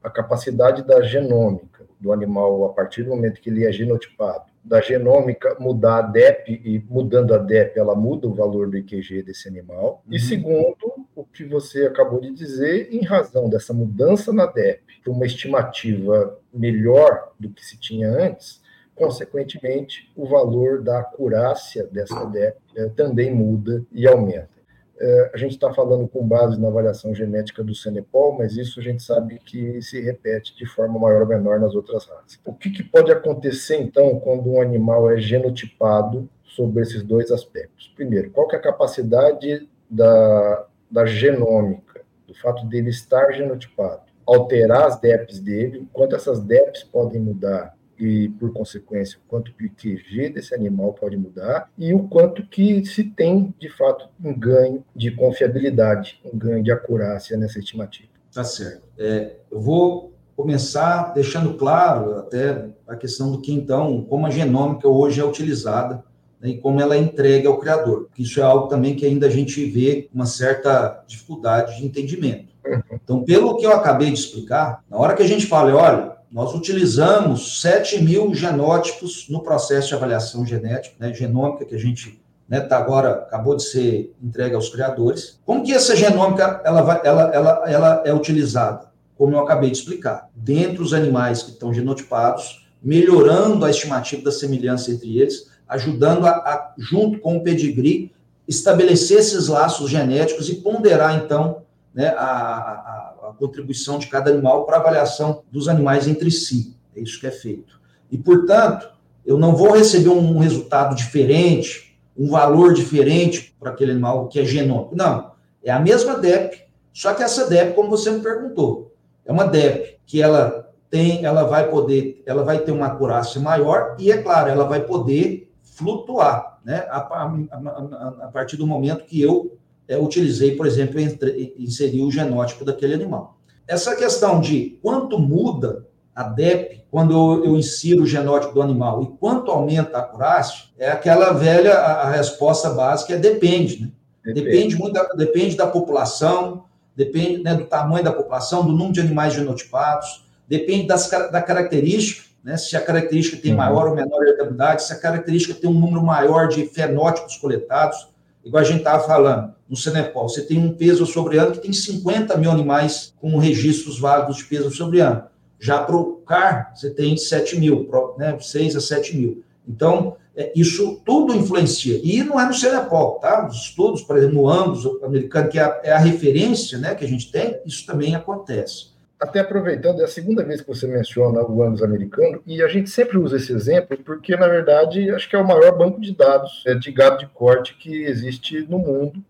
a 0.02 0.10
capacidade 0.10 0.82
da 0.82 1.00
genômica, 1.00 1.86
do 1.98 2.12
animal 2.12 2.64
a 2.64 2.70
partir 2.70 3.02
do 3.02 3.10
momento 3.10 3.40
que 3.40 3.50
ele 3.50 3.66
é 3.66 3.72
genotipado, 3.72 4.50
da 4.62 4.80
genômica 4.80 5.56
mudar 5.58 5.98
a 5.98 6.02
DEP 6.02 6.60
e 6.64 6.84
mudando 6.88 7.34
a 7.34 7.38
DEP 7.38 7.78
ela 7.78 7.94
muda 7.94 8.28
o 8.28 8.34
valor 8.34 8.68
do 8.68 8.76
IQG 8.76 9.22
desse 9.22 9.48
animal. 9.48 10.02
Uhum. 10.06 10.14
E 10.14 10.20
segundo, 10.20 10.89
o 11.14 11.24
que 11.24 11.44
você 11.44 11.86
acabou 11.86 12.20
de 12.20 12.30
dizer, 12.32 12.88
em 12.92 13.04
razão 13.04 13.48
dessa 13.48 13.72
mudança 13.72 14.32
na 14.32 14.46
DEP 14.46 14.82
para 15.02 15.12
uma 15.12 15.26
estimativa 15.26 16.38
melhor 16.52 17.32
do 17.38 17.50
que 17.50 17.64
se 17.64 17.78
tinha 17.78 18.08
antes, 18.08 18.60
consequentemente 18.94 20.10
o 20.14 20.26
valor 20.26 20.82
da 20.82 21.00
acurácia 21.00 21.84
dessa 21.84 22.24
DEP 22.26 22.56
eh, 22.76 22.90
também 22.94 23.34
muda 23.34 23.84
e 23.92 24.06
aumenta. 24.06 24.60
É, 25.02 25.30
a 25.32 25.36
gente 25.38 25.52
está 25.52 25.72
falando 25.72 26.06
com 26.06 26.28
base 26.28 26.60
na 26.60 26.68
avaliação 26.68 27.14
genética 27.14 27.64
do 27.64 27.74
Senepol, 27.74 28.36
mas 28.36 28.58
isso 28.58 28.78
a 28.78 28.82
gente 28.82 29.02
sabe 29.02 29.38
que 29.38 29.80
se 29.80 29.98
repete 29.98 30.54
de 30.54 30.66
forma 30.66 30.98
maior 30.98 31.22
ou 31.22 31.26
menor 31.26 31.58
nas 31.58 31.74
outras 31.74 32.04
raças. 32.04 32.38
O 32.44 32.52
que, 32.52 32.68
que 32.68 32.82
pode 32.82 33.10
acontecer, 33.10 33.80
então, 33.80 34.20
quando 34.20 34.50
um 34.50 34.60
animal 34.60 35.10
é 35.10 35.18
genotipado 35.18 36.28
sobre 36.44 36.82
esses 36.82 37.02
dois 37.02 37.30
aspectos? 37.30 37.90
Primeiro, 37.96 38.30
qual 38.30 38.46
é 38.52 38.56
a 38.56 38.60
capacidade 38.60 39.66
da, 39.88 40.66
da 40.90 41.06
genômica, 41.06 42.02
do 42.26 42.34
fato 42.34 42.66
dele 42.66 42.90
estar 42.90 43.32
genotipado, 43.32 44.02
alterar 44.26 44.86
as 44.86 45.00
DEPs 45.00 45.40
dele, 45.40 45.88
quanto 45.92 46.14
essas 46.14 46.40
DEPs 46.40 46.84
podem 46.84 47.20
mudar 47.20 47.74
e, 47.98 48.30
por 48.30 48.52
consequência, 48.52 49.18
o 49.18 49.28
quanto 49.28 49.50
o 49.50 49.54
QG 49.54 50.30
desse 50.30 50.54
animal 50.54 50.94
pode 50.94 51.16
mudar 51.16 51.70
e 51.76 51.92
o 51.92 52.08
quanto 52.08 52.46
que 52.46 52.84
se 52.86 53.04
tem, 53.04 53.54
de 53.58 53.68
fato, 53.68 54.08
um 54.24 54.32
ganho 54.32 54.84
de 54.96 55.10
confiabilidade, 55.10 56.20
um 56.24 56.36
ganho 56.36 56.62
de 56.62 56.72
acurácia 56.72 57.36
nessa 57.36 57.58
estimativa. 57.58 58.08
Tá 58.32 58.42
certo. 58.42 58.82
É, 58.98 59.36
eu 59.50 59.60
vou 59.60 60.14
começar 60.34 61.12
deixando 61.12 61.54
claro 61.54 62.18
até 62.18 62.68
a 62.88 62.96
questão 62.96 63.30
do 63.30 63.40
que, 63.40 63.52
então, 63.52 64.02
como 64.08 64.26
a 64.26 64.30
genômica 64.30 64.88
hoje 64.88 65.20
é 65.20 65.24
utilizada 65.24 66.02
e 66.42 66.56
como 66.58 66.80
ela 66.80 66.94
é 66.94 66.98
entregue 66.98 67.46
ao 67.46 67.58
criador. 67.58 68.08
Isso 68.18 68.40
é 68.40 68.42
algo 68.42 68.68
também 68.68 68.94
que 68.94 69.04
ainda 69.04 69.26
a 69.26 69.30
gente 69.30 69.64
vê 69.66 70.08
uma 70.12 70.26
certa 70.26 71.02
dificuldade 71.06 71.76
de 71.76 71.84
entendimento. 71.84 72.50
Uhum. 72.64 72.80
Então, 72.92 73.24
pelo 73.24 73.56
que 73.56 73.66
eu 73.66 73.72
acabei 73.72 74.10
de 74.10 74.18
explicar, 74.18 74.82
na 74.88 74.96
hora 74.96 75.14
que 75.14 75.22
a 75.22 75.26
gente 75.26 75.46
fala, 75.46 75.74
olha, 75.74 76.12
nós 76.30 76.54
utilizamos 76.54 77.60
7 77.60 78.02
mil 78.02 78.32
genótipos 78.34 79.28
no 79.28 79.42
processo 79.42 79.88
de 79.88 79.94
avaliação 79.94 80.46
genética, 80.46 80.94
né, 80.98 81.12
genômica, 81.12 81.64
que 81.64 81.74
a 81.74 81.78
gente 81.78 82.22
né, 82.48 82.60
tá 82.60 82.78
agora 82.78 83.10
acabou 83.10 83.56
de 83.56 83.64
ser 83.64 84.14
entregue 84.22 84.54
aos 84.54 84.68
criadores. 84.68 85.40
Como 85.44 85.64
que 85.64 85.72
essa 85.72 85.96
genômica 85.96 86.60
ela, 86.64 86.82
vai, 86.82 87.00
ela, 87.04 87.22
ela, 87.34 87.62
ela 87.66 88.02
é 88.06 88.14
utilizada? 88.14 88.90
Como 89.16 89.34
eu 89.34 89.40
acabei 89.40 89.70
de 89.70 89.76
explicar, 89.76 90.28
dentro 90.34 90.82
dos 90.82 90.94
animais 90.94 91.42
que 91.42 91.50
estão 91.50 91.74
genotipados, 91.74 92.66
melhorando 92.82 93.64
a 93.64 93.70
estimativa 93.70 94.22
da 94.22 94.32
semelhança 94.32 94.90
entre 94.90 95.18
eles, 95.18 95.49
ajudando 95.70 96.26
a, 96.26 96.30
a 96.30 96.74
junto 96.76 97.18
com 97.20 97.36
o 97.36 97.42
pedigree, 97.42 98.12
estabelecer 98.46 99.18
esses 99.18 99.48
laços 99.48 99.90
genéticos 99.90 100.48
e 100.48 100.56
ponderar, 100.56 101.24
então, 101.24 101.62
né, 101.94 102.08
a, 102.08 102.24
a 102.24 103.10
a 103.30 103.34
contribuição 103.34 103.98
de 103.98 104.08
cada 104.08 104.30
animal 104.30 104.66
para 104.66 104.76
avaliação 104.76 105.42
dos 105.50 105.68
animais 105.68 106.06
entre 106.08 106.30
si. 106.30 106.76
É 106.94 107.00
isso 107.00 107.18
que 107.18 107.26
é 107.26 107.30
feito. 107.30 107.80
E, 108.10 108.18
portanto, 108.18 108.90
eu 109.24 109.38
não 109.38 109.54
vou 109.54 109.72
receber 109.72 110.08
um 110.08 110.38
resultado 110.38 110.94
diferente, 110.94 111.96
um 112.16 112.28
valor 112.28 112.74
diferente 112.74 113.54
para 113.58 113.70
aquele 113.70 113.92
animal 113.92 114.28
que 114.28 114.40
é 114.40 114.44
genômico. 114.44 114.96
Não. 114.96 115.30
É 115.62 115.70
a 115.70 115.78
mesma 115.78 116.18
DEP, 116.18 116.64
só 116.92 117.14
que 117.14 117.22
essa 117.22 117.48
DEP, 117.48 117.74
como 117.74 117.90
você 117.90 118.10
me 118.10 118.20
perguntou, 118.20 118.92
é 119.24 119.30
uma 119.30 119.44
DEP 119.44 119.98
que 120.04 120.20
ela 120.20 120.68
tem, 120.90 121.24
ela 121.24 121.44
vai 121.44 121.70
poder, 121.70 122.20
ela 122.26 122.42
vai 122.42 122.58
ter 122.58 122.72
uma 122.72 122.86
acurácia 122.86 123.40
maior 123.40 123.94
e, 123.98 124.10
é 124.10 124.20
claro, 124.20 124.50
ela 124.50 124.64
vai 124.64 124.80
poder 124.80 125.49
flutuar, 125.80 126.60
né? 126.64 126.86
A, 126.90 126.98
a, 126.98 127.24
a, 127.52 128.08
a 128.26 128.28
partir 128.28 128.56
do 128.56 128.66
momento 128.66 129.06
que 129.06 129.20
eu 129.20 129.56
é, 129.88 129.96
utilizei, 129.96 130.54
por 130.54 130.66
exemplo, 130.66 131.00
entre, 131.00 131.54
inserir 131.58 132.02
o 132.02 132.10
genótipo 132.10 132.64
daquele 132.64 132.94
animal. 132.94 133.38
Essa 133.66 133.96
questão 133.96 134.40
de 134.40 134.78
quanto 134.82 135.18
muda 135.18 135.86
a 136.14 136.24
DEP 136.24 136.84
quando 136.90 137.12
eu, 137.12 137.44
eu, 137.44 137.56
insiro 137.56 138.02
o 138.02 138.06
genótipo 138.06 138.52
do 138.52 138.62
animal 138.62 139.02
e 139.02 139.06
quanto 139.18 139.50
aumenta 139.50 139.96
a 139.96 140.00
acurácia, 140.00 140.64
é 140.76 140.90
aquela 140.90 141.32
velha, 141.32 141.72
a, 141.72 142.02
a 142.02 142.10
resposta 142.10 142.68
básica 142.70 143.14
é 143.14 143.16
depende, 143.16 143.80
né? 143.80 143.90
Depende, 144.24 144.44
depende 144.44 144.76
muito 144.76 144.92
da, 144.92 145.04
depende 145.14 145.56
da 145.56 145.66
população, 145.66 146.64
depende 146.94 147.42
né, 147.42 147.54
do 147.54 147.64
tamanho 147.64 148.04
da 148.04 148.12
população, 148.12 148.66
do 148.66 148.72
número 148.72 148.92
de 148.92 149.00
animais 149.00 149.32
genotipados, 149.32 150.26
depende 150.46 150.86
das, 150.86 151.08
da 151.08 151.40
característica, 151.40 152.28
né, 152.42 152.56
se 152.56 152.76
a 152.76 152.80
característica 152.80 153.40
tem 153.40 153.52
uhum. 153.52 153.58
maior 153.58 153.88
ou 153.88 153.94
menor 153.94 154.22
hereditabilidade, 154.22 154.84
se 154.84 154.92
a 154.92 154.98
característica 154.98 155.54
tem 155.54 155.68
um 155.68 155.78
número 155.78 156.02
maior 156.02 156.48
de 156.48 156.66
fenótipos 156.66 157.36
coletados, 157.36 158.08
igual 158.44 158.62
a 158.62 158.66
gente 158.66 158.78
estava 158.78 159.04
falando, 159.04 159.54
no 159.68 159.76
Senepol, 159.76 160.28
você 160.28 160.42
tem 160.42 160.58
um 160.58 160.74
peso 160.74 161.06
sobre 161.06 161.38
ano 161.38 161.52
que 161.52 161.60
tem 161.60 161.72
50 161.72 162.36
mil 162.36 162.50
animais 162.50 163.14
com 163.20 163.36
registros 163.38 164.00
válidos 164.00 164.38
de 164.38 164.44
peso 164.44 164.70
sobre 164.70 165.00
ano. 165.00 165.24
Já 165.60 165.82
para 165.82 165.94
o 165.94 166.16
CAR, 166.26 166.72
você 166.74 166.90
tem 166.90 167.16
7 167.16 167.58
mil, 167.58 167.88
né, 168.18 168.36
6 168.40 168.76
a 168.76 168.80
7 168.80 169.16
mil. 169.16 169.44
Então, 169.68 170.16
é, 170.34 170.50
isso 170.56 171.02
tudo 171.04 171.34
influencia. 171.34 172.00
E 172.02 172.22
não 172.24 172.40
é 172.40 172.46
no 172.46 172.54
Senepol, 172.54 173.18
tá? 173.20 173.46
Os 173.46 173.56
estudos, 173.56 174.02
por 174.02 174.16
exemplo, 174.16 174.36
no 174.36 174.48
ambos 174.48 174.86
americano, 175.04 175.48
que 175.48 175.58
é 175.58 175.62
a, 175.62 175.80
é 175.84 175.92
a 175.92 175.98
referência 175.98 176.78
né, 176.78 176.94
que 176.94 177.04
a 177.04 177.08
gente 177.08 177.30
tem, 177.30 177.60
isso 177.66 177.84
também 177.86 178.14
acontece 178.14 178.90
até 179.20 179.40
aproveitando, 179.40 180.00
é 180.00 180.04
a 180.04 180.08
segunda 180.08 180.42
vez 180.42 180.62
que 180.62 180.68
você 180.68 180.86
menciona 180.86 181.42
o 181.42 181.62
ânus 181.62 181.82
americano, 181.82 182.40
e 182.46 182.62
a 182.62 182.68
gente 182.68 182.88
sempre 182.88 183.18
usa 183.18 183.36
esse 183.36 183.52
exemplo 183.52 183.98
porque, 183.98 184.34
na 184.34 184.48
verdade, 184.48 185.10
acho 185.10 185.28
que 185.28 185.36
é 185.36 185.38
o 185.38 185.46
maior 185.46 185.76
banco 185.76 186.00
de 186.00 186.14
dados 186.14 186.62
é, 186.66 186.74
de 186.74 186.90
gado 186.90 187.18
de 187.18 187.26
corte 187.26 187.76
que 187.76 188.04
existe 188.04 188.62
no 188.62 188.78
mundo, 188.78 189.22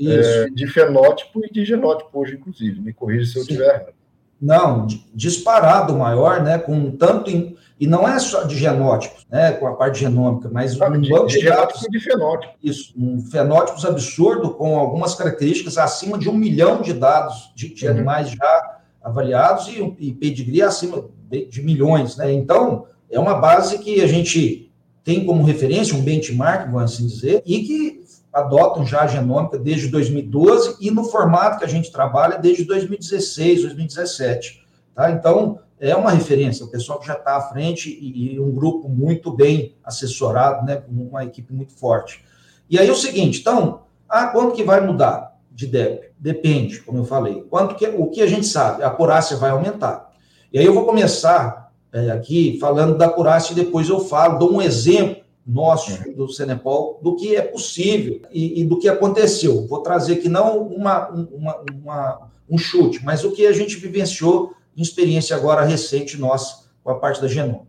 é, 0.00 0.46
de 0.50 0.66
fenótipo 0.66 1.44
e 1.44 1.50
de 1.50 1.64
genótipo 1.64 2.20
hoje, 2.20 2.34
inclusive. 2.34 2.80
Me 2.80 2.92
corrija 2.92 3.30
se 3.30 3.38
eu 3.38 3.42
estiver 3.42 3.68
errado. 3.68 3.94
Não, 4.40 4.88
disparado 5.14 5.96
maior, 5.96 6.42
né? 6.42 6.58
Com 6.58 6.90
tanto. 6.90 7.30
E 7.30 7.86
não 7.86 8.08
é 8.08 8.18
só 8.18 8.42
de 8.42 8.56
genótipos, 8.56 9.24
né? 9.30 9.52
Com 9.52 9.68
a 9.68 9.74
parte 9.74 10.00
genômica, 10.00 10.48
mas 10.50 10.80
um 10.80 11.00
de, 11.00 11.10
banco 11.10 11.26
de, 11.26 11.38
de 11.38 11.46
dados. 11.46 11.80
de 11.88 12.00
fenótipo. 12.00 12.52
Isso, 12.60 12.92
um 12.96 13.20
fenótipos 13.20 13.84
absurdo, 13.84 14.50
com 14.54 14.76
algumas 14.76 15.14
características 15.14 15.78
acima 15.78 16.18
de 16.18 16.28
um 16.28 16.34
milhão 16.34 16.82
de 16.82 16.92
dados 16.92 17.52
de, 17.54 17.72
de 17.72 17.84
uhum. 17.84 17.92
animais 17.92 18.30
já 18.30 18.81
avaliados 19.02 19.68
e, 19.68 19.80
e 19.98 20.12
pedigree 20.12 20.62
acima 20.62 21.04
de, 21.30 21.46
de 21.46 21.62
milhões, 21.62 22.16
né? 22.16 22.32
Então, 22.32 22.86
é 23.10 23.18
uma 23.18 23.34
base 23.34 23.78
que 23.78 24.00
a 24.00 24.06
gente 24.06 24.70
tem 25.04 25.24
como 25.24 25.42
referência, 25.42 25.96
um 25.96 26.02
benchmark, 26.02 26.70
vamos 26.70 26.92
assim 26.92 27.06
dizer, 27.06 27.42
e 27.44 27.62
que 27.62 28.02
adotam 28.32 28.86
já 28.86 29.02
a 29.02 29.06
genômica 29.06 29.58
desde 29.58 29.88
2012 29.88 30.76
e 30.80 30.90
no 30.90 31.04
formato 31.04 31.58
que 31.58 31.64
a 31.64 31.68
gente 31.68 31.90
trabalha 31.92 32.38
desde 32.38 32.64
2016, 32.64 33.62
2017. 33.62 34.64
Tá? 34.94 35.10
Então, 35.10 35.58
é 35.78 35.94
uma 35.96 36.12
referência, 36.12 36.64
o 36.64 36.70
pessoal 36.70 37.00
que 37.00 37.06
já 37.06 37.14
está 37.14 37.36
à 37.36 37.40
frente 37.40 37.90
e, 37.90 38.34
e, 38.34 38.40
um 38.40 38.52
grupo 38.52 38.88
muito 38.88 39.32
bem 39.32 39.74
assessorado, 39.82 40.64
né, 40.64 40.76
com 40.76 40.92
uma 40.92 41.24
equipe 41.24 41.52
muito 41.52 41.72
forte. 41.72 42.24
E 42.70 42.78
aí 42.78 42.88
é 42.88 42.92
o 42.92 42.96
seguinte, 42.96 43.40
então, 43.40 43.82
ah, 44.08 44.28
quanto 44.28 44.54
que 44.54 44.62
vai 44.62 44.80
mudar? 44.80 45.32
de 45.54 45.66
DEP? 45.66 46.11
Depende, 46.22 46.78
como 46.82 46.98
eu 46.98 47.04
falei. 47.04 47.42
Quanto 47.50 47.74
que, 47.74 47.84
o 47.84 48.06
que 48.06 48.22
a 48.22 48.28
gente 48.28 48.46
sabe? 48.46 48.84
A 48.84 48.86
acurácia 48.86 49.36
vai 49.36 49.50
aumentar. 49.50 50.12
E 50.52 50.58
aí 50.58 50.64
eu 50.64 50.72
vou 50.72 50.86
começar 50.86 51.72
é, 51.92 52.12
aqui 52.12 52.58
falando 52.60 52.96
da 52.96 53.06
acurácia 53.06 53.50
e 53.52 53.56
depois 53.56 53.88
eu 53.88 53.98
falo, 53.98 54.38
dou 54.38 54.52
um 54.52 54.62
exemplo 54.62 55.24
nosso 55.44 55.90
do 56.14 56.28
Senepol 56.28 57.00
do 57.02 57.16
que 57.16 57.34
é 57.34 57.42
possível 57.42 58.20
e, 58.30 58.60
e 58.60 58.64
do 58.64 58.78
que 58.78 58.88
aconteceu. 58.88 59.66
Vou 59.66 59.80
trazer 59.80 60.12
aqui 60.12 60.28
não 60.28 60.58
uma, 60.58 61.08
uma, 61.08 61.64
uma, 61.72 62.30
um 62.48 62.56
chute, 62.56 63.04
mas 63.04 63.24
o 63.24 63.32
que 63.32 63.44
a 63.44 63.52
gente 63.52 63.74
vivenciou 63.74 64.54
em 64.76 64.82
experiência 64.82 65.34
agora 65.34 65.64
recente 65.64 66.16
nossa 66.16 66.66
com 66.84 66.90
a 66.92 67.00
parte 67.00 67.20
da 67.20 67.26
genoma. 67.26 67.66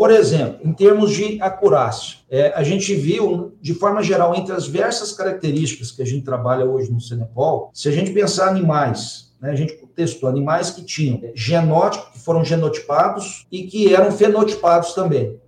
Por 0.00 0.10
exemplo, 0.10 0.66
em 0.66 0.72
termos 0.72 1.12
de 1.12 1.38
acurácia, 1.42 2.20
é, 2.30 2.54
a 2.54 2.62
gente 2.62 2.94
viu, 2.94 3.52
de 3.60 3.74
forma 3.74 4.02
geral, 4.02 4.34
entre 4.34 4.54
as 4.54 4.64
diversas 4.64 5.12
características 5.12 5.92
que 5.92 6.00
a 6.00 6.06
gente 6.06 6.24
trabalha 6.24 6.64
hoje 6.64 6.90
no 6.90 6.98
Senepol, 6.98 7.70
se 7.74 7.86
a 7.86 7.92
gente 7.92 8.10
pensar 8.10 8.48
animais, 8.48 9.34
né, 9.38 9.50
a 9.50 9.54
gente 9.54 9.76
testou 9.94 10.30
animais 10.30 10.70
que 10.70 10.82
tinham 10.82 11.20
genótipo, 11.34 12.12
que 12.12 12.18
foram 12.18 12.42
genotipados 12.42 13.46
e 13.52 13.64
que 13.64 13.94
eram 13.94 14.10
fenotipados 14.10 14.94
também. 14.94 15.38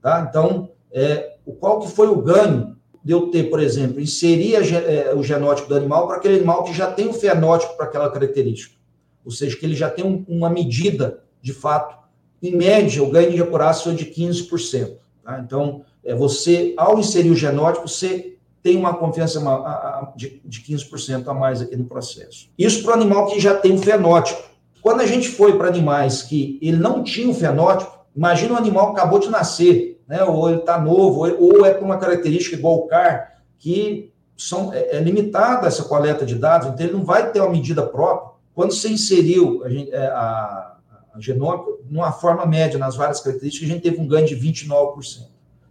Tá? 0.00 0.24
Então, 0.30 0.70
é, 0.92 1.38
qual 1.58 1.80
que 1.80 1.90
foi 1.90 2.06
o 2.06 2.22
ganho 2.22 2.76
de 3.02 3.12
eu 3.12 3.32
ter, 3.32 3.50
por 3.50 3.58
exemplo, 3.58 4.00
inserir 4.00 4.54
a, 4.54 4.60
é, 4.60 5.14
o 5.16 5.22
genótipo 5.24 5.68
do 5.68 5.74
animal 5.74 6.06
para 6.06 6.18
aquele 6.18 6.36
animal 6.36 6.62
que 6.62 6.72
já 6.72 6.92
tem 6.92 7.08
o 7.08 7.12
fenótipo 7.12 7.76
para 7.76 7.86
aquela 7.86 8.08
característica? 8.08 8.76
Ou 9.24 9.32
seja, 9.32 9.56
que 9.56 9.66
ele 9.66 9.74
já 9.74 9.90
tem 9.90 10.04
um, 10.04 10.24
uma 10.28 10.48
medida, 10.48 11.24
de 11.42 11.52
fato, 11.52 12.05
em 12.42 12.54
média, 12.54 13.02
o 13.02 13.10
ganho 13.10 13.32
de 13.32 13.42
acurácia 13.42 13.84
foi 13.84 13.94
de 13.94 14.06
15%. 14.06 14.96
Tá? 15.24 15.40
Então, 15.44 15.82
é, 16.04 16.14
você, 16.14 16.74
ao 16.76 16.98
inserir 16.98 17.30
o 17.30 17.36
genótipo, 17.36 17.88
você 17.88 18.36
tem 18.62 18.76
uma 18.76 18.94
confiança 18.94 19.40
de, 20.16 20.40
de 20.44 20.60
15% 20.60 21.28
a 21.28 21.34
mais 21.34 21.62
aqui 21.62 21.76
no 21.76 21.84
processo. 21.84 22.48
Isso 22.58 22.82
para 22.82 22.92
o 22.92 22.94
animal 22.94 23.26
que 23.26 23.38
já 23.38 23.54
tem 23.54 23.74
o 23.74 23.78
fenótipo. 23.78 24.42
Quando 24.82 25.00
a 25.00 25.06
gente 25.06 25.28
foi 25.28 25.56
para 25.56 25.68
animais 25.68 26.22
que 26.22 26.58
ele 26.60 26.76
não 26.76 27.02
tinha 27.02 27.28
o 27.28 27.34
fenótipo, 27.34 27.92
imagina 28.14 28.54
um 28.54 28.56
animal 28.56 28.92
que 28.92 29.00
acabou 29.00 29.18
de 29.18 29.28
nascer, 29.28 30.00
né? 30.08 30.22
ou 30.24 30.48
ele 30.48 30.58
está 30.58 30.80
novo, 30.80 31.28
ou 31.38 31.64
é 31.64 31.74
por 31.74 31.84
uma 31.84 31.98
característica 31.98 32.56
igual 32.56 32.76
o 32.76 32.86
CAR, 32.86 33.40
que 33.58 34.12
são, 34.36 34.72
é, 34.72 34.96
é 34.96 35.00
limitada 35.00 35.66
essa 35.66 35.84
coleta 35.84 36.26
de 36.26 36.34
dados, 36.34 36.68
então 36.68 36.86
ele 36.86 36.96
não 36.96 37.04
vai 37.04 37.30
ter 37.30 37.40
uma 37.40 37.50
medida 37.50 37.84
própria. 37.84 38.32
Quando 38.54 38.72
você 38.72 38.88
inseriu 38.88 39.62
a, 39.64 39.72
é, 39.72 40.06
a 40.08 40.75
genômica, 41.18 41.70
numa 41.90 42.12
forma 42.12 42.46
média, 42.46 42.78
nas 42.78 42.96
várias 42.96 43.20
características, 43.20 43.68
a 43.68 43.72
gente 43.72 43.82
teve 43.82 44.00
um 44.00 44.06
ganho 44.06 44.26
de 44.26 44.36
29% 44.36 45.26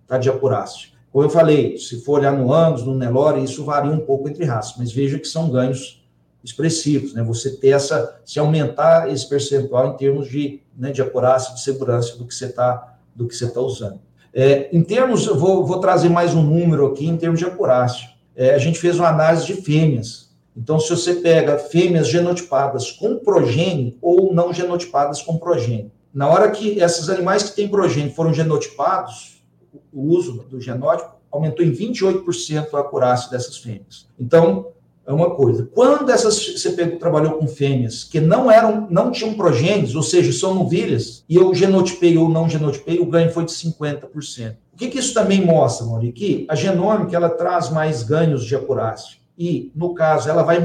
tá, 0.08 0.18
de 0.18 0.30
acurácia. 0.30 0.90
Como 1.12 1.24
eu 1.24 1.30
falei, 1.30 1.78
se 1.78 2.02
for 2.02 2.20
olhar 2.20 2.34
no 2.34 2.54
Angus, 2.54 2.84
no 2.84 2.94
Nelore, 2.94 3.44
isso 3.44 3.64
varia 3.64 3.92
um 3.92 4.00
pouco 4.00 4.28
entre 4.28 4.44
raças, 4.44 4.76
mas 4.78 4.92
veja 4.92 5.18
que 5.18 5.28
são 5.28 5.50
ganhos 5.50 6.06
expressivos, 6.44 7.14
né? 7.14 7.24
Você 7.24 7.58
ter 7.58 7.70
essa, 7.70 8.20
se 8.24 8.38
aumentar 8.38 9.12
esse 9.12 9.28
percentual 9.28 9.88
em 9.94 9.98
termos 9.98 10.30
de, 10.30 10.62
né, 10.78 10.92
de 10.92 11.02
acurácia, 11.02 11.56
de 11.56 11.62
segurança 11.62 12.18
do 12.18 12.26
que 12.26 12.36
você 12.36 12.46
está 12.46 12.92
do 13.16 13.28
que 13.28 13.36
você 13.36 13.46
está 13.46 13.62
usando. 13.62 14.02
É, 14.34 14.68
em 14.76 14.84
termos, 14.84 15.26
vou, 15.26 15.66
vou 15.66 15.80
trazer 15.80 16.10
mais 16.10 16.36
um 16.36 16.44
número 16.44 16.88
aqui 16.88 17.08
em 17.08 17.16
termos 17.16 17.40
de 17.40 17.46
acurácia. 17.46 18.10
É, 18.36 18.54
a 18.54 18.58
gente 18.58 18.78
fez 18.78 19.00
uma 19.00 19.08
análise 19.08 19.46
de 19.46 19.54
fêmeas. 19.54 20.25
Então, 20.56 20.80
se 20.80 20.90
você 20.90 21.16
pega 21.16 21.58
fêmeas 21.58 22.08
genotipadas 22.08 22.92
com 22.92 23.18
progênio 23.18 23.98
ou 24.02 24.34
não 24.34 24.54
genotipadas 24.54 25.22
com 25.22 25.38
progênio, 25.38 25.92
na 26.14 26.30
hora 26.30 26.50
que 26.52 26.80
esses 26.80 27.10
animais 27.10 27.44
que 27.44 27.56
têm 27.56 27.68
progênio 27.68 28.14
foram 28.14 28.34
genotipados, 28.34 29.44
o 29.92 30.04
uso 30.04 30.46
do 30.50 30.62
genótipo 30.62 31.12
aumentou 31.30 31.66
em 31.66 31.72
28% 31.72 32.74
a 32.74 32.80
acurácia 32.80 33.30
dessas 33.30 33.58
fêmeas. 33.58 34.08
Então, 34.18 34.68
é 35.06 35.14
uma 35.14 35.36
coisa. 35.36 35.70
Quando 35.74 36.10
essas 36.10 36.36
você 36.36 36.72
pegou, 36.72 36.98
trabalhou 36.98 37.34
com 37.34 37.48
fêmeas 37.48 38.04
que 38.04 38.20
não 38.20 38.50
eram, 38.50 38.88
não 38.90 39.12
tinham 39.12 39.36
progênios, 39.36 39.96
ou 39.96 40.02
seja, 40.02 40.32
são 40.32 40.56
novilhas, 40.56 41.24
e 41.30 41.36
eu 41.36 41.54
genotipei 41.54 42.18
ou 42.18 42.28
não 42.28 42.50
genotipei, 42.50 43.00
o 43.00 43.06
ganho 43.06 43.32
foi 43.32 43.46
de 43.46 43.52
50%. 43.52 44.56
O 44.74 44.78
que, 44.78 44.88
que 44.88 45.00
isso 45.00 45.14
também 45.14 45.46
mostra, 45.46 45.86
Mauri? 45.86 46.12
Que 46.12 46.46
a 46.50 46.56
genômica 46.56 47.16
ela 47.16 47.30
traz 47.30 47.70
mais 47.70 48.04
ganhos 48.04 48.44
de 48.44 48.56
acurácia. 48.56 49.18
E, 49.38 49.72
no 49.76 49.94
caso, 49.94 50.30
ela 50.30 50.44
vai. 50.44 50.58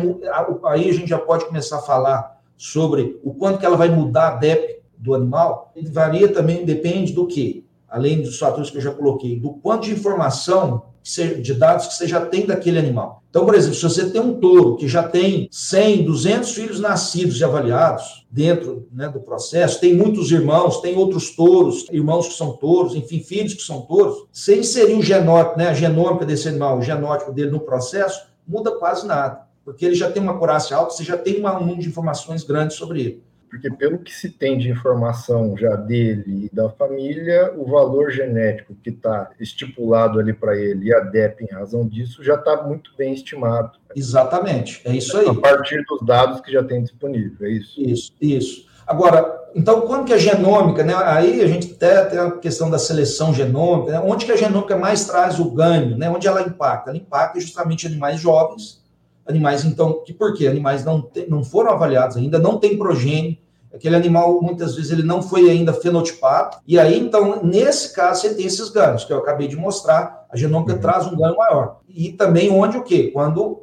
Aí 0.64 0.88
a 0.88 0.92
gente 0.92 1.08
já 1.08 1.18
pode 1.18 1.44
começar 1.46 1.78
a 1.78 1.82
falar 1.82 2.40
sobre 2.56 3.18
o 3.24 3.34
quanto 3.34 3.58
que 3.58 3.66
ela 3.66 3.76
vai 3.76 3.88
mudar 3.88 4.28
a 4.28 4.36
DEP 4.36 4.80
do 4.96 5.14
animal. 5.14 5.72
Varia 5.90 6.32
também, 6.32 6.64
depende 6.64 7.12
do 7.12 7.26
que? 7.26 7.64
além 7.90 8.22
dos 8.22 8.38
fatores 8.38 8.70
que 8.70 8.78
eu 8.78 8.82
já 8.82 8.92
coloquei, 8.92 9.38
do 9.38 9.50
quanto 9.50 9.84
de 9.84 9.92
informação, 9.92 10.84
de 11.42 11.54
dados 11.54 11.86
que 11.86 11.94
você 11.94 12.06
já 12.06 12.24
tem 12.24 12.46
daquele 12.46 12.78
animal. 12.78 13.22
Então, 13.30 13.46
por 13.46 13.54
exemplo, 13.54 13.74
se 13.74 13.82
você 13.82 14.10
tem 14.10 14.20
um 14.20 14.34
touro 14.34 14.76
que 14.76 14.86
já 14.86 15.02
tem 15.02 15.48
100, 15.50 16.04
200 16.04 16.52
filhos 16.52 16.80
nascidos 16.80 17.40
e 17.40 17.44
avaliados 17.44 18.26
dentro 18.30 18.86
né, 18.92 19.08
do 19.08 19.18
processo, 19.18 19.80
tem 19.80 19.94
muitos 19.94 20.30
irmãos, 20.30 20.80
tem 20.80 20.96
outros 20.96 21.34
touros, 21.34 21.86
irmãos 21.90 22.28
que 22.28 22.34
são 22.34 22.52
touros, 22.52 22.94
enfim, 22.94 23.20
filhos 23.20 23.54
que 23.54 23.62
são 23.62 23.80
touros, 23.82 24.26
você 24.30 24.58
inserir 24.58 24.94
o 24.94 25.02
genótipo, 25.02 25.58
né, 25.58 25.68
a 25.68 25.74
genômica 25.74 26.26
desse 26.26 26.48
animal, 26.48 26.78
o 26.78 26.82
genótipo 26.82 27.32
dele 27.32 27.50
no 27.50 27.60
processo, 27.60 28.20
muda 28.50 28.72
quase 28.72 29.06
nada, 29.06 29.46
porque 29.64 29.86
ele 29.86 29.94
já 29.94 30.10
tem 30.10 30.22
uma 30.22 30.32
acurácia 30.32 30.76
alta, 30.76 30.92
você 30.92 31.04
já 31.04 31.16
tem 31.16 31.44
um 31.44 31.58
número 31.60 31.78
de 31.78 31.88
informações 31.88 32.42
grandes 32.42 32.76
sobre 32.76 33.00
ele 33.00 33.30
porque 33.50 33.68
pelo 33.68 33.98
que 33.98 34.14
se 34.14 34.30
tem 34.30 34.56
de 34.56 34.70
informação 34.70 35.56
já 35.56 35.74
dele 35.74 36.46
e 36.46 36.54
da 36.54 36.70
família, 36.70 37.52
o 37.56 37.66
valor 37.66 38.10
genético 38.12 38.76
que 38.76 38.90
está 38.90 39.30
estipulado 39.40 40.20
ali 40.20 40.32
para 40.32 40.56
ele 40.56 40.86
e 40.86 40.94
a 40.94 41.00
DEP 41.00 41.42
em 41.42 41.52
razão 41.52 41.86
disso 41.86 42.22
já 42.22 42.36
está 42.36 42.62
muito 42.62 42.92
bem 42.96 43.12
estimado. 43.12 43.76
Exatamente, 43.94 44.80
é 44.84 44.94
isso 44.94 45.18
aí. 45.18 45.26
A 45.26 45.34
partir 45.34 45.84
dos 45.84 46.06
dados 46.06 46.40
que 46.40 46.52
já 46.52 46.62
tem 46.62 46.82
disponível, 46.84 47.48
é 47.48 47.50
isso? 47.50 47.80
Isso, 47.80 48.12
isso. 48.20 48.69
Agora, 48.90 49.46
então, 49.54 49.82
quando 49.82 50.04
que 50.04 50.12
a 50.12 50.18
genômica, 50.18 50.82
né? 50.82 50.92
Aí 50.96 51.40
a 51.40 51.46
gente 51.46 51.74
até 51.74 52.04
tem 52.06 52.18
a 52.18 52.32
questão 52.32 52.68
da 52.68 52.76
seleção 52.76 53.32
genômica, 53.32 53.92
né? 53.92 54.02
onde 54.04 54.26
que 54.26 54.32
a 54.32 54.36
genômica 54.36 54.76
mais 54.76 55.04
traz 55.04 55.38
o 55.38 55.48
ganho, 55.48 55.96
né? 55.96 56.10
Onde 56.10 56.26
ela 56.26 56.42
impacta? 56.42 56.90
Ela 56.90 56.98
impacta 56.98 57.38
justamente 57.38 57.86
animais 57.86 58.18
jovens, 58.18 58.82
animais, 59.24 59.64
então, 59.64 60.02
que 60.04 60.12
por 60.12 60.34
quê? 60.34 60.48
Animais 60.48 60.84
não, 60.84 61.00
te, 61.02 61.24
não 61.30 61.44
foram 61.44 61.70
avaliados 61.70 62.16
ainda, 62.16 62.36
não 62.36 62.58
tem 62.58 62.76
progênio, 62.76 63.38
aquele 63.72 63.94
animal, 63.94 64.42
muitas 64.42 64.74
vezes, 64.74 64.90
ele 64.90 65.04
não 65.04 65.22
foi 65.22 65.48
ainda 65.48 65.72
fenotipado, 65.72 66.56
e 66.66 66.76
aí, 66.76 66.98
então, 66.98 67.44
nesse 67.44 67.94
caso, 67.94 68.22
você 68.22 68.34
tem 68.34 68.46
esses 68.46 68.70
ganhos, 68.70 69.04
que 69.04 69.12
eu 69.12 69.18
acabei 69.18 69.46
de 69.46 69.56
mostrar, 69.56 70.26
a 70.28 70.36
genômica 70.36 70.72
uhum. 70.74 70.80
traz 70.80 71.06
um 71.06 71.16
ganho 71.16 71.36
maior. 71.36 71.76
E 71.88 72.10
também 72.10 72.50
onde 72.50 72.76
o 72.76 72.82
quê? 72.82 73.12
Quando 73.12 73.62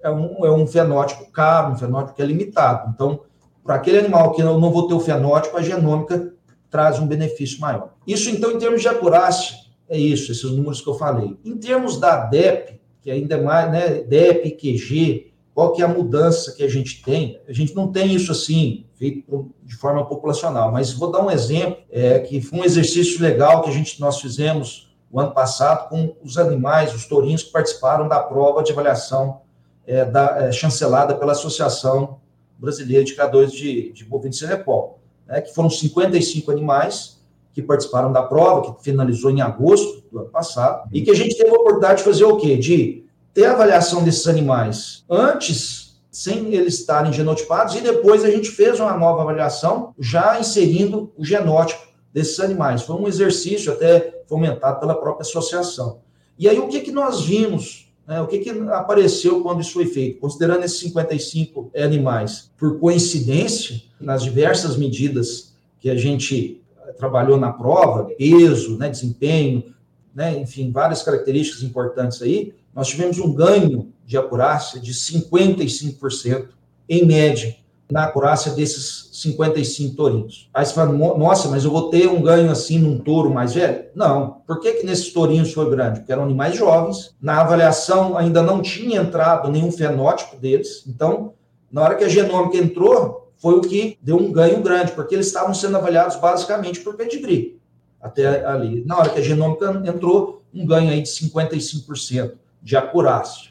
é 0.00 0.08
um, 0.08 0.46
é 0.46 0.52
um 0.52 0.68
fenótipo 0.68 1.28
caro, 1.32 1.72
um 1.72 1.76
fenótipo 1.76 2.14
que 2.14 2.22
é 2.22 2.24
limitado. 2.24 2.92
Então, 2.94 3.20
para 3.68 3.76
aquele 3.76 3.98
animal 3.98 4.32
que 4.32 4.40
eu 4.40 4.58
não 4.58 4.72
vou 4.72 4.88
ter 4.88 4.94
o 4.94 5.00
fenótipo, 5.00 5.54
a 5.58 5.60
genômica 5.60 6.32
traz 6.70 6.98
um 6.98 7.06
benefício 7.06 7.60
maior. 7.60 7.90
Isso, 8.06 8.30
então, 8.30 8.52
em 8.52 8.58
termos 8.58 8.80
de 8.80 8.88
acurácia, 8.88 9.58
é 9.86 9.98
isso, 9.98 10.32
esses 10.32 10.50
números 10.50 10.80
que 10.80 10.88
eu 10.88 10.94
falei. 10.94 11.36
Em 11.44 11.54
termos 11.54 12.00
da 12.00 12.16
DEP, 12.16 12.80
que 13.02 13.10
ainda 13.10 13.34
é 13.34 13.42
mais, 13.42 13.70
né, 13.70 14.02
DEP, 14.04 14.52
QG, 14.52 15.34
qual 15.54 15.72
que 15.72 15.82
é 15.82 15.84
a 15.84 15.88
mudança 15.88 16.52
que 16.52 16.62
a 16.62 16.68
gente 16.68 17.02
tem? 17.02 17.42
A 17.46 17.52
gente 17.52 17.76
não 17.76 17.92
tem 17.92 18.14
isso 18.14 18.32
assim, 18.32 18.86
feito 18.94 19.50
de 19.62 19.76
forma 19.76 20.02
populacional, 20.06 20.72
mas 20.72 20.94
vou 20.94 21.12
dar 21.12 21.22
um 21.22 21.30
exemplo, 21.30 21.76
é, 21.90 22.20
que 22.20 22.40
foi 22.40 22.60
um 22.60 22.64
exercício 22.64 23.20
legal 23.20 23.60
que 23.60 23.68
a 23.68 23.72
gente, 23.74 24.00
nós 24.00 24.18
fizemos 24.18 24.96
o 25.12 25.20
ano 25.20 25.32
passado 25.32 25.90
com 25.90 26.16
os 26.24 26.38
animais, 26.38 26.94
os 26.94 27.04
tourinhos 27.04 27.42
que 27.42 27.52
participaram 27.52 28.08
da 28.08 28.18
prova 28.18 28.62
de 28.62 28.72
avaliação 28.72 29.42
é, 29.86 30.06
da, 30.06 30.44
é, 30.44 30.52
chancelada 30.52 31.14
pela 31.14 31.32
Associação 31.32 32.18
Brasileira 32.58 33.04
de 33.04 33.14
Criadores 33.14 33.52
de, 33.52 33.92
de 33.92 34.04
Bovino 34.04 34.30
de 34.30 34.36
Cenepol, 34.36 35.00
né, 35.26 35.40
que 35.40 35.54
foram 35.54 35.70
55 35.70 36.50
animais, 36.50 37.18
que 37.52 37.62
participaram 37.62 38.12
da 38.12 38.22
prova, 38.22 38.74
que 38.74 38.84
finalizou 38.84 39.30
em 39.30 39.40
agosto 39.40 40.04
do 40.10 40.20
ano 40.20 40.28
passado, 40.28 40.88
e 40.92 41.02
que 41.02 41.10
a 41.10 41.14
gente 41.14 41.36
teve 41.36 41.50
a 41.50 41.54
oportunidade 41.54 41.98
de 41.98 42.04
fazer 42.04 42.24
o 42.24 42.36
quê? 42.36 42.56
De 42.56 43.04
ter 43.32 43.46
a 43.46 43.52
avaliação 43.52 44.02
desses 44.02 44.26
animais 44.26 45.04
antes, 45.08 46.00
sem 46.10 46.54
eles 46.54 46.74
estarem 46.74 47.12
genotipados, 47.12 47.74
e 47.74 47.80
depois 47.80 48.24
a 48.24 48.30
gente 48.30 48.50
fez 48.50 48.80
uma 48.80 48.96
nova 48.96 49.22
avaliação, 49.22 49.94
já 49.98 50.38
inserindo 50.38 51.12
o 51.16 51.24
genótipo 51.24 51.86
desses 52.12 52.40
animais. 52.40 52.82
Foi 52.82 52.96
um 52.96 53.06
exercício 53.06 53.72
até 53.72 54.22
fomentado 54.26 54.80
pela 54.80 54.94
própria 54.94 55.22
associação. 55.22 56.00
E 56.38 56.48
aí, 56.48 56.58
o 56.58 56.68
que, 56.68 56.80
que 56.80 56.92
nós 56.92 57.22
vimos 57.22 57.87
o 58.22 58.26
que, 58.26 58.38
que, 58.38 58.48
apareceu 58.48 59.42
quando 59.42 59.60
isso 59.60 59.74
foi 59.74 59.84
feito? 59.84 60.18
Considerando 60.18 60.64
esses 60.64 60.78
55 60.80 61.70
animais, 61.76 62.50
por 62.56 62.78
coincidência, 62.80 63.82
nas 64.00 64.22
diversas 64.22 64.78
medidas 64.78 65.54
que 65.78 65.90
a 65.90 65.94
gente 65.94 66.62
trabalhou 66.96 67.36
na 67.36 67.52
prova, 67.52 68.04
peso, 68.16 68.78
né, 68.78 68.88
desempenho, 68.88 69.74
né, 70.14 70.38
enfim, 70.38 70.72
várias 70.72 71.02
características 71.02 71.62
importantes 71.62 72.22
aí, 72.22 72.54
nós 72.74 72.88
tivemos 72.88 73.18
um 73.18 73.32
ganho 73.32 73.92
de 74.06 74.16
acurácia 74.16 74.80
de 74.80 74.94
55%, 74.94 76.48
em 76.88 77.04
média, 77.04 77.54
na 77.90 78.04
acurácia 78.04 78.52
desses 78.52 79.08
55 79.12 79.96
tourinhos. 79.96 80.48
Aí 80.52 80.64
você 80.64 80.74
fala, 80.74 80.92
nossa, 80.92 81.48
mas 81.48 81.64
eu 81.64 81.70
vou 81.70 81.88
ter 81.88 82.06
um 82.08 82.20
ganho 82.20 82.50
assim 82.50 82.78
num 82.78 82.98
touro 82.98 83.30
mais 83.30 83.54
velho? 83.54 83.86
Não. 83.94 84.42
Por 84.46 84.60
que, 84.60 84.74
que 84.74 84.86
nesses 84.86 85.12
tourinhos 85.12 85.52
foi 85.52 85.70
grande? 85.70 86.00
Porque 86.00 86.12
eram 86.12 86.24
animais 86.24 86.56
jovens, 86.56 87.14
na 87.20 87.40
avaliação 87.40 88.16
ainda 88.16 88.42
não 88.42 88.60
tinha 88.60 89.00
entrado 89.00 89.50
nenhum 89.50 89.72
fenótipo 89.72 90.36
deles, 90.36 90.84
então, 90.86 91.32
na 91.72 91.82
hora 91.82 91.94
que 91.94 92.04
a 92.04 92.08
genômica 92.08 92.58
entrou, 92.58 93.32
foi 93.38 93.54
o 93.54 93.60
que 93.60 93.96
deu 94.02 94.16
um 94.16 94.32
ganho 94.32 94.60
grande, 94.62 94.92
porque 94.92 95.14
eles 95.14 95.28
estavam 95.28 95.54
sendo 95.54 95.76
avaliados 95.76 96.16
basicamente 96.16 96.80
por 96.80 96.94
pedigree, 96.94 97.58
até 98.00 98.44
ali. 98.44 98.84
Na 98.84 98.98
hora 98.98 99.10
que 99.10 99.20
a 99.20 99.22
genômica 99.22 99.82
entrou, 99.86 100.42
um 100.52 100.66
ganho 100.66 100.90
aí 100.90 101.02
de 101.02 101.08
55% 101.08 102.32
de 102.62 102.76
acurácia. 102.76 103.47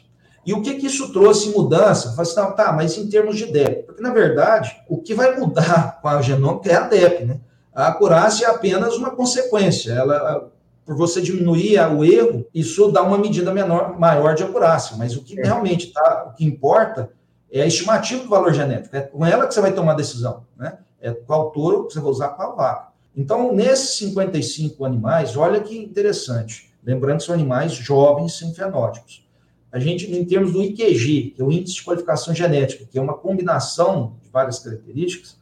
E 0.48 0.52
o 0.54 0.62
que, 0.62 0.76
que 0.76 0.86
isso 0.86 1.12
trouxe 1.12 1.50
em 1.50 1.52
mudança? 1.52 2.12
Falei 2.12 2.32
assim, 2.32 2.56
tá, 2.56 2.72
mas 2.72 2.96
em 2.96 3.06
termos 3.06 3.36
de 3.36 3.52
DEP? 3.52 3.82
Porque, 3.82 4.00
na 4.00 4.10
verdade, 4.10 4.74
o 4.88 4.96
que 4.96 5.12
vai 5.12 5.38
mudar 5.38 5.98
com 6.00 6.08
a 6.08 6.22
genômica 6.22 6.70
é 6.70 6.74
a 6.74 6.88
DEP, 6.88 7.26
né? 7.26 7.40
A 7.74 7.88
acurácia 7.88 8.46
é 8.46 8.48
apenas 8.48 8.94
uma 8.94 9.10
consequência. 9.10 9.92
Ela, 9.92 10.50
por 10.86 10.96
você 10.96 11.20
diminuir 11.20 11.78
o 11.94 12.02
erro, 12.02 12.46
isso 12.54 12.90
dá 12.90 13.02
uma 13.02 13.18
medida 13.18 13.52
menor, 13.52 14.00
maior 14.00 14.34
de 14.34 14.42
acurácia. 14.42 14.96
Mas 14.96 15.14
o 15.14 15.22
que 15.22 15.38
é. 15.38 15.44
realmente 15.44 15.92
tá, 15.92 16.30
o 16.30 16.34
que 16.34 16.46
importa 16.46 17.10
é 17.52 17.60
a 17.60 17.66
estimativa 17.66 18.22
do 18.22 18.30
valor 18.30 18.54
genético. 18.54 18.96
É 18.96 19.02
com 19.02 19.26
ela 19.26 19.46
que 19.46 19.52
você 19.52 19.60
vai 19.60 19.74
tomar 19.74 19.92
a 19.92 19.96
decisão, 19.96 20.46
né? 20.56 20.78
É 20.98 21.10
qual 21.10 21.50
touro 21.50 21.86
que 21.86 21.92
você 21.92 22.00
vai 22.00 22.10
usar 22.10 22.28
qual 22.28 22.56
vaca. 22.56 22.88
Então, 23.14 23.54
nesses 23.54 23.98
55 23.98 24.82
animais, 24.86 25.36
olha 25.36 25.60
que 25.60 25.76
interessante. 25.76 26.72
Lembrando 26.82 27.18
que 27.18 27.24
são 27.24 27.34
animais 27.34 27.72
jovens 27.72 28.38
sem 28.38 28.54
fenótipos. 28.54 29.27
A 29.70 29.78
gente, 29.78 30.10
em 30.10 30.24
termos 30.24 30.52
do 30.52 30.62
IQG, 30.62 31.34
que 31.34 31.42
é 31.42 31.44
o 31.44 31.52
Índice 31.52 31.76
de 31.76 31.84
Qualificação 31.84 32.34
Genética, 32.34 32.86
que 32.90 32.98
é 32.98 33.02
uma 33.02 33.14
combinação 33.14 34.16
de 34.22 34.28
várias 34.30 34.58
características, 34.58 35.36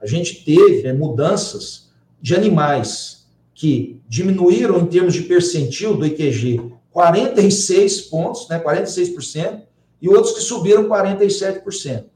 a 0.00 0.06
gente 0.06 0.44
teve 0.44 0.86
é, 0.86 0.92
mudanças 0.92 1.90
de 2.20 2.34
animais 2.34 3.26
que 3.54 4.00
diminuíram 4.08 4.78
em 4.80 4.86
termos 4.86 5.14
de 5.14 5.22
percentil 5.22 5.96
do 5.96 6.06
IQG 6.06 6.72
46 6.90 8.02
pontos, 8.02 8.48
né, 8.48 8.58
46%, 8.58 9.62
e 10.00 10.08
outros 10.08 10.34
que 10.34 10.40
subiram 10.40 10.88
47%. 10.88 12.06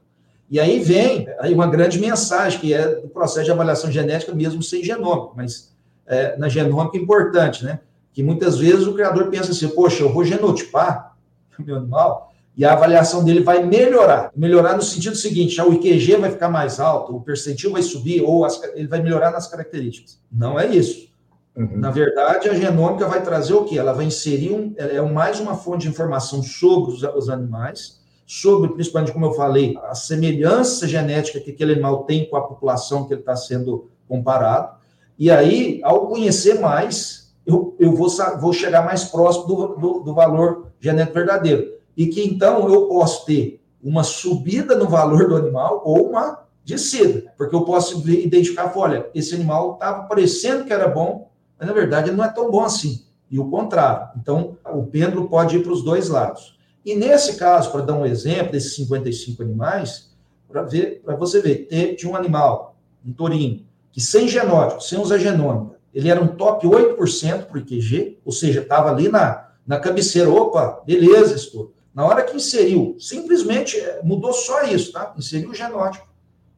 E 0.49 0.59
aí 0.59 0.79
vem 0.79 1.27
aí 1.39 1.53
uma 1.53 1.67
grande 1.67 1.99
mensagem, 1.99 2.59
que 2.59 2.73
é 2.73 2.95
do 2.95 3.07
processo 3.07 3.45
de 3.45 3.51
avaliação 3.51 3.91
genética, 3.91 4.33
mesmo 4.33 4.61
sem 4.61 4.83
genômico, 4.83 5.33
mas 5.35 5.73
é, 6.05 6.37
na 6.37 6.49
genômica 6.49 6.97
é 6.97 7.01
importante, 7.01 7.63
né? 7.63 7.79
Que 8.13 8.21
muitas 8.21 8.57
vezes 8.57 8.85
o 8.85 8.93
criador 8.93 9.29
pensa 9.29 9.51
assim, 9.51 9.69
poxa, 9.69 10.03
eu 10.03 10.13
vou 10.13 10.23
genotipar 10.23 11.12
meu 11.61 11.77
animal, 11.77 12.33
e 12.55 12.63
a 12.63 12.73
avaliação 12.73 13.23
dele 13.23 13.41
vai 13.41 13.63
melhorar. 13.63 14.31
Melhorar 14.35 14.75
no 14.75 14.81
sentido 14.81 15.15
seguinte, 15.15 15.59
o 15.59 15.73
IQG 15.73 16.17
vai 16.17 16.31
ficar 16.31 16.49
mais 16.49 16.79
alto, 16.79 17.15
o 17.15 17.21
percentil 17.21 17.71
vai 17.71 17.81
subir, 17.81 18.21
ou 18.21 18.45
as, 18.45 18.61
ele 18.75 18.87
vai 18.87 19.01
melhorar 19.01 19.31
nas 19.31 19.47
características. 19.47 20.19
Não 20.31 20.59
é 20.59 20.67
isso. 20.67 21.11
Uhum. 21.55 21.77
Na 21.77 21.91
verdade, 21.91 22.49
a 22.49 22.53
genômica 22.53 23.07
vai 23.07 23.21
trazer 23.21 23.53
o 23.53 23.63
quê? 23.63 23.77
Ela 23.77 23.93
vai 23.93 24.05
inserir 24.05 24.51
um, 24.51 24.73
é 24.77 25.01
mais 25.01 25.39
uma 25.39 25.55
fonte 25.55 25.83
de 25.83 25.89
informação 25.89 26.41
sobre 26.41 26.93
os, 26.93 27.03
os 27.03 27.29
animais, 27.29 27.99
sobre, 28.25 28.71
principalmente, 28.73 29.11
como 29.11 29.25
eu 29.25 29.33
falei, 29.33 29.77
a 29.83 29.93
semelhança 29.93 30.87
genética 30.87 31.39
que 31.39 31.51
aquele 31.51 31.73
animal 31.73 32.03
tem 32.03 32.27
com 32.29 32.37
a 32.37 32.41
população 32.41 33.05
que 33.05 33.13
ele 33.13 33.21
está 33.21 33.35
sendo 33.35 33.89
comparado. 34.07 34.77
E 35.17 35.29
aí, 35.29 35.79
ao 35.83 36.07
conhecer 36.07 36.59
mais, 36.59 37.33
eu, 37.45 37.75
eu 37.79 37.93
vou, 37.93 38.09
vou 38.39 38.53
chegar 38.53 38.83
mais 38.83 39.03
próximo 39.03 39.45
do, 39.45 39.67
do, 39.75 39.99
do 39.99 40.13
valor 40.13 40.72
genético 40.83 41.13
verdadeiro. 41.13 41.73
E 41.95 42.07
que 42.07 42.21
então 42.21 42.67
eu 42.71 42.87
posso 42.87 43.25
ter 43.25 43.61
uma 43.81 44.03
subida 44.03 44.75
no 44.75 44.87
valor 44.87 45.29
do 45.29 45.37
animal 45.37 45.81
ou 45.85 46.09
uma 46.09 46.43
descida, 46.65 47.31
porque 47.37 47.55
eu 47.55 47.61
posso 47.61 48.07
identificar, 48.09 48.71
olha, 48.75 49.09
esse 49.13 49.35
animal 49.35 49.73
estava 49.73 50.03
parecendo 50.03 50.65
que 50.65 50.73
era 50.73 50.87
bom, 50.87 51.29
mas 51.57 51.67
na 51.67 51.73
verdade 51.73 52.09
ele 52.09 52.17
não 52.17 52.23
é 52.23 52.29
tão 52.29 52.49
bom 52.49 52.63
assim. 52.63 53.03
E 53.29 53.39
o 53.39 53.49
contrário. 53.49 54.09
Então, 54.21 54.57
o 54.71 54.83
pêndulo 54.83 55.27
pode 55.27 55.57
ir 55.57 55.63
para 55.63 55.71
os 55.71 55.83
dois 55.83 56.07
lados. 56.07 56.57
E 56.85 56.95
nesse 56.95 57.35
caso, 57.37 57.71
para 57.71 57.81
dar 57.81 57.93
um 57.93 58.05
exemplo 58.05 58.51
desses 58.51 58.75
55 58.75 59.41
animais, 59.41 60.11
para 60.47 60.61
ver, 60.61 61.01
para 61.03 61.15
você 61.15 61.41
ver, 61.41 61.95
de 61.95 62.07
um 62.07 62.15
animal, 62.15 62.75
um 63.05 63.11
torino, 63.11 63.65
que 63.91 63.99
sem 63.99 64.27
genótipo, 64.27 64.81
sem 64.81 64.99
usar 64.99 65.17
genômica, 65.17 65.77
ele 65.93 66.09
era 66.09 66.21
um 66.21 66.27
top 66.27 66.67
8% 66.67 67.45
para 67.45 67.55
o 67.55 67.59
IQG, 67.59 68.19
ou 68.23 68.31
seja, 68.31 68.61
estava 68.61 68.89
ali 68.89 69.09
na, 69.09 69.42
na 69.65 69.79
cabeceira, 69.79 70.29
opa, 70.29 70.81
beleza, 70.85 71.35
estou. 71.35 71.73
Na 71.93 72.05
hora 72.05 72.23
que 72.23 72.35
inseriu, 72.35 72.95
simplesmente 72.99 73.79
é, 73.79 74.01
mudou 74.03 74.33
só 74.33 74.63
isso, 74.63 74.91
tá? 74.91 75.13
Inseriu 75.17 75.51
o 75.51 75.53
genótipo, 75.53 76.07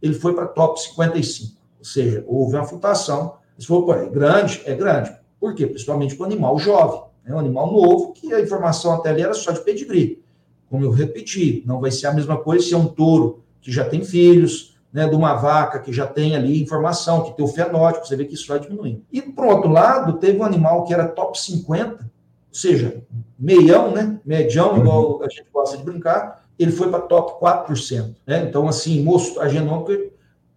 ele 0.02 0.14
foi 0.14 0.34
para 0.34 0.48
top 0.48 0.82
55. 0.82 1.56
Ou 1.80 1.86
seja, 1.86 2.24
houve 2.28 2.56
uma 2.56 2.66
flutuação 2.66 3.38
se 3.58 3.68
for 3.68 3.98
é 3.98 4.06
grande, 4.08 4.62
é 4.66 4.76
grande. 4.76 5.16
Por 5.40 5.56
quê? 5.56 5.66
Principalmente 5.66 6.16
com 6.16 6.24
o 6.24 6.26
animal 6.26 6.58
jovem. 6.60 7.02
É 7.26 7.34
um 7.34 7.40
animal 7.40 7.72
novo 7.72 8.14
que 8.14 8.34
a 8.34 8.42
informação 8.42 8.94
até 8.94 9.10
ali 9.10 9.22
era 9.22 9.34
só 9.34 9.52
de 9.52 9.62
pedigree. 9.62 10.22
Como 10.70 10.84
eu 10.84 10.92
repeti, 10.92 11.64
não 11.66 11.80
vai 11.80 11.92
ser 11.92 12.08
a 12.08 12.14
mesma 12.14 12.38
coisa 12.38 12.66
se 12.66 12.74
é 12.74 12.78
um 12.78 12.88
touro 12.88 13.44
que 13.62 13.72
já 13.72 13.86
tem 13.86 14.04
filhos, 14.04 14.78
né, 14.92 15.08
de 15.08 15.16
uma 15.16 15.34
vaca 15.36 15.80
que 15.80 15.92
já 15.92 16.06
tem 16.06 16.36
ali 16.36 16.62
informação, 16.62 17.24
que 17.24 17.36
tem 17.36 17.46
o 17.46 17.48
fenótipo, 17.48 18.06
você 18.06 18.16
vê 18.16 18.26
que 18.26 18.34
isso 18.34 18.48
vai 18.48 18.60
diminuindo. 18.60 19.04
E, 19.12 19.22
por 19.22 19.46
outro 19.46 19.70
lado, 19.70 20.14
teve 20.20 20.38
um 20.38 20.44
animal 20.44 20.84
que 20.84 20.94
era 20.94 21.08
top 21.08 21.40
50, 21.40 22.10
ou 22.56 22.60
seja, 22.62 23.04
meião, 23.38 23.92
né, 23.92 24.18
medião, 24.24 24.78
igual 24.78 25.22
a 25.22 25.28
gente 25.28 25.46
gosta 25.54 25.76
de 25.76 25.84
brincar, 25.84 26.46
ele 26.58 26.72
foi 26.72 26.90
para 26.90 27.02
top 27.02 27.38
4%. 27.46 28.16
Né? 28.26 28.46
Então, 28.48 28.66
assim, 28.70 29.04
moço, 29.04 29.42
a 29.42 29.50
genômica 29.50 30.10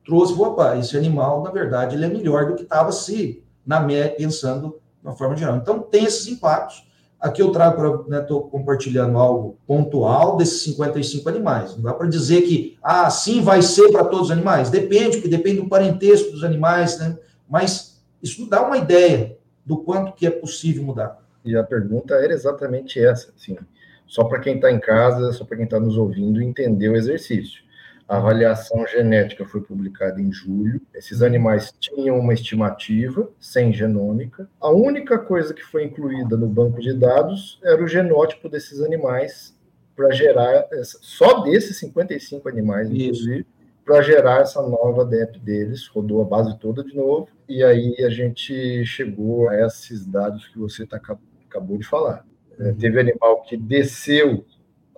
trouxe, 0.07 0.33
opa, 0.33 0.77
esse 0.77 0.97
animal, 0.97 1.43
na 1.43 1.51
verdade, 1.51 1.97
ele 1.97 2.05
é 2.05 2.09
melhor 2.09 2.47
do 2.47 2.55
que 2.55 2.63
estava 2.63 2.93
se, 2.93 3.43
na 3.67 3.81
média, 3.81 4.15
pensando 4.17 4.77
de 5.03 5.09
uma 5.09 5.17
forma 5.17 5.37
geral. 5.37 5.57
Então, 5.57 5.81
tem 5.81 6.05
esses 6.05 6.29
impactos. 6.29 6.87
Aqui 7.21 7.43
eu 7.43 7.51
trago 7.51 8.07
estou 8.15 8.45
né, 8.45 8.49
compartilhando 8.49 9.19
algo 9.19 9.59
pontual 9.67 10.37
desses 10.37 10.63
55 10.63 11.29
animais. 11.29 11.75
Não 11.75 11.83
dá 11.83 11.93
para 11.93 12.07
dizer 12.07 12.43
que, 12.43 12.79
assim 12.81 13.41
vai 13.41 13.61
ser 13.61 13.91
para 13.91 14.05
todos 14.05 14.27
os 14.27 14.31
animais. 14.31 14.71
Depende, 14.71 15.17
porque 15.17 15.29
depende 15.29 15.63
do 15.63 15.69
parentesco 15.69 16.31
dos 16.31 16.45
animais, 16.45 16.97
né? 17.01 17.19
Mas 17.51 18.01
isso 18.23 18.49
dá 18.49 18.65
uma 18.65 18.79
ideia 18.79 19.37
do 19.67 19.79
quanto 19.79 20.13
que 20.13 20.29
é 20.29 20.31
possível 20.31 20.85
mudar. 20.85 21.19
E 21.49 21.57
a 21.57 21.65
pergunta 21.65 22.15
era 22.17 22.35
exatamente 22.35 23.03
essa, 23.03 23.33
assim, 23.35 23.57
só 24.07 24.23
para 24.25 24.39
quem 24.39 24.57
está 24.57 24.71
em 24.71 24.79
casa, 24.79 25.33
só 25.33 25.47
para 25.47 25.57
quem 25.57 25.65
está 25.65 25.81
nos 25.81 25.97
ouvindo 25.97 26.43
entender 26.43 26.91
o 26.91 26.95
exercício. 26.95 27.63
A 28.07 28.19
avaliação 28.19 28.87
genética 28.87 29.47
foi 29.47 29.63
publicada 29.63 30.21
em 30.21 30.31
julho. 30.31 30.79
Esses 30.95 31.23
animais 31.23 31.75
tinham 31.81 32.19
uma 32.19 32.35
estimativa 32.35 33.31
sem 33.41 33.73
genômica. 33.73 34.47
A 34.61 34.71
única 34.71 35.19
coisa 35.19 35.55
que 35.55 35.65
foi 35.65 35.85
incluída 35.85 36.37
no 36.37 36.47
banco 36.47 36.81
de 36.83 36.93
dados 36.93 37.59
era 37.65 37.83
o 37.83 37.89
genótipo 37.89 38.47
desses 38.51 38.83
animais 38.83 39.57
para 39.97 40.11
gerar 40.11 40.67
só 40.83 41.41
desses 41.45 41.79
55 41.79 42.47
animais, 42.47 42.91
inclusive, 42.91 43.47
para 43.87 44.03
gerar 44.03 44.43
essa 44.43 44.61
nova 44.61 45.03
DEP 45.03 45.39
deles. 45.39 45.87
Rodou 45.87 46.21
a 46.21 46.25
base 46.27 46.59
toda 46.59 46.85
de 46.85 46.95
novo 46.95 47.29
e 47.49 47.65
aí 47.65 47.97
a 48.05 48.11
gente 48.11 48.85
chegou 48.85 49.49
a 49.49 49.67
esses 49.67 50.05
dados 50.05 50.47
que 50.49 50.59
você 50.59 50.87
tá, 50.87 51.01
acabou 51.49 51.79
de 51.79 51.87
falar. 51.87 52.25
É, 52.59 52.73
teve 52.73 53.01
animal 53.01 53.43
que 53.43 53.57
desceu 53.57 54.45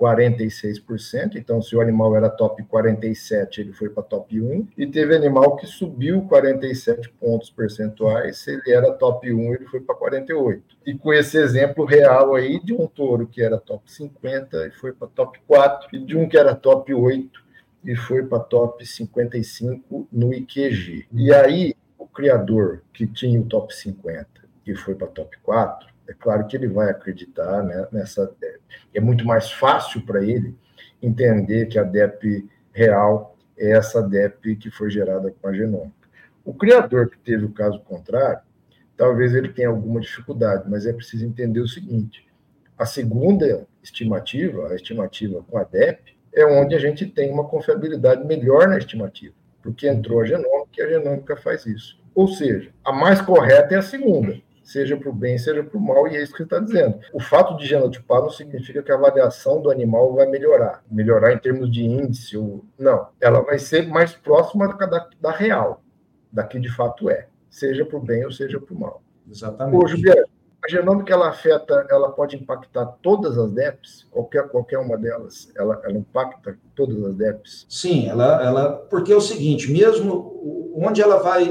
46%, 0.01 1.37
então 1.37 1.61
se 1.61 1.77
o 1.77 1.81
animal 1.81 2.17
era 2.17 2.31
top 2.31 2.63
47, 2.65 3.61
ele 3.61 3.73
foi 3.75 3.91
para 3.91 4.03
top 4.03 4.41
1, 4.41 4.69
e 4.79 4.87
teve 4.87 5.15
animal 5.15 5.57
que 5.57 5.67
subiu 5.67 6.23
47 6.23 7.11
pontos 7.21 7.51
percentuais, 7.51 8.39
se 8.39 8.51
ele 8.51 8.73
era 8.73 8.93
top 8.93 9.31
1, 9.31 9.55
ele 9.55 9.67
foi 9.67 9.81
para 9.81 9.95
48. 9.95 10.79
E 10.87 10.95
com 10.95 11.13
esse 11.13 11.37
exemplo 11.37 11.85
real 11.85 12.35
aí 12.35 12.59
de 12.65 12.73
um 12.73 12.87
touro 12.87 13.27
que 13.27 13.43
era 13.43 13.59
top 13.59 13.93
50 13.93 14.69
e 14.69 14.71
foi 14.71 14.93
para 14.93 15.09
top 15.09 15.39
4, 15.47 15.89
e 15.93 15.99
de 15.99 16.17
um 16.17 16.27
que 16.27 16.39
era 16.39 16.55
top 16.55 16.95
8 16.95 17.51
e 17.85 17.97
foi 17.97 18.23
para 18.23 18.41
top 18.41 18.85
55 18.85 20.09
no 20.13 20.33
IQG. 20.33 21.07
E 21.13 21.33
aí, 21.33 21.75
o 21.99 22.07
criador 22.07 22.83
que 22.93 23.07
tinha 23.07 23.41
o 23.41 23.45
top 23.45 23.75
50 23.75 24.27
e 24.67 24.75
foi 24.75 24.95
para 24.95 25.09
top 25.09 25.37
4, 25.43 25.90
é 26.11 26.15
claro 26.19 26.45
que 26.49 26.57
ele 26.57 26.67
vai 26.67 26.91
acreditar 26.91 27.63
né, 27.63 27.87
nessa. 27.93 28.35
É 28.93 29.01
muito 29.01 29.25
mais 29.25 29.53
fácil 29.53 30.05
para 30.05 30.25
ele 30.25 30.57
entender 31.01 31.67
que 31.67 31.79
a 31.79 31.85
DEP 31.85 32.49
real 32.73 33.37
é 33.57 33.71
essa 33.71 34.03
DEP 34.03 34.57
que 34.57 34.71
foi 34.73 34.91
gerada 34.91 35.33
com 35.41 35.49
a 35.49 35.53
genômica. 35.53 36.09
O 36.45 36.53
criador 36.53 37.11
que 37.11 37.19
teve 37.19 37.45
o 37.45 37.53
caso 37.53 37.81
contrário, 37.83 38.41
talvez 38.97 39.35
ele 39.35 39.51
tenha 39.51 39.69
alguma 39.69 40.01
dificuldade, 40.01 40.69
mas 40.69 40.85
é 40.85 40.93
preciso 40.93 41.25
entender 41.25 41.61
o 41.61 41.69
seguinte: 41.69 42.27
a 42.77 42.85
segunda 42.85 43.69
estimativa, 43.81 44.69
a 44.69 44.75
estimativa 44.75 45.45
com 45.49 45.59
a 45.59 45.63
DEP, 45.63 46.17
é 46.35 46.45
onde 46.45 46.75
a 46.75 46.79
gente 46.81 47.07
tem 47.07 47.31
uma 47.31 47.45
confiabilidade 47.45 48.27
melhor 48.27 48.67
na 48.67 48.79
estimativa, 48.79 49.35
porque 49.63 49.89
entrou 49.89 50.23
a 50.23 50.27
genômica 50.27 50.73
e 50.77 50.83
a 50.83 50.89
genômica 50.89 51.37
faz 51.37 51.67
isso. 51.67 52.01
Ou 52.17 52.27
seja, 52.27 52.73
a 52.85 52.93
mais 52.93 53.21
correta 53.21 53.77
é 53.77 53.79
a 53.79 53.83
segunda 53.83 54.50
seja 54.63 54.97
para 54.97 55.11
o 55.11 55.13
bem, 55.13 55.39
seja 55.39 55.63
para 55.63 55.77
o 55.77 55.81
mal, 55.81 56.07
e 56.07 56.17
é 56.17 56.23
isso 56.23 56.33
que 56.33 56.43
ele 56.43 56.47
está 56.47 56.59
dizendo. 56.59 56.99
O 57.13 57.21
fato 57.21 57.57
de 57.57 57.67
genotipar 57.67 58.21
não 58.21 58.31
significa 58.31 58.83
que 58.83 58.93
a 58.93 58.95
avaliação 58.95 59.61
do 59.61 59.71
animal 59.71 60.15
vai 60.15 60.27
melhorar, 60.27 60.83
melhorar 60.91 61.33
em 61.33 61.39
termos 61.39 61.71
de 61.71 61.85
índice, 61.85 62.37
ou... 62.37 62.65
não. 62.79 63.09
Ela 63.21 63.41
vai 63.41 63.59
ser 63.59 63.87
mais 63.89 64.13
próxima 64.13 64.69
da, 64.69 65.09
da 65.21 65.31
real, 65.31 65.83
da 66.33 66.45
que 66.45 66.59
de 66.59 66.71
fato 66.71 67.11
é, 67.11 67.27
seja 67.49 67.85
para 67.85 67.97
o 67.97 68.01
bem 68.01 68.25
ou 68.25 68.33
seja 68.33 68.61
para 68.61 68.75
o 68.75 68.79
mal. 68.79 69.03
Exatamente. 69.29 69.85
Ô, 69.85 69.87
Juliano, 69.87 70.27
a 70.63 70.71
genômica 70.71 71.13
ela 71.13 71.31
afeta, 71.31 71.87
ela 71.91 72.11
pode 72.11 72.37
impactar 72.37 72.85
todas 73.01 73.39
as 73.39 73.51
DEPs, 73.51 74.07
qualquer, 74.11 74.49
qualquer 74.49 74.79
uma 74.79 74.97
delas, 74.97 75.51
ela, 75.57 75.81
ela 75.85 75.97
impacta 75.99 76.59
todas 76.75 77.03
as 77.03 77.15
DEPs? 77.15 77.67
Sim, 77.69 78.09
ela, 78.09 78.45
ela, 78.45 78.73
porque 78.91 79.13
é 79.13 79.17
o 79.17 79.21
seguinte, 79.21 79.73
mesmo 79.73 80.73
onde 80.77 81.01
ela 81.01 81.17
vai, 81.17 81.51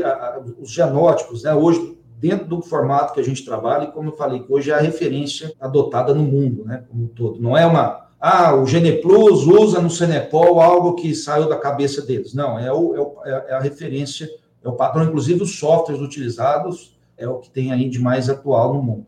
os 0.60 0.70
genótipos, 0.70 1.44
né, 1.44 1.54
hoje 1.54 1.99
dentro 2.20 2.46
do 2.46 2.62
formato 2.62 3.14
que 3.14 3.20
a 3.20 3.24
gente 3.24 3.46
trabalha, 3.46 3.86
e 3.86 3.92
como 3.92 4.10
eu 4.10 4.18
falei, 4.18 4.42
que 4.42 4.52
hoje 4.52 4.72
é 4.72 4.74
a 4.74 4.80
referência 4.80 5.54
adotada 5.60 6.14
no 6.14 6.24
mundo, 6.24 6.66
né, 6.66 6.84
como 6.90 7.06
um 7.06 7.08
todo. 7.08 7.42
Não 7.42 7.58
é 7.58 7.66
uma, 7.66 8.08
ah, 8.20 8.54
o 8.56 8.66
Geneplus 8.66 9.46
usa 9.46 9.80
no 9.80 9.90
Cenepol 9.90 10.60
algo 10.60 10.96
que 10.96 11.16
saiu 11.16 11.48
da 11.48 11.58
cabeça 11.58 12.02
deles. 12.02 12.34
Não, 12.34 12.60
é, 12.60 12.72
o, 12.74 12.96
é, 12.96 13.00
o, 13.00 13.16
é 13.26 13.54
a 13.54 13.60
referência, 13.60 14.30
é 14.62 14.68
o 14.68 14.74
padrão, 14.74 15.06
inclusive 15.06 15.42
os 15.42 15.58
softwares 15.58 16.02
utilizados 16.02 17.00
é 17.18 17.28
o 17.28 17.38
que 17.38 17.50
tem 17.50 17.72
aí 17.72 17.90
de 17.90 18.00
mais 18.00 18.30
atual 18.30 18.74
no 18.74 18.82
mundo. 18.82 19.06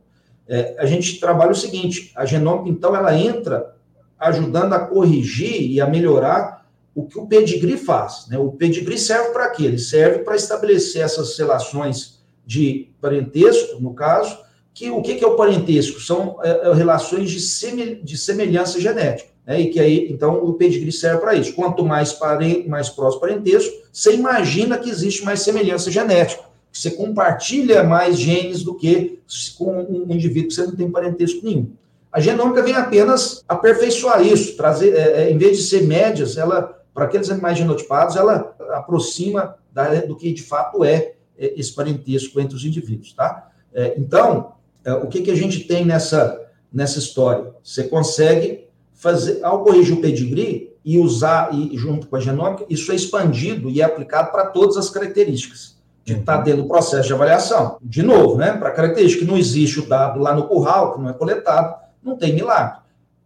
É, 0.47 0.76
a 0.78 0.86
gente 0.86 1.20
trabalha 1.20 1.51
o 1.51 1.55
seguinte, 1.55 2.12
a 2.16 2.26
genômica, 2.26 2.70
então, 2.70 2.95
ela 2.95 3.18
entra 3.18 3.74
ajudando 4.20 4.74
a 4.74 4.80
corrigir 4.80 5.72
e 5.72 5.80
a 5.82 5.88
melhorar 5.88 6.66
o 6.93 7.05
que 7.05 7.18
o 7.18 7.26
pedigree 7.26 7.78
faz. 7.78 8.28
Né? 8.28 8.38
O 8.38 8.51
pedigree 8.51 8.97
serve 8.97 9.32
para 9.32 9.49
quê? 9.49 9.64
Ele 9.64 9.80
serve 9.80 10.20
para 10.20 10.36
estabelecer 10.36 11.01
essas 11.01 11.38
relações 11.38 12.20
de 12.46 12.89
parentesco, 13.00 13.82
no 13.82 13.94
caso, 13.94 14.38
que 14.74 14.89
o 14.89 15.02
que, 15.02 15.24
é 15.24 15.28
o 15.28 15.36
parentesco? 15.36 16.00
São 16.00 16.39
é, 16.44 16.70
é, 16.70 16.74
relações 16.74 17.30
de, 17.30 17.39
semel, 17.39 17.96
de 18.02 18.18
semelhança 18.18 18.80
genética. 18.80 19.30
Né? 19.46 19.62
E 19.62 19.70
que 19.70 19.80
aí, 19.80 20.08
então, 20.12 20.44
o 20.44 20.54
pedigree 20.54 20.92
serve 20.92 21.20
para 21.20 21.36
isso. 21.36 21.54
Quanto 21.54 21.84
mais, 21.86 22.14
parente, 22.14 22.68
mais 22.70 22.89
próximo 22.89 23.22
parentesco, 23.22 23.74
você 23.92 24.14
imagina 24.14 24.78
que 24.78 24.89
existe 24.89 25.24
mais 25.24 25.42
semelhança 25.42 25.92
genética. 25.92 26.44
Você 26.72 26.92
compartilha 26.92 27.84
mais 27.84 28.18
genes 28.18 28.64
do 28.64 28.76
que 28.76 29.20
com 29.58 29.84
um 29.84 30.06
indivíduo 30.10 30.48
que 30.48 30.56
você 30.56 30.66
não 30.66 30.76
tem 30.76 30.89
parentesco 30.89 31.44
nenhum. 31.44 31.72
A 32.12 32.20
genômica 32.20 32.62
vem 32.62 32.74
apenas 32.74 33.44
aperfeiçoar 33.48 34.26
isso, 34.26 34.56
trazer, 34.56 34.94
é, 34.96 35.24
é, 35.24 35.32
em 35.32 35.38
vez 35.38 35.58
de 35.58 35.64
ser 35.64 35.84
médias, 35.84 36.38
ela 36.38 36.78
para 36.94 37.06
aqueles 37.06 37.30
animais 37.30 37.58
genotipados, 37.58 38.18
ela 38.18 38.54
aproxima 38.72 39.56
da, 39.72 40.02
do 40.02 40.16
que 40.18 40.34
de 40.34 40.44
fato 40.44 40.84
é 40.84 41.14
esse 41.38 41.73
parentesco 41.73 42.39
entre 42.39 42.55
os 42.55 42.63
indivíduos, 42.63 43.13
tá? 43.13 43.49
É, 43.73 43.95
então, 43.97 44.53
é, 44.84 44.93
o 44.93 45.07
que, 45.07 45.21
que 45.21 45.32
a 45.32 45.36
gente 45.36 45.61
tem 45.61 45.86
nessa, 45.86 46.39
nessa 46.71 46.99
história? 46.99 47.53
Você 47.63 47.86
consegue 47.86 48.67
fazer, 48.93 49.43
ao 49.43 49.63
corrigir 49.63 49.97
o 49.97 50.01
pedigree 50.01 50.71
e 50.84 50.97
usar, 50.99 51.53
e 51.53 51.77
junto 51.77 52.07
com 52.07 52.15
a 52.15 52.19
genômica, 52.19 52.65
isso 52.69 52.91
é 52.91 52.95
expandido 52.95 53.69
e 53.69 53.82
é 53.82 53.84
aplicado 53.84 54.32
para 54.32 54.47
todas 54.47 54.77
as 54.77 54.89
características 54.89 55.79
de 56.03 56.13
estar 56.13 56.38
tá 56.38 56.43
dentro 56.43 56.63
do 56.63 56.67
processo 56.67 57.07
de 57.07 57.13
avaliação. 57.13 57.77
De 57.82 58.01
novo, 58.01 58.38
né, 58.38 58.53
para 58.53 58.71
característica 58.71 59.23
que 59.23 59.29
não 59.29 59.38
existe 59.38 59.79
o 59.79 59.88
dado 59.88 60.19
lá 60.19 60.34
no 60.34 60.47
curral, 60.47 60.93
que 60.93 61.01
não 61.01 61.09
é 61.09 61.13
coletado, 61.13 61.75
não 62.03 62.15
tem 62.15 62.34
milagre. 62.34 62.82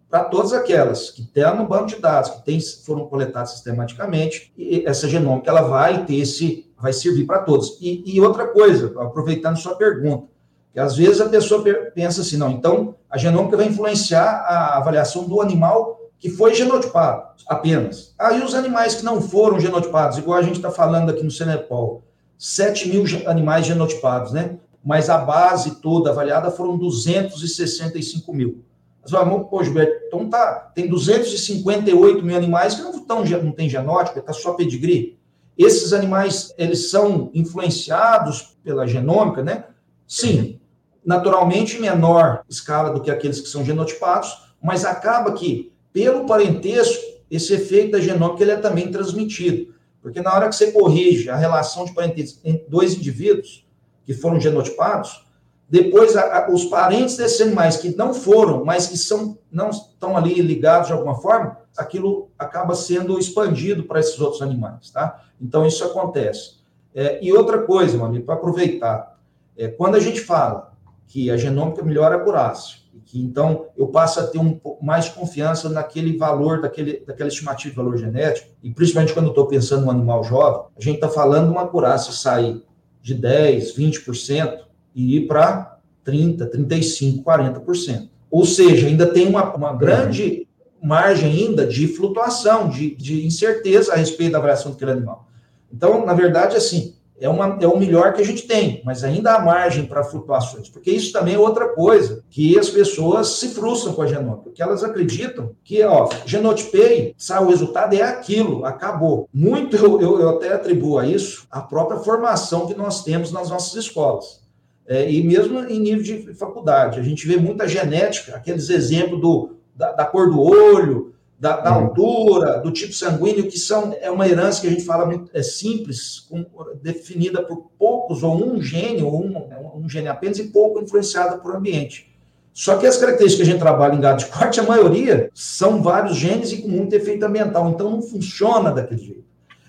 Para 0.10 0.26
todas 0.26 0.54
aquelas 0.54 1.10
que 1.10 1.22
estão 1.22 1.56
no 1.58 1.68
banco 1.68 1.88
de 1.88 1.96
dados, 1.98 2.32
que 2.32 2.46
tem, 2.46 2.60
foram 2.60 3.06
coletadas 3.06 3.52
sistematicamente, 3.52 4.54
essa 4.86 5.08
genômica 5.08 5.50
ela 5.50 5.62
vai 5.62 6.06
ter 6.06 6.16
esse, 6.16 6.65
vai 6.78 6.94
servir 6.94 7.26
para 7.26 7.40
todos. 7.40 7.78
E, 7.82 8.04
e 8.06 8.22
outra 8.22 8.48
coisa, 8.48 8.94
aproveitando 9.00 9.58
sua 9.58 9.76
pergunta, 9.76 10.28
que 10.74 10.80
às 10.80 10.96
vezes 10.96 11.22
a 11.22 11.30
pessoa 11.30 11.64
pensa 11.94 12.22
assim, 12.22 12.38
não, 12.38 12.52
então 12.52 12.96
a 13.10 13.18
genômica 13.18 13.56
vai 13.56 13.68
influenciar 13.68 14.46
a 14.48 14.78
avaliação 14.78 15.24
do 15.24 15.42
animal 15.42 16.00
que 16.20 16.30
foi 16.30 16.54
genotipado 16.54 17.24
apenas. 17.48 18.14
Aí 18.20 18.44
os 18.44 18.54
animais 18.54 18.96
que 18.96 19.06
não 19.06 19.22
foram 19.22 19.60
genotipados, 19.60 20.18
igual 20.18 20.38
a 20.38 20.44
gente 20.44 20.56
está 20.56 20.72
falando 20.72 21.10
aqui 21.10 21.24
no 21.24 21.32
Senepol, 21.32 22.04
7 22.38 22.90
mil 22.90 23.04
animais 23.28 23.66
genotipados, 23.66 24.32
né? 24.32 24.58
Mas 24.84 25.10
a 25.10 25.18
base 25.18 25.82
toda 25.82 26.12
avaliada 26.12 26.52
foram 26.52 26.78
265 26.78 28.34
mil. 28.34 28.64
Mas, 29.02 29.48
pô, 29.50 29.64
Gilberto, 29.64 30.06
então 30.08 30.30
tá, 30.30 30.72
tem 30.74 30.88
258 30.88 32.26
mil 32.26 32.36
animais 32.36 32.76
que 32.76 32.82
não, 32.82 33.00
tão, 33.06 33.24
não 33.24 33.52
tem 33.52 33.70
genótipo, 33.70 34.20
está 34.20 34.34
só 34.34 34.54
pedigree. 34.54 35.18
Esses 35.58 35.94
animais, 35.94 36.54
eles 36.58 36.90
são 36.90 37.30
influenciados 37.34 38.58
pela 38.64 38.88
genômica, 38.88 39.42
né? 39.42 39.66
Sim, 40.08 40.60
naturalmente 41.06 41.78
em 41.78 41.82
menor 41.82 42.44
escala 42.50 42.90
do 42.92 43.02
que 43.02 43.12
aqueles 43.12 43.40
que 43.40 43.48
são 43.48 43.64
genotipados, 43.64 44.54
mas 44.62 44.84
acaba 44.84 45.32
que, 45.34 45.72
pelo 45.94 46.26
parentesco, 46.26 47.04
esse 47.30 47.54
efeito 47.54 47.92
da 47.92 48.02
genômica 48.02 48.44
ele 48.44 48.52
é 48.52 48.58
também 48.58 48.92
transmitido. 48.92 49.74
Porque 50.02 50.22
na 50.22 50.34
hora 50.34 50.50
que 50.50 50.56
você 50.56 50.72
corrige 50.72 51.30
a 51.30 51.36
relação 51.36 51.86
de 51.86 51.94
parentesco 51.94 52.40
entre 52.44 52.68
dois 52.68 52.94
indivíduos 52.96 53.66
que 54.04 54.14
foram 54.14 54.40
genotipados, 54.40 55.26
depois 55.68 56.16
a, 56.16 56.46
a, 56.46 56.52
os 56.52 56.66
parentes 56.66 57.18
desses 57.18 57.42
animais 57.42 57.78
que 57.78 57.96
não 57.96 58.14
foram, 58.14 58.64
mas 58.64 58.88
que 58.88 58.98
são, 58.98 59.38
não 59.52 59.70
estão 59.70 60.16
ali 60.16 60.42
ligados 60.42 60.88
de 60.88 60.94
alguma 60.94 61.16
forma, 61.16 61.58
aquilo 61.78 62.30
acaba 62.38 62.76
sendo 62.76 63.20
expandido 63.20 63.84
para 63.84 64.00
esses 64.00 64.20
outros 64.20 64.42
animais, 64.42 64.90
tá? 64.90 65.24
Então 65.40 65.66
isso 65.66 65.84
acontece. 65.84 66.56
É, 66.94 67.20
e 67.24 67.34
outra 67.34 67.64
coisa, 67.64 67.98
meu 67.98 68.06
amigo, 68.06 68.26
para 68.26 68.36
aproveitar, 68.36 69.20
é, 69.58 69.68
quando 69.68 69.96
a 69.96 70.00
gente 70.00 70.22
fala 70.22 70.74
que 71.08 71.30
a 71.30 71.38
genômica 71.38 71.84
melhora 71.84 72.16
a 72.16 72.18
acurácia, 72.18 72.78
e 72.94 73.00
que 73.00 73.22
então 73.22 73.68
eu 73.78 73.88
passo 73.88 74.20
a 74.20 74.28
ter 74.28 74.38
um 74.38 74.54
pouco 74.54 74.84
mais 74.84 75.10
confiança 75.10 75.70
naquele 75.70 76.18
valor, 76.18 76.62
daquele, 76.62 77.04
daquela 77.06 77.28
estimativa 77.28 77.70
de 77.70 77.76
valor 77.76 77.98
genético, 77.98 78.50
e 78.64 78.72
principalmente 78.72 79.14
quando 79.14 79.26
eu 79.26 79.32
estou 79.32 79.48
pensando 79.48 79.86
no 79.86 79.92
animal 79.92 80.24
jovem, 80.24 80.68
a 80.78 80.82
gente 80.82 80.96
está 80.96 81.10
falando 81.10 81.48
de 81.48 81.52
uma 81.52 81.64
acurácia 81.64 82.14
sair 82.14 82.64
de 83.02 83.14
10, 83.14 83.78
20% 83.78 84.60
e 84.96 85.18
ir 85.18 85.28
para 85.28 85.78
30, 86.06 86.46
35, 86.48 87.24
40%. 87.24 88.10
Ou 88.32 88.46
seja, 88.46 88.88
ainda 88.88 89.06
tem 89.08 89.28
uma, 89.28 89.54
uma 89.54 89.74
grande 89.74 90.48
margem 90.86 91.32
ainda 91.32 91.66
de 91.66 91.88
flutuação, 91.88 92.70
de, 92.70 92.96
de 92.96 93.26
incerteza 93.26 93.94
a 93.94 93.96
respeito 93.96 94.34
da 94.34 94.38
avaliação 94.38 94.72
daquele 94.72 94.92
animal. 94.92 95.28
Então, 95.74 96.06
na 96.06 96.14
verdade, 96.14 96.56
assim, 96.56 96.96
é, 97.20 97.30
uma, 97.30 97.58
é 97.62 97.68
o 97.68 97.78
melhor 97.78 98.14
que 98.14 98.22
a 98.22 98.26
gente 98.26 98.46
tem, 98.46 98.82
mas 98.84 99.04
ainda 99.04 99.34
há 99.34 99.40
margem 99.40 99.86
para 99.86 100.04
flutuações, 100.04 100.70
porque 100.70 100.92
isso 100.92 101.14
também 101.14 101.36
é 101.36 101.40
outra 101.40 101.70
coisa 101.70 102.24
que 102.30 102.60
as 102.60 102.70
pessoas 102.70 103.40
se 103.40 103.50
frustram 103.50 103.94
com 103.94 104.02
a 104.02 104.08
genômica, 104.08 104.44
porque 104.44 104.62
elas 104.62 104.84
acreditam 104.84 105.52
que, 105.64 105.82
ó, 105.84 106.10
genotipei, 106.26 107.16
sai 107.18 107.42
o 107.42 107.48
resultado 107.48 107.96
é 107.96 108.02
aquilo, 108.02 108.66
acabou. 108.66 109.30
Muito 109.34 109.78
eu, 109.78 110.02
eu, 110.02 110.20
eu 110.20 110.30
até 110.30 110.54
atribuo 110.54 111.00
a 111.00 111.08
isso 111.08 111.48
a 111.50 111.62
própria 111.62 112.00
formação 112.00 112.68
que 112.68 112.76
nós 112.76 113.04
temos 113.04 113.32
nas 113.32 113.50
nossas 113.50 113.76
escolas. 113.76 114.44
É, 114.88 115.10
e 115.10 115.24
mesmo 115.24 115.60
em 115.62 115.80
nível 115.80 116.04
de 116.04 116.34
faculdade, 116.36 117.00
a 117.00 117.04
gente 117.04 117.26
vê 117.26 117.38
muita 117.38 117.68
genética, 117.68 118.36
aqueles 118.36 118.70
exemplos 118.70 119.20
do, 119.20 119.55
da, 119.76 119.92
da 119.92 120.06
cor 120.06 120.30
do 120.30 120.42
olho, 120.42 121.14
da, 121.38 121.58
da 121.58 121.78
uhum. 121.78 121.86
altura, 121.86 122.60
do 122.60 122.72
tipo 122.72 122.94
sanguíneo, 122.94 123.48
que 123.48 123.60
são 123.60 123.96
é 124.00 124.10
uma 124.10 124.28
herança 124.28 124.62
que 124.62 124.68
a 124.68 124.70
gente 124.70 124.86
fala 124.86 125.06
muito 125.06 125.30
é 125.34 125.44
simples, 125.44 126.22
com, 126.30 126.46
definida 126.82 127.44
por 127.44 127.70
poucos 127.78 128.24
ou 128.24 128.36
um 128.36 128.62
gene 128.62 129.04
ou 129.04 129.24
um, 129.24 129.36
um 129.76 129.90
gene 129.90 130.08
apenas 130.08 130.40
e 130.40 130.46
pouco 130.46 130.82
influenciada 130.82 131.38
por 131.38 131.56
ambiente. 131.56 132.16
Só 132.54 132.78
que 132.78 132.88
as 132.88 132.98
características 132.98 133.46
que 133.46 133.52
a 133.52 133.54
gente 133.54 133.62
trabalha 133.62 133.96
em 133.96 134.00
gado 134.00 134.20
de 134.20 134.28
corte, 134.28 134.62
a 134.62 134.64
maioria 134.64 135.30
são 135.34 135.84
vários 135.84 136.16
genes 136.16 136.54
e 136.54 136.62
com 136.62 136.70
muito 136.70 136.96
efeito 136.96 137.26
ambiental, 137.26 137.70
então 137.70 137.90
não 137.90 138.02
funciona 138.02 138.72
daquele 138.72 139.02
jeito. 139.02 139.26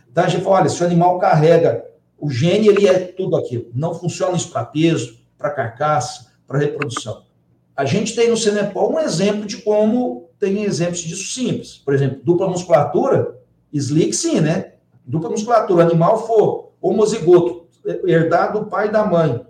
Então 0.08 0.22
a 0.22 0.28
gente 0.28 0.44
fala, 0.44 0.60
olha, 0.60 0.68
se 0.68 0.80
o 0.82 0.86
animal 0.86 1.18
carrega 1.18 1.84
o 2.16 2.30
gene, 2.30 2.68
ele 2.68 2.86
é 2.86 2.98
tudo 3.00 3.36
aquilo. 3.36 3.66
Não 3.74 3.92
funciona 3.92 4.36
isso 4.36 4.50
para 4.50 4.64
peso, 4.64 5.18
para 5.36 5.50
carcaça, 5.50 6.28
para 6.46 6.60
reprodução. 6.60 7.25
A 7.76 7.84
gente 7.84 8.14
tem 8.14 8.30
no 8.30 8.36
Senepol 8.36 8.92
um 8.92 8.98
exemplo 8.98 9.44
de 9.44 9.58
como 9.58 10.30
tem 10.38 10.64
exemplos 10.64 11.00
disso 11.00 11.32
simples. 11.34 11.74
Por 11.84 11.94
exemplo, 11.94 12.20
dupla 12.22 12.48
musculatura, 12.48 13.38
slick 13.72 14.14
sim, 14.14 14.40
né? 14.40 14.72
Dupla 15.04 15.30
musculatura, 15.30 15.84
animal 15.84 16.26
for 16.26 16.66
homozigoto, 16.80 17.66
herdado 18.04 18.60
do 18.60 18.66
pai 18.66 18.88
e 18.88 18.92
da 18.92 19.04
mãe, 19.04 19.44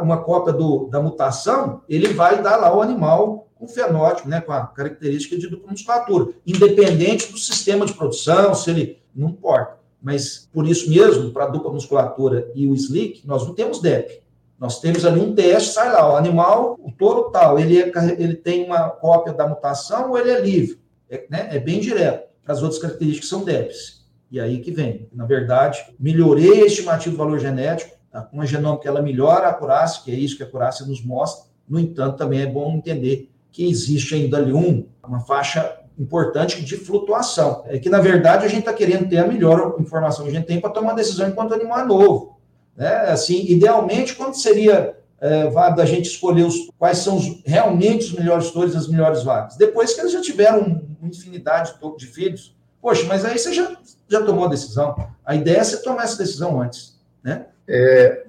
uma 0.00 0.22
cópia 0.22 0.52
do, 0.52 0.86
da 0.88 1.00
mutação, 1.00 1.82
ele 1.88 2.08
vai 2.08 2.42
dar 2.42 2.56
lá 2.56 2.74
o 2.74 2.80
animal 2.80 3.48
com 3.54 3.66
fenótipo, 3.66 4.28
né, 4.28 4.40
com 4.40 4.52
a 4.52 4.66
característica 4.66 5.36
de 5.36 5.48
dupla 5.48 5.70
musculatura, 5.70 6.32
independente 6.46 7.30
do 7.30 7.38
sistema 7.38 7.86
de 7.86 7.94
produção, 7.94 8.54
se 8.54 8.70
ele 8.70 8.98
não 9.14 9.30
importa. 9.30 9.78
Mas 10.00 10.48
por 10.52 10.66
isso 10.66 10.90
mesmo, 10.90 11.30
para 11.30 11.44
a 11.44 11.48
dupla 11.48 11.72
musculatura 11.72 12.50
e 12.54 12.66
o 12.66 12.74
slick, 12.74 13.26
nós 13.26 13.46
não 13.46 13.54
temos 13.54 13.80
DEP. 13.80 14.21
Nós 14.62 14.78
temos 14.78 15.04
ali 15.04 15.18
um 15.18 15.34
teste, 15.34 15.74
sai 15.74 15.90
lá, 15.90 16.12
o 16.12 16.14
animal, 16.14 16.78
o 16.80 16.92
touro 16.92 17.32
tal, 17.32 17.58
ele, 17.58 17.82
é, 17.82 17.90
ele 18.16 18.36
tem 18.36 18.64
uma 18.64 18.90
cópia 18.90 19.32
da 19.32 19.44
mutação 19.44 20.10
ou 20.10 20.16
ele 20.16 20.30
é 20.30 20.40
livre? 20.40 20.78
É, 21.10 21.26
né? 21.28 21.48
é 21.50 21.58
bem 21.58 21.80
direto. 21.80 22.28
As 22.46 22.62
outras 22.62 22.80
características 22.80 23.28
são 23.28 23.42
DEPs. 23.42 24.06
E 24.30 24.38
aí 24.38 24.60
que 24.60 24.70
vem. 24.70 25.08
Na 25.12 25.26
verdade, 25.26 25.84
melhorei 25.98 26.62
a 26.62 26.66
estimativa 26.66 27.10
do 27.10 27.18
valor 27.18 27.40
genético, 27.40 27.96
tá? 28.08 28.28
uma 28.32 28.46
genômica 28.46 28.88
ela 28.88 29.02
melhora 29.02 29.48
a 29.48 29.50
acurácia, 29.50 30.00
que 30.04 30.12
é 30.12 30.14
isso 30.14 30.36
que 30.36 30.44
a 30.44 30.46
acurácia 30.46 30.86
nos 30.86 31.04
mostra. 31.04 31.50
No 31.68 31.80
entanto, 31.80 32.18
também 32.18 32.42
é 32.42 32.46
bom 32.46 32.72
entender 32.76 33.32
que 33.50 33.68
existe 33.68 34.14
ainda 34.14 34.36
ali 34.36 34.52
um, 34.52 34.86
uma 35.04 35.18
faixa 35.18 35.76
importante 35.98 36.64
de 36.64 36.76
flutuação. 36.76 37.64
É 37.66 37.80
que, 37.80 37.90
na 37.90 38.00
verdade, 38.00 38.44
a 38.44 38.48
gente 38.48 38.60
está 38.60 38.72
querendo 38.72 39.08
ter 39.08 39.18
a 39.18 39.26
melhor 39.26 39.74
informação 39.80 40.24
que 40.24 40.30
a 40.30 40.34
gente 40.34 40.46
tem 40.46 40.60
para 40.60 40.70
tomar 40.70 40.94
decisão 40.94 41.28
enquanto 41.28 41.50
o 41.50 41.54
animal 41.54 41.80
é 41.80 41.84
novo. 41.84 42.31
Né? 42.76 42.94
Assim, 43.08 43.44
idealmente, 43.46 44.14
quando 44.14 44.34
seria 44.34 44.96
é, 45.20 45.46
válido 45.48 45.82
a 45.82 45.86
gente 45.86 46.06
escolher 46.06 46.44
os, 46.44 46.70
quais 46.78 46.98
são 46.98 47.16
os, 47.16 47.42
realmente 47.44 48.06
os 48.06 48.12
melhores 48.12 48.50
touros 48.50 48.74
as 48.74 48.88
melhores 48.88 49.22
vacas? 49.22 49.56
Depois 49.56 49.94
que 49.94 50.00
eles 50.00 50.12
já 50.12 50.20
tiveram 50.20 50.82
uma 51.00 51.08
infinidade 51.08 51.74
de 51.96 52.06
filhos. 52.06 52.56
Poxa, 52.80 53.04
mas 53.06 53.24
aí 53.24 53.38
você 53.38 53.52
já, 53.52 53.76
já 54.08 54.22
tomou 54.22 54.46
a 54.46 54.48
decisão. 54.48 54.96
A 55.24 55.34
ideia 55.36 55.58
é 55.58 55.64
você 55.64 55.80
tomar 55.82 56.04
essa 56.04 56.18
decisão 56.18 56.60
antes, 56.60 56.98
né? 57.22 57.46
É, 57.68 58.24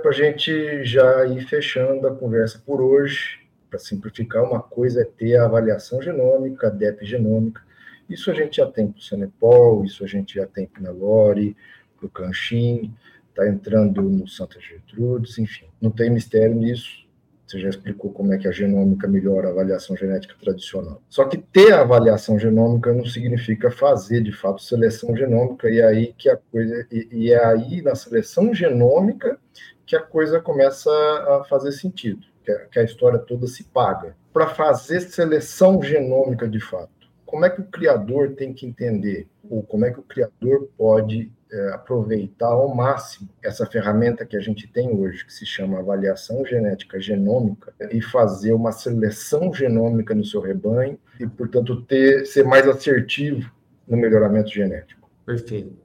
para 0.00 0.10
a 0.10 0.14
gente 0.14 0.82
já 0.84 1.26
ir 1.26 1.46
fechando 1.46 2.06
a 2.08 2.14
conversa 2.14 2.60
por 2.64 2.80
hoje, 2.80 3.38
para 3.68 3.78
simplificar, 3.78 4.42
uma 4.42 4.62
coisa 4.62 5.02
é 5.02 5.04
ter 5.04 5.36
a 5.36 5.44
avaliação 5.44 6.00
genômica, 6.00 6.68
a 6.68 6.70
DEP 6.70 7.04
genômica. 7.04 7.60
Isso 8.08 8.30
a 8.30 8.34
gente 8.34 8.56
já 8.56 8.66
tem 8.66 8.88
para 8.88 8.98
o 8.98 9.02
Senepol, 9.02 9.84
isso 9.84 10.02
a 10.02 10.06
gente 10.06 10.34
já 10.34 10.46
tem 10.46 10.66
para 10.66 10.80
o 10.80 10.84
Nelore, 10.84 11.54
para 11.98 12.06
o 12.06 12.10
Canchim, 12.10 12.94
está 13.38 13.48
entrando 13.48 14.02
no 14.02 14.26
Santa 14.26 14.58
Gertrudes, 14.60 15.38
enfim, 15.38 15.66
não 15.80 15.90
tem 15.90 16.10
mistério 16.10 16.56
nisso. 16.56 17.06
Você 17.46 17.60
já 17.60 17.70
explicou 17.70 18.12
como 18.12 18.34
é 18.34 18.36
que 18.36 18.46
a 18.46 18.50
genômica 18.52 19.08
melhora 19.08 19.48
a 19.48 19.50
avaliação 19.52 19.96
genética 19.96 20.34
tradicional. 20.38 21.00
Só 21.08 21.24
que 21.24 21.38
ter 21.38 21.72
a 21.72 21.80
avaliação 21.80 22.38
genômica 22.38 22.92
não 22.92 23.06
significa 23.06 23.70
fazer, 23.70 24.22
de 24.22 24.32
fato, 24.32 24.60
seleção 24.60 25.16
genômica, 25.16 25.70
e 25.70 25.80
aí 25.80 26.12
que 26.18 26.28
a 26.28 26.36
coisa 26.36 26.86
e, 26.92 27.08
e 27.10 27.32
é 27.32 27.42
aí 27.42 27.80
na 27.80 27.94
seleção 27.94 28.52
genômica 28.52 29.38
que 29.86 29.96
a 29.96 30.02
coisa 30.02 30.40
começa 30.40 30.90
a 30.90 31.44
fazer 31.48 31.72
sentido, 31.72 32.20
que 32.44 32.50
a, 32.50 32.58
que 32.66 32.78
a 32.80 32.84
história 32.84 33.18
toda 33.18 33.46
se 33.46 33.64
paga. 33.64 34.14
Para 34.30 34.48
fazer 34.48 35.00
seleção 35.00 35.82
genômica 35.82 36.46
de 36.46 36.60
fato, 36.60 36.97
como 37.28 37.44
é 37.44 37.50
que 37.50 37.60
o 37.60 37.64
criador 37.64 38.30
tem 38.30 38.54
que 38.54 38.66
entender, 38.66 39.28
ou 39.50 39.62
como 39.62 39.84
é 39.84 39.92
que 39.92 40.00
o 40.00 40.02
criador 40.02 40.70
pode 40.78 41.30
é, 41.52 41.70
aproveitar 41.74 42.48
ao 42.48 42.74
máximo 42.74 43.28
essa 43.42 43.66
ferramenta 43.66 44.24
que 44.24 44.34
a 44.34 44.40
gente 44.40 44.66
tem 44.66 44.90
hoje, 44.98 45.26
que 45.26 45.32
se 45.32 45.44
chama 45.44 45.78
avaliação 45.78 46.42
genética 46.46 46.98
genômica, 46.98 47.74
e 47.92 48.00
fazer 48.00 48.54
uma 48.54 48.72
seleção 48.72 49.52
genômica 49.52 50.14
no 50.14 50.24
seu 50.24 50.40
rebanho 50.40 50.98
e, 51.20 51.26
portanto, 51.26 51.82
ter, 51.82 52.24
ser 52.24 52.46
mais 52.46 52.66
assertivo 52.66 53.52
no 53.86 53.98
melhoramento 53.98 54.48
genético. 54.48 55.06
Perfeito. 55.26 55.76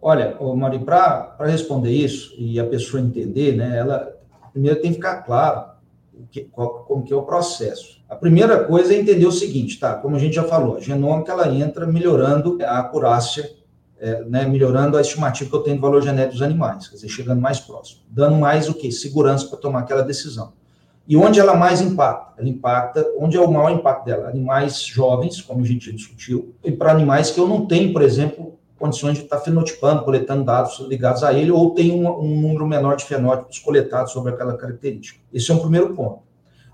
Olha, 0.00 0.38
Mari, 0.54 0.78
para 0.78 1.36
responder 1.40 1.90
isso 1.90 2.36
e 2.38 2.60
a 2.60 2.66
pessoa 2.66 3.02
entender, 3.02 3.56
né, 3.56 3.78
ela 3.78 4.16
primeiro 4.52 4.80
tem 4.80 4.90
que 4.90 4.98
ficar 4.98 5.22
claro 5.22 5.73
qual, 6.52 6.84
como 6.84 7.02
que 7.02 7.12
é 7.12 7.16
o 7.16 7.22
processo. 7.22 8.02
A 8.08 8.16
primeira 8.16 8.64
coisa 8.64 8.94
é 8.94 9.00
entender 9.00 9.26
o 9.26 9.32
seguinte, 9.32 9.78
tá? 9.78 9.94
Como 9.94 10.16
a 10.16 10.18
gente 10.18 10.34
já 10.34 10.44
falou, 10.44 10.76
a 10.76 10.80
genômica 10.80 11.32
ela 11.32 11.52
entra 11.52 11.86
melhorando 11.86 12.58
a 12.62 12.78
acurácia, 12.78 13.50
é, 13.98 14.22
né, 14.24 14.46
melhorando 14.46 14.96
a 14.96 15.00
estimativa 15.00 15.48
que 15.48 15.56
eu 15.56 15.62
tenho 15.62 15.76
do 15.76 15.82
valor 15.82 16.02
genético 16.02 16.34
dos 16.34 16.42
animais, 16.42 16.88
quer 16.88 16.96
dizer, 16.96 17.08
chegando 17.08 17.40
mais 17.40 17.60
próximo, 17.60 18.02
dando 18.08 18.36
mais 18.36 18.68
o 18.68 18.74
que? 18.74 18.90
Segurança 18.92 19.46
para 19.48 19.58
tomar 19.58 19.80
aquela 19.80 20.02
decisão. 20.02 20.52
E 21.06 21.16
onde 21.16 21.38
ela 21.38 21.54
mais 21.54 21.80
impacta? 21.80 22.40
Ela 22.40 22.48
impacta, 22.48 23.06
onde 23.18 23.36
é 23.36 23.40
o 23.40 23.50
maior 23.50 23.70
impacto 23.70 24.06
dela? 24.06 24.28
Animais 24.28 24.82
jovens, 24.82 25.40
como 25.40 25.62
a 25.62 25.66
gente 25.66 25.92
discutiu, 25.92 26.54
e 26.64 26.72
para 26.72 26.90
animais 26.90 27.30
que 27.30 27.38
eu 27.38 27.46
não 27.46 27.66
tenho, 27.66 27.92
por 27.92 28.02
exemplo, 28.02 28.58
condições 28.84 29.16
de 29.16 29.24
estar 29.24 29.38
fenotipando, 29.38 30.04
coletando 30.04 30.44
dados 30.44 30.78
ligados 30.80 31.24
a 31.24 31.32
ele, 31.32 31.50
ou 31.50 31.70
tem 31.70 31.90
um, 31.90 32.06
um 32.06 32.40
número 32.42 32.66
menor 32.66 32.96
de 32.96 33.04
fenótipos 33.04 33.58
coletados 33.58 34.12
sobre 34.12 34.32
aquela 34.32 34.58
característica. 34.58 35.18
Esse 35.32 35.50
é 35.50 35.54
um 35.54 35.58
primeiro 35.58 35.94
ponto. 35.94 36.18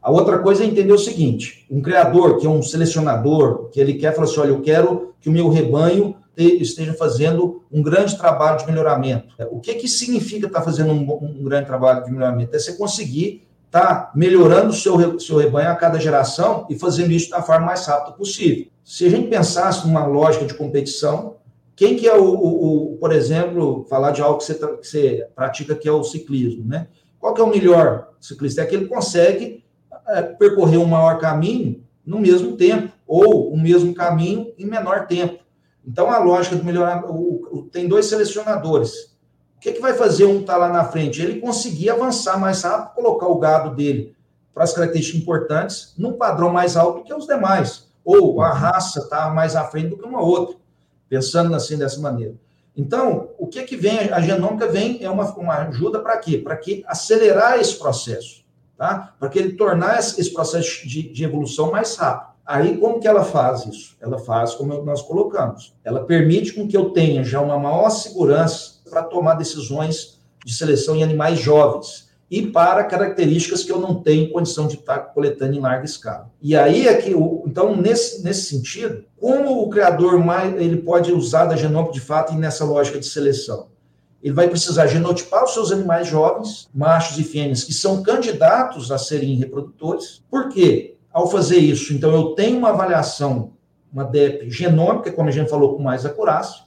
A 0.02 0.10
outra 0.10 0.40
coisa 0.40 0.64
é 0.64 0.66
entender 0.66 0.92
o 0.92 0.98
seguinte: 0.98 1.64
um 1.70 1.80
criador, 1.80 2.38
que 2.38 2.46
é 2.46 2.50
um 2.50 2.62
selecionador, 2.62 3.68
que 3.70 3.78
ele 3.78 3.94
quer 3.94 4.12
falar 4.12 4.26
assim: 4.26 4.40
olha, 4.40 4.48
eu 4.48 4.60
quero 4.60 5.14
que 5.20 5.28
o 5.28 5.32
meu 5.32 5.48
rebanho 5.48 6.16
esteja 6.36 6.94
fazendo 6.94 7.62
um 7.70 7.82
grande 7.82 8.16
trabalho 8.16 8.58
de 8.58 8.66
melhoramento. 8.66 9.34
O 9.50 9.60
que, 9.60 9.74
que 9.74 9.86
significa 9.86 10.46
estar 10.46 10.62
fazendo 10.62 10.90
um, 10.90 11.02
um 11.22 11.44
grande 11.44 11.66
trabalho 11.66 12.02
de 12.02 12.10
melhoramento? 12.10 12.56
É 12.56 12.58
você 12.58 12.72
conseguir 12.72 13.46
estar 13.66 14.10
melhorando 14.16 14.70
o 14.70 14.72
seu, 14.72 15.20
seu 15.20 15.36
rebanho 15.36 15.70
a 15.70 15.76
cada 15.76 16.00
geração 16.00 16.66
e 16.68 16.76
fazendo 16.76 17.12
isso 17.12 17.30
da 17.30 17.42
forma 17.42 17.66
mais 17.66 17.86
rápida 17.86 18.16
possível. 18.16 18.66
Se 18.82 19.06
a 19.06 19.10
gente 19.10 19.28
pensasse 19.28 19.86
numa 19.86 20.04
lógica 20.06 20.44
de 20.44 20.54
competição, 20.54 21.36
quem 21.80 21.96
que 21.96 22.06
é 22.06 22.14
o, 22.14 22.22
o, 22.22 22.92
o 22.92 22.96
por 22.98 23.10
exemplo, 23.10 23.86
falar 23.88 24.10
de 24.10 24.20
algo 24.20 24.36
que 24.36 24.44
você, 24.44 24.54
que 24.54 24.86
você, 24.86 25.26
pratica 25.34 25.74
que 25.74 25.88
é 25.88 25.90
o 25.90 26.04
ciclismo, 26.04 26.62
né? 26.68 26.88
Qual 27.18 27.32
que 27.32 27.40
é 27.40 27.44
o 27.44 27.48
melhor 27.48 28.10
ciclista? 28.20 28.60
É 28.60 28.66
que 28.66 28.84
consegue 28.84 29.64
é, 30.08 30.20
percorrer 30.20 30.76
um 30.76 30.84
maior 30.84 31.18
caminho 31.18 31.82
no 32.04 32.20
mesmo 32.20 32.54
tempo, 32.54 32.92
ou 33.06 33.50
o 33.50 33.58
mesmo 33.58 33.94
caminho 33.94 34.52
em 34.58 34.66
menor 34.66 35.06
tempo. 35.06 35.42
Então, 35.82 36.10
a 36.10 36.18
lógica 36.18 36.54
de 36.54 36.62
melhorar, 36.62 37.02
o, 37.10 37.66
tem 37.72 37.88
dois 37.88 38.04
selecionadores. 38.04 39.16
O 39.56 39.60
que, 39.60 39.72
que 39.72 39.80
vai 39.80 39.94
fazer 39.94 40.26
um 40.26 40.40
estar 40.40 40.52
tá 40.52 40.58
lá 40.58 40.68
na 40.68 40.84
frente? 40.84 41.22
Ele 41.22 41.40
conseguir 41.40 41.88
avançar 41.88 42.38
mais 42.38 42.60
rápido, 42.60 42.94
colocar 42.94 43.26
o 43.26 43.38
gado 43.38 43.74
dele 43.74 44.14
para 44.52 44.64
as 44.64 44.74
características 44.74 45.22
importantes 45.22 45.94
num 45.96 46.12
padrão 46.12 46.52
mais 46.52 46.76
alto 46.76 47.04
que 47.04 47.14
os 47.14 47.26
demais. 47.26 47.88
Ou 48.04 48.42
a 48.42 48.52
raça 48.52 48.98
está 48.98 49.30
mais 49.30 49.56
à 49.56 49.64
frente 49.64 49.88
do 49.88 49.96
que 49.96 50.04
uma 50.04 50.20
outra 50.20 50.59
pensando 51.10 51.54
assim 51.54 51.76
dessa 51.76 52.00
maneira. 52.00 52.34
Então, 52.76 53.30
o 53.36 53.48
que 53.48 53.64
que 53.64 53.76
vem? 53.76 54.10
A 54.12 54.20
genômica 54.20 54.68
vem 54.68 55.02
é 55.02 55.10
uma, 55.10 55.24
uma 55.34 55.56
ajuda 55.56 55.98
para 55.98 56.16
quê? 56.16 56.38
Para 56.38 56.56
que 56.56 56.84
acelerar 56.86 57.58
esse 57.58 57.76
processo, 57.76 58.44
tá? 58.78 59.12
Para 59.18 59.28
que 59.28 59.38
ele 59.38 59.54
tornar 59.54 59.98
esse 59.98 60.32
processo 60.32 60.86
de, 60.86 61.12
de, 61.12 61.24
evolução 61.24 61.72
mais 61.72 61.96
rápido. 61.96 62.30
Aí, 62.46 62.78
como 62.78 63.00
que 63.00 63.08
ela 63.08 63.24
faz 63.24 63.66
isso? 63.66 63.96
Ela 64.00 64.18
faz 64.18 64.54
como 64.54 64.82
nós 64.82 65.02
colocamos. 65.02 65.74
Ela 65.84 66.04
permite 66.04 66.52
com 66.52 66.66
que 66.66 66.76
eu 66.76 66.90
tenha 66.90 67.24
já 67.24 67.40
uma 67.40 67.58
maior 67.58 67.90
segurança 67.90 68.80
para 68.88 69.02
tomar 69.02 69.34
decisões 69.34 70.20
de 70.44 70.54
seleção 70.54 70.96
em 70.96 71.02
animais 71.02 71.38
jovens 71.38 72.09
e 72.30 72.46
para 72.46 72.84
características 72.84 73.64
que 73.64 73.72
eu 73.72 73.80
não 73.80 73.96
tenho 73.96 74.30
condição 74.30 74.68
de 74.68 74.76
estar 74.76 74.98
coletando 74.98 75.56
em 75.56 75.60
larga 75.60 75.84
escala. 75.84 76.30
E 76.40 76.54
aí 76.54 76.86
é 76.86 76.94
que, 76.94 77.10
então, 77.10 77.74
nesse, 77.74 78.22
nesse 78.22 78.42
sentido, 78.42 79.04
como 79.18 79.60
o 79.60 79.68
criador 79.68 80.16
mais, 80.18 80.54
ele 80.54 80.76
pode 80.76 81.12
usar 81.12 81.46
da 81.46 81.56
genômica 81.56 81.92
de 81.92 82.00
fato 82.00 82.32
nessa 82.34 82.64
lógica 82.64 83.00
de 83.00 83.06
seleção? 83.06 83.66
Ele 84.22 84.34
vai 84.34 84.48
precisar 84.48 84.86
genotipar 84.86 85.42
os 85.42 85.54
seus 85.54 85.72
animais 85.72 86.06
jovens, 86.06 86.68
machos 86.72 87.18
e 87.18 87.24
fêmeas, 87.24 87.64
que 87.64 87.72
são 87.72 88.02
candidatos 88.02 88.92
a 88.92 88.98
serem 88.98 89.34
reprodutores. 89.34 90.22
Por 90.30 90.50
quê? 90.50 90.94
Ao 91.12 91.28
fazer 91.28 91.58
isso, 91.58 91.92
então, 91.92 92.12
eu 92.12 92.34
tenho 92.36 92.58
uma 92.58 92.68
avaliação, 92.68 93.54
uma 93.92 94.04
DEP 94.04 94.48
genômica, 94.48 95.10
como 95.10 95.28
a 95.28 95.32
gente 95.32 95.50
falou, 95.50 95.74
com 95.74 95.82
mais 95.82 96.06
acurácia. 96.06 96.62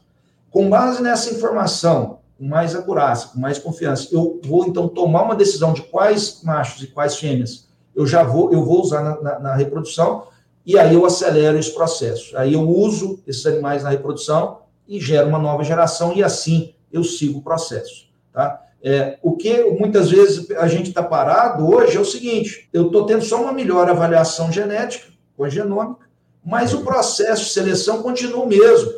Com 0.52 0.70
base 0.70 1.02
nessa 1.02 1.34
informação, 1.34 2.20
com 2.44 2.50
mais 2.50 2.76
acurácia, 2.76 3.30
com 3.30 3.40
mais 3.40 3.58
confiança. 3.58 4.10
Eu 4.12 4.42
vou 4.44 4.66
então 4.66 4.90
tomar 4.90 5.24
uma 5.24 5.36
decisão 5.36 5.72
de 5.72 5.82
quais 5.82 6.42
machos 6.44 6.84
e 6.84 6.88
quais 6.88 7.16
fêmeas 7.16 7.70
eu 7.96 8.06
já 8.06 8.24
vou, 8.24 8.52
eu 8.52 8.66
vou 8.66 8.82
usar 8.82 9.02
na, 9.02 9.22
na, 9.22 9.40
na 9.40 9.56
reprodução 9.56 10.28
e 10.66 10.78
aí 10.78 10.94
eu 10.94 11.06
acelero 11.06 11.58
esse 11.58 11.74
processo. 11.74 12.36
Aí 12.38 12.54
eu 12.54 12.62
uso 12.62 13.20
esses 13.26 13.46
animais 13.46 13.84
na 13.84 13.90
reprodução 13.90 14.60
e 14.88 15.00
gero 15.00 15.30
uma 15.30 15.40
nova 15.40 15.64
geração 15.64 16.14
e 16.14 16.22
assim 16.22 16.74
eu 16.92 17.04
sigo 17.04 17.40
o 17.40 17.42
processo, 17.42 18.08
tá? 18.34 18.60
É, 18.86 19.18
o 19.22 19.38
que 19.38 19.64
muitas 19.80 20.12
vezes 20.12 20.52
a 20.52 20.68
gente 20.68 20.90
está 20.90 21.02
parado 21.02 21.66
hoje 21.66 21.96
é 21.96 22.00
o 22.02 22.06
seguinte: 22.06 22.68
eu 22.74 22.88
estou 22.88 23.06
tendo 23.06 23.24
só 23.24 23.42
uma 23.42 23.54
melhor 23.54 23.90
avaliação 23.90 24.52
genética 24.52 25.08
com 25.38 25.46
a 25.46 25.50
genômica, 25.50 26.06
mas 26.46 26.74
o 26.74 26.82
processo 26.82 27.46
de 27.46 27.52
seleção 27.52 28.04
continua 28.04 28.44
o 28.44 28.48
mesmo. 28.48 28.92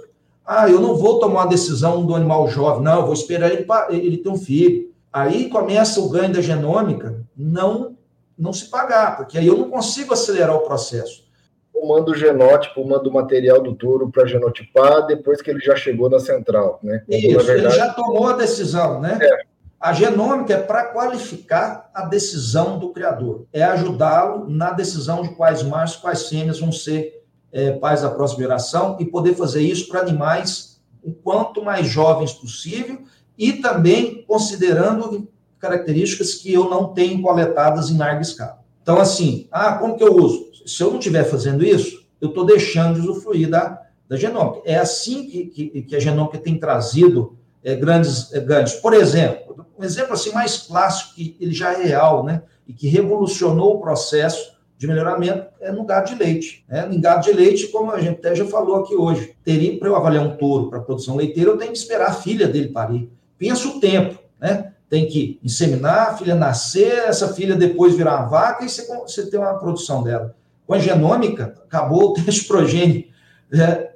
Ah, 0.45 0.69
eu 0.69 0.79
não 0.79 0.95
vou 0.95 1.19
tomar 1.19 1.41
uma 1.41 1.49
decisão 1.49 2.05
do 2.05 2.13
animal 2.13 2.47
jovem, 2.47 2.83
não, 2.83 2.99
eu 2.99 3.05
vou 3.05 3.13
esperar 3.13 3.51
ele, 3.51 3.65
ele 3.89 4.17
ter 4.17 4.29
um 4.29 4.37
filho. 4.37 4.93
Aí 5.11 5.49
começa 5.49 5.99
o 5.99 6.09
ganho 6.09 6.33
da 6.33 6.41
genômica 6.41 7.23
não, 7.35 7.95
não 8.37 8.53
se 8.53 8.69
pagar, 8.69 9.17
porque 9.17 9.37
aí 9.37 9.47
eu 9.47 9.57
não 9.57 9.69
consigo 9.69 10.13
acelerar 10.13 10.55
o 10.55 10.61
processo. 10.61 11.25
Eu 11.73 11.87
mando 11.87 12.11
o 12.11 12.15
genótipo, 12.15 12.87
mando 12.87 13.09
o 13.09 13.13
material 13.13 13.61
do 13.61 13.73
touro 13.73 14.09
para 14.09 14.27
genotipar 14.27 15.05
depois 15.05 15.41
que 15.41 15.49
ele 15.49 15.59
já 15.59 15.75
chegou 15.75 16.09
na 16.09 16.19
central, 16.19 16.79
né? 16.83 17.03
Isso, 17.09 17.45
verdade... 17.45 17.67
ele 17.67 17.69
já 17.71 17.93
tomou 17.93 18.27
a 18.27 18.33
decisão, 18.33 19.01
né? 19.01 19.19
É. 19.21 19.55
A 19.79 19.93
genômica 19.93 20.53
é 20.53 20.61
para 20.61 20.85
qualificar 20.85 21.89
a 21.93 22.05
decisão 22.05 22.79
do 22.79 22.89
criador, 22.89 23.45
é 23.53 23.61
ajudá-lo 23.63 24.49
na 24.49 24.71
decisão 24.71 25.21
de 25.21 25.29
quais 25.35 25.63
machos, 25.63 25.97
quais 25.97 26.27
fêmeas 26.27 26.59
vão 26.59 26.71
ser 26.71 27.14
é, 27.55 27.71
pais 27.71 28.01
da 28.01 28.09
próxima 28.09 28.41
geração 28.41 28.97
e 28.99 29.05
poder 29.05 29.33
fazer 29.33 29.61
isso 29.61 29.87
para 29.87 30.01
animais 30.01 30.81
o 31.01 31.13
quanto 31.13 31.63
mais 31.63 31.87
jovens 31.87 32.33
possível 32.33 32.99
e 33.37 33.53
também 33.53 34.25
considerando 34.27 35.29
características 35.57 36.33
que 36.33 36.51
eu 36.51 36.69
não 36.69 36.93
tenho 36.93 37.21
coletadas 37.21 37.89
em 37.89 37.97
larga 37.97 38.21
escala. 38.21 38.59
Então, 38.83 38.99
assim, 38.99 39.47
ah, 39.49 39.77
como 39.77 39.95
que 39.95 40.03
eu 40.03 40.13
uso? 40.13 40.51
Se 40.65 40.83
eu 40.83 40.91
não 40.91 40.99
estiver 40.99 41.23
fazendo 41.23 41.63
isso, 41.63 42.05
eu 42.19 42.27
estou 42.27 42.45
deixando 42.45 42.99
de 42.99 43.07
usufruir 43.07 43.49
da, 43.49 43.81
da 44.09 44.17
genômica. 44.17 44.61
É 44.65 44.75
assim 44.75 45.25
que, 45.25 45.45
que, 45.45 45.81
que 45.83 45.95
a 45.95 45.99
genômica 45.99 46.37
tem 46.37 46.59
trazido 46.59 47.37
é, 47.63 47.73
grandes 47.73 48.33
é, 48.33 48.39
ganhos. 48.41 48.73
Por 48.73 48.93
exemplo, 48.93 49.65
um 49.79 49.83
exemplo 49.83 50.13
assim 50.13 50.33
mais 50.33 50.57
clássico, 50.57 51.15
que 51.15 51.37
ele 51.39 51.53
já 51.53 51.71
é 51.71 51.83
real, 51.83 52.23
né? 52.23 52.43
E 52.67 52.73
que 52.73 52.87
revolucionou 52.89 53.75
o 53.75 53.79
processo 53.79 54.54
de 54.77 54.87
melhoramento 54.87 55.47
é 55.61 55.71
no 55.71 55.85
gado 55.85 56.11
de 56.11 56.15
leite. 56.15 56.65
Né? 56.67 56.87
Em 56.91 56.99
gado 56.99 57.23
de 57.23 57.31
leite, 57.31 57.67
como 57.67 57.91
a 57.91 57.99
gente 57.99 58.19
até 58.19 58.35
já 58.35 58.45
falou 58.45 58.77
aqui 58.77 58.95
hoje, 58.95 59.35
teria 59.43 59.77
para 59.79 59.87
eu 59.87 59.95
avaliar 59.95 60.25
um 60.25 60.35
touro 60.35 60.69
para 60.69 60.81
produção 60.81 61.15
leiteira, 61.15 61.51
eu 61.51 61.57
tenho 61.57 61.71
que 61.71 61.77
esperar 61.77 62.09
a 62.09 62.13
filha 62.13 62.47
dele 62.47 62.69
parir. 62.69 63.09
Pensa 63.37 63.67
o 63.67 63.79
tempo, 63.79 64.19
né? 64.39 64.73
Tem 64.89 65.07
que 65.07 65.39
inseminar, 65.43 66.09
a 66.09 66.17
filha 66.17 66.35
nascer, 66.35 67.05
essa 67.07 67.33
filha 67.33 67.55
depois 67.55 67.95
virar 67.95 68.19
uma 68.19 68.27
vaca 68.27 68.63
e 68.63 68.69
você, 68.69 68.85
você 68.85 69.25
ter 69.29 69.37
uma 69.37 69.57
produção 69.57 70.03
dela. 70.03 70.35
Com 70.67 70.73
a 70.73 70.79
genômica, 70.79 71.55
acabou 71.65 72.11
o 72.11 72.13
teste 72.23 72.45
progênio. 72.45 73.05
É, 73.51 73.91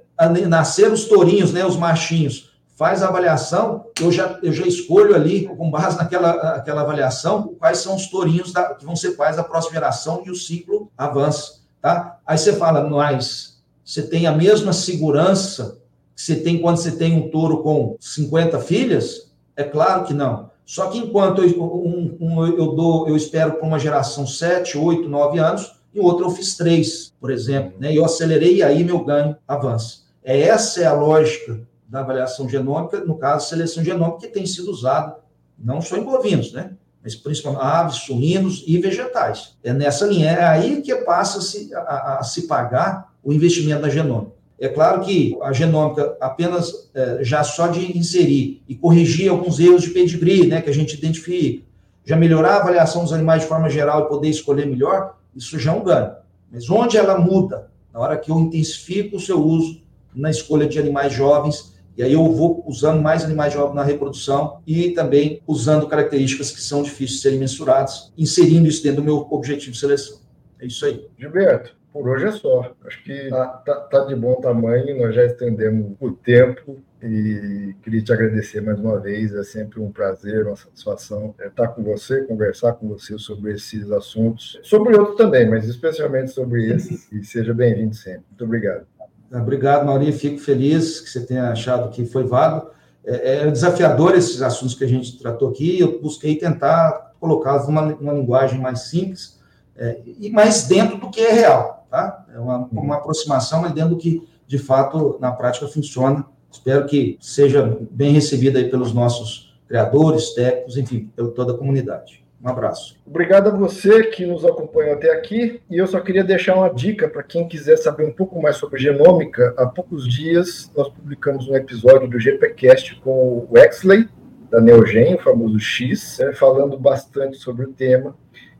nasceram 0.47 0.93
os 0.93 1.05
tourinhos, 1.05 1.53
né, 1.53 1.65
os 1.65 1.77
machinhos 1.77 2.48
faz 2.79 3.03
a 3.03 3.09
avaliação, 3.09 3.87
eu 3.99 4.09
já, 4.09 4.39
eu 4.41 4.53
já 4.53 4.65
escolho 4.65 5.13
ali, 5.13 5.45
com 5.45 5.69
base 5.69 5.97
naquela 5.97 6.31
aquela 6.55 6.79
avaliação, 6.79 7.53
quais 7.59 7.79
são 7.79 7.93
os 7.93 8.07
tourinhos 8.07 8.53
da, 8.53 8.73
que 8.73 8.85
vão 8.85 8.95
ser 8.95 9.17
pais 9.17 9.35
da 9.35 9.43
próxima 9.43 9.73
geração 9.73 10.23
e 10.25 10.31
o 10.31 10.35
ciclo 10.35 10.89
avança. 10.97 11.59
Tá? 11.81 12.19
Aí 12.25 12.37
você 12.37 12.53
fala, 12.53 12.89
mas 12.89 13.61
você 13.83 14.01
tem 14.01 14.27
a 14.27 14.31
mesma 14.31 14.71
segurança 14.71 15.77
que 16.15 16.21
você 16.21 16.37
tem 16.37 16.61
quando 16.61 16.77
você 16.77 16.93
tem 16.93 17.17
um 17.17 17.29
touro 17.29 17.61
com 17.61 17.97
50 17.99 18.57
filhas? 18.61 19.29
É 19.57 19.63
claro 19.65 20.05
que 20.05 20.13
não. 20.13 20.49
Só 20.65 20.87
que 20.87 20.99
enquanto 20.99 21.43
eu, 21.43 21.61
um, 21.61 22.17
um, 22.21 22.47
eu 22.47 22.75
dou, 22.75 23.09
eu 23.09 23.17
espero 23.17 23.55
para 23.55 23.67
uma 23.67 23.77
geração 23.77 24.25
7, 24.25 24.77
8, 24.77 25.09
9 25.09 25.37
anos, 25.37 25.69
e 25.93 25.99
o 25.99 26.05
outro 26.05 26.27
eu 26.27 26.29
fiz 26.29 26.55
3, 26.55 27.13
por 27.19 27.29
exemplo, 27.29 27.73
né? 27.77 27.93
Eu 27.93 28.05
acelerei 28.05 28.57
e 28.57 28.63
aí 28.63 28.85
meu 28.85 29.03
ganho 29.03 29.35
avança. 29.45 30.03
É 30.23 30.39
essa 30.39 30.79
é 30.79 30.85
a 30.85 30.93
lógica 30.93 31.67
da 31.89 32.01
avaliação 32.01 32.47
genômica, 32.47 33.03
no 33.03 33.17
caso, 33.17 33.49
seleção 33.49 33.83
genômica, 33.83 34.19
que 34.19 34.27
tem 34.27 34.45
sido 34.45 34.69
usada 34.69 35.17
não 35.57 35.81
só 35.81 35.97
em 35.97 36.03
bovinos, 36.03 36.53
né? 36.53 36.71
Mas 37.03 37.15
principalmente 37.15 37.63
aves, 37.63 37.95
suínos 37.97 38.63
e 38.67 38.77
vegetais. 38.77 39.57
É 39.63 39.73
nessa 39.73 40.05
linha, 40.05 40.29
é 40.29 40.43
aí 40.43 40.81
que 40.81 40.93
passa 40.97 41.41
-se 41.41 41.57
a, 41.57 41.67
se, 41.69 41.75
a, 41.75 42.17
a 42.19 42.23
se 42.23 42.47
pagar 42.47 43.11
o 43.23 43.33
investimento 43.33 43.81
da 43.81 43.89
genômica. 43.89 44.33
É 44.59 44.67
claro 44.67 45.01
que 45.01 45.37
a 45.41 45.51
genômica, 45.53 46.17
apenas 46.19 46.89
é, 46.93 47.23
já 47.23 47.43
só 47.43 47.67
de 47.67 47.97
inserir 47.97 48.61
e 48.67 48.75
corrigir 48.75 49.29
alguns 49.29 49.59
erros 49.59 49.83
de 49.83 49.89
pedigree, 49.89 50.47
né, 50.47 50.61
que 50.61 50.69
a 50.69 50.73
gente 50.73 50.93
identifica, 50.95 51.63
já 52.05 52.15
melhorar 52.15 52.55
a 52.55 52.61
avaliação 52.61 53.03
dos 53.03 53.13
animais 53.13 53.43
de 53.43 53.47
forma 53.47 53.69
geral 53.69 54.03
e 54.03 54.09
poder 54.09 54.29
escolher 54.29 54.65
melhor, 54.65 55.17
isso 55.33 55.57
já 55.57 55.71
é 55.71 55.75
um 55.75 55.83
ganho. 55.83 56.11
Mas 56.51 56.69
onde 56.69 56.97
ela 56.97 57.17
muda? 57.17 57.71
Na 57.93 57.99
hora 57.99 58.17
que 58.17 58.29
eu 58.29 58.39
intensifico 58.39 59.15
o 59.15 59.19
seu 59.19 59.41
uso 59.41 59.81
na 60.13 60.29
escolha 60.29 60.67
de 60.67 60.77
animais 60.77 61.13
jovens 61.13 61.78
E 61.99 62.01
aí 62.01 62.13
eu 62.13 62.23
vou 62.31 62.63
usando 62.65 63.01
mais 63.01 63.25
animais 63.25 63.51
de 63.51 63.59
óbito 63.59 63.75
na 63.75 63.83
reprodução 63.83 64.61
e 64.65 64.91
também 64.91 65.41
usando 65.45 65.85
características 65.85 66.49
que 66.49 66.61
são 66.61 66.81
difíceis 66.81 67.17
de 67.17 67.17
serem 67.17 67.39
mensuradas, 67.39 68.13
inserindo 68.17 68.69
isso 68.69 68.81
dentro 68.81 69.01
do 69.01 69.03
meu 69.03 69.27
objetivo 69.29 69.73
de 69.73 69.79
seleção. 69.79 70.17
É 70.61 70.65
isso 70.65 70.85
aí. 70.85 71.05
Gilberto, 71.19 71.75
por 71.91 72.07
hoje 72.07 72.27
é 72.27 72.31
só. 72.31 72.73
Acho 72.85 73.03
que 73.03 73.11
está 73.11 73.47
tá, 73.47 73.75
tá 73.81 74.05
de 74.05 74.15
bom 74.15 74.35
tamanho, 74.35 74.97
nós 74.97 75.13
já 75.13 75.25
estendemos 75.25 75.97
o 75.99 76.11
tempo 76.11 76.77
e 77.03 77.75
queria 77.83 78.01
te 78.01 78.13
agradecer 78.13 78.61
mais 78.61 78.79
uma 78.79 78.97
vez. 78.97 79.35
É 79.35 79.43
sempre 79.43 79.81
um 79.81 79.91
prazer, 79.91 80.47
uma 80.47 80.55
satisfação 80.55 81.35
estar 81.37 81.67
com 81.67 81.83
você, 81.83 82.21
conversar 82.23 82.75
com 82.75 82.87
você 82.87 83.17
sobre 83.17 83.55
esses 83.55 83.91
assuntos, 83.91 84.57
sobre 84.63 84.95
outros 84.95 85.17
também, 85.17 85.49
mas 85.49 85.67
especialmente 85.67 86.31
sobre 86.31 86.71
esses. 86.71 87.11
E 87.11 87.25
seja 87.25 87.53
bem-vindo 87.53 87.93
sempre. 87.93 88.23
Muito 88.29 88.45
obrigado. 88.45 88.87
Obrigado, 89.31 89.85
Maurinho. 89.85 90.13
Fico 90.13 90.39
feliz 90.39 90.99
que 90.99 91.09
você 91.09 91.25
tenha 91.25 91.51
achado 91.51 91.89
que 91.89 92.05
foi 92.05 92.23
válido. 92.23 92.67
É, 93.05 93.37
é 93.37 93.51
desafiador 93.51 94.15
esses 94.15 94.41
assuntos 94.41 94.75
que 94.75 94.83
a 94.83 94.87
gente 94.87 95.17
tratou 95.19 95.49
aqui. 95.49 95.79
Eu 95.79 96.01
busquei 96.01 96.35
tentar 96.35 97.13
colocá-los 97.19 97.67
numa, 97.67 97.81
numa 97.81 98.13
linguagem 98.13 98.59
mais 98.59 98.83
simples 98.83 99.39
é, 99.75 100.01
e 100.05 100.29
mais 100.29 100.67
dentro 100.67 100.97
do 100.97 101.09
que 101.09 101.21
é 101.21 101.31
real. 101.31 101.87
Tá? 101.89 102.25
É 102.33 102.39
uma, 102.39 102.67
uma 102.71 102.95
aproximação, 102.95 103.61
mas 103.61 103.73
dentro 103.73 103.91
do 103.91 103.97
que 103.97 104.27
de 104.47 104.57
fato 104.57 105.17
na 105.19 105.31
prática 105.31 105.67
funciona 105.67 106.25
Espero 106.51 106.85
que 106.87 107.17
seja 107.21 107.77
bem 107.91 108.11
recebida 108.11 108.63
pelos 108.65 108.93
nossos 108.93 109.55
criadores, 109.67 110.33
técnicos, 110.33 110.77
enfim, 110.77 111.11
pela 111.15 111.29
toda 111.29 111.53
a 111.53 111.57
comunidade. 111.57 112.25
Um 112.41 112.47
abraço. 112.47 112.97
Obrigado 113.05 113.49
a 113.49 113.51
você 113.51 114.03
que 114.03 114.25
nos 114.25 114.45
acompanhou 114.45 114.93
até 114.93 115.11
aqui. 115.11 115.61
E 115.69 115.77
eu 115.77 115.85
só 115.85 115.99
queria 115.99 116.23
deixar 116.23 116.55
uma 116.55 116.69
dica 116.69 117.09
para 117.09 117.21
quem 117.21 117.47
quiser 117.47 117.77
saber 117.77 118.05
um 118.05 118.13
pouco 118.13 118.41
mais 118.41 118.55
sobre 118.55 118.79
genômica. 118.79 119.53
Há 119.57 119.65
poucos 119.65 120.07
dias 120.07 120.71
nós 120.75 120.87
publicamos 120.89 121.49
um 121.49 121.55
episódio 121.55 122.07
do 122.07 122.19
GPcast 122.19 122.95
com 123.01 123.47
o 123.49 123.57
Exley, 123.57 124.07
da 124.49 124.61
Neogen, 124.61 125.15
o 125.15 125.19
famoso 125.19 125.59
X, 125.59 126.17
né, 126.19 126.31
falando 126.33 126.77
bastante 126.77 127.37
sobre 127.37 127.65
o 127.65 127.73
tema. 127.73 128.15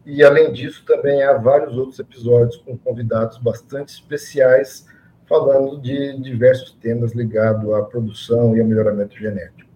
E 0.06 0.24
além 0.24 0.52
disso, 0.52 0.84
também 0.86 1.24
há 1.24 1.34
vários 1.34 1.78
outros 1.78 2.00
episódios 2.00 2.58
com 2.58 2.78
convidados 2.78 3.38
bastante 3.38 3.94
especiais 3.94 4.86
falando 5.30 5.80
de 5.80 6.20
diversos 6.20 6.72
temas 6.82 7.14
ligados 7.14 7.72
à 7.72 7.84
produção 7.84 8.58
e 8.58 8.60
ao 8.60 8.66
melhoramento 8.66 9.16
genético. 9.16 9.69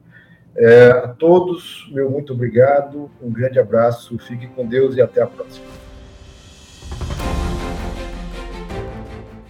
É, 0.56 0.90
a 0.92 1.08
todos, 1.08 1.90
meu 1.92 2.12
muito 2.12 2.34
obrigado, 2.34 3.10
um 3.22 3.32
grande 3.32 3.60
abraço, 3.60 4.18
fique 4.20 4.48
com 4.48 4.66
Deus 4.68 4.96
e 4.96 5.02
até 5.02 5.22
a 5.22 5.28
próxima. 5.28 5.66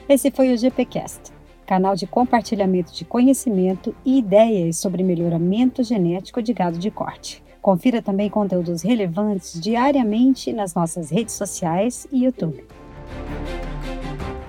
Esse 0.08 0.32
foi 0.32 0.54
o 0.54 0.58
GPcast, 0.58 1.34
canal 1.66 1.96
de 1.96 2.08
compartilhamento 2.08 2.94
de 2.94 3.04
conhecimento 3.04 3.94
e 4.06 4.20
ideias 4.20 4.78
sobre 4.78 5.04
melhoramento 5.04 5.84
genético 5.84 6.42
de 6.42 6.54
gado 6.54 6.78
de 6.78 6.90
corte. 6.90 7.44
Confira 7.62 8.02
também 8.02 8.30
conteúdos 8.30 8.82
relevantes 8.82 9.60
diariamente 9.60 10.54
nas 10.54 10.74
nossas 10.74 11.10
redes 11.10 11.34
sociais 11.34 12.08
e 12.12 12.26
YouTube. 12.26 12.66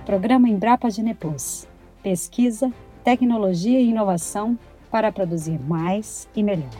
Programa 0.05 0.48
Embrapa 0.48 0.90
Geneplus. 0.90 1.66
Pesquisa, 2.02 2.70
tecnologia 3.02 3.80
e 3.80 3.88
inovação 3.88 4.59
para 4.95 5.11
produzir 5.11 5.59
mais 5.59 6.28
e 6.36 6.40
melhor. 6.40 6.70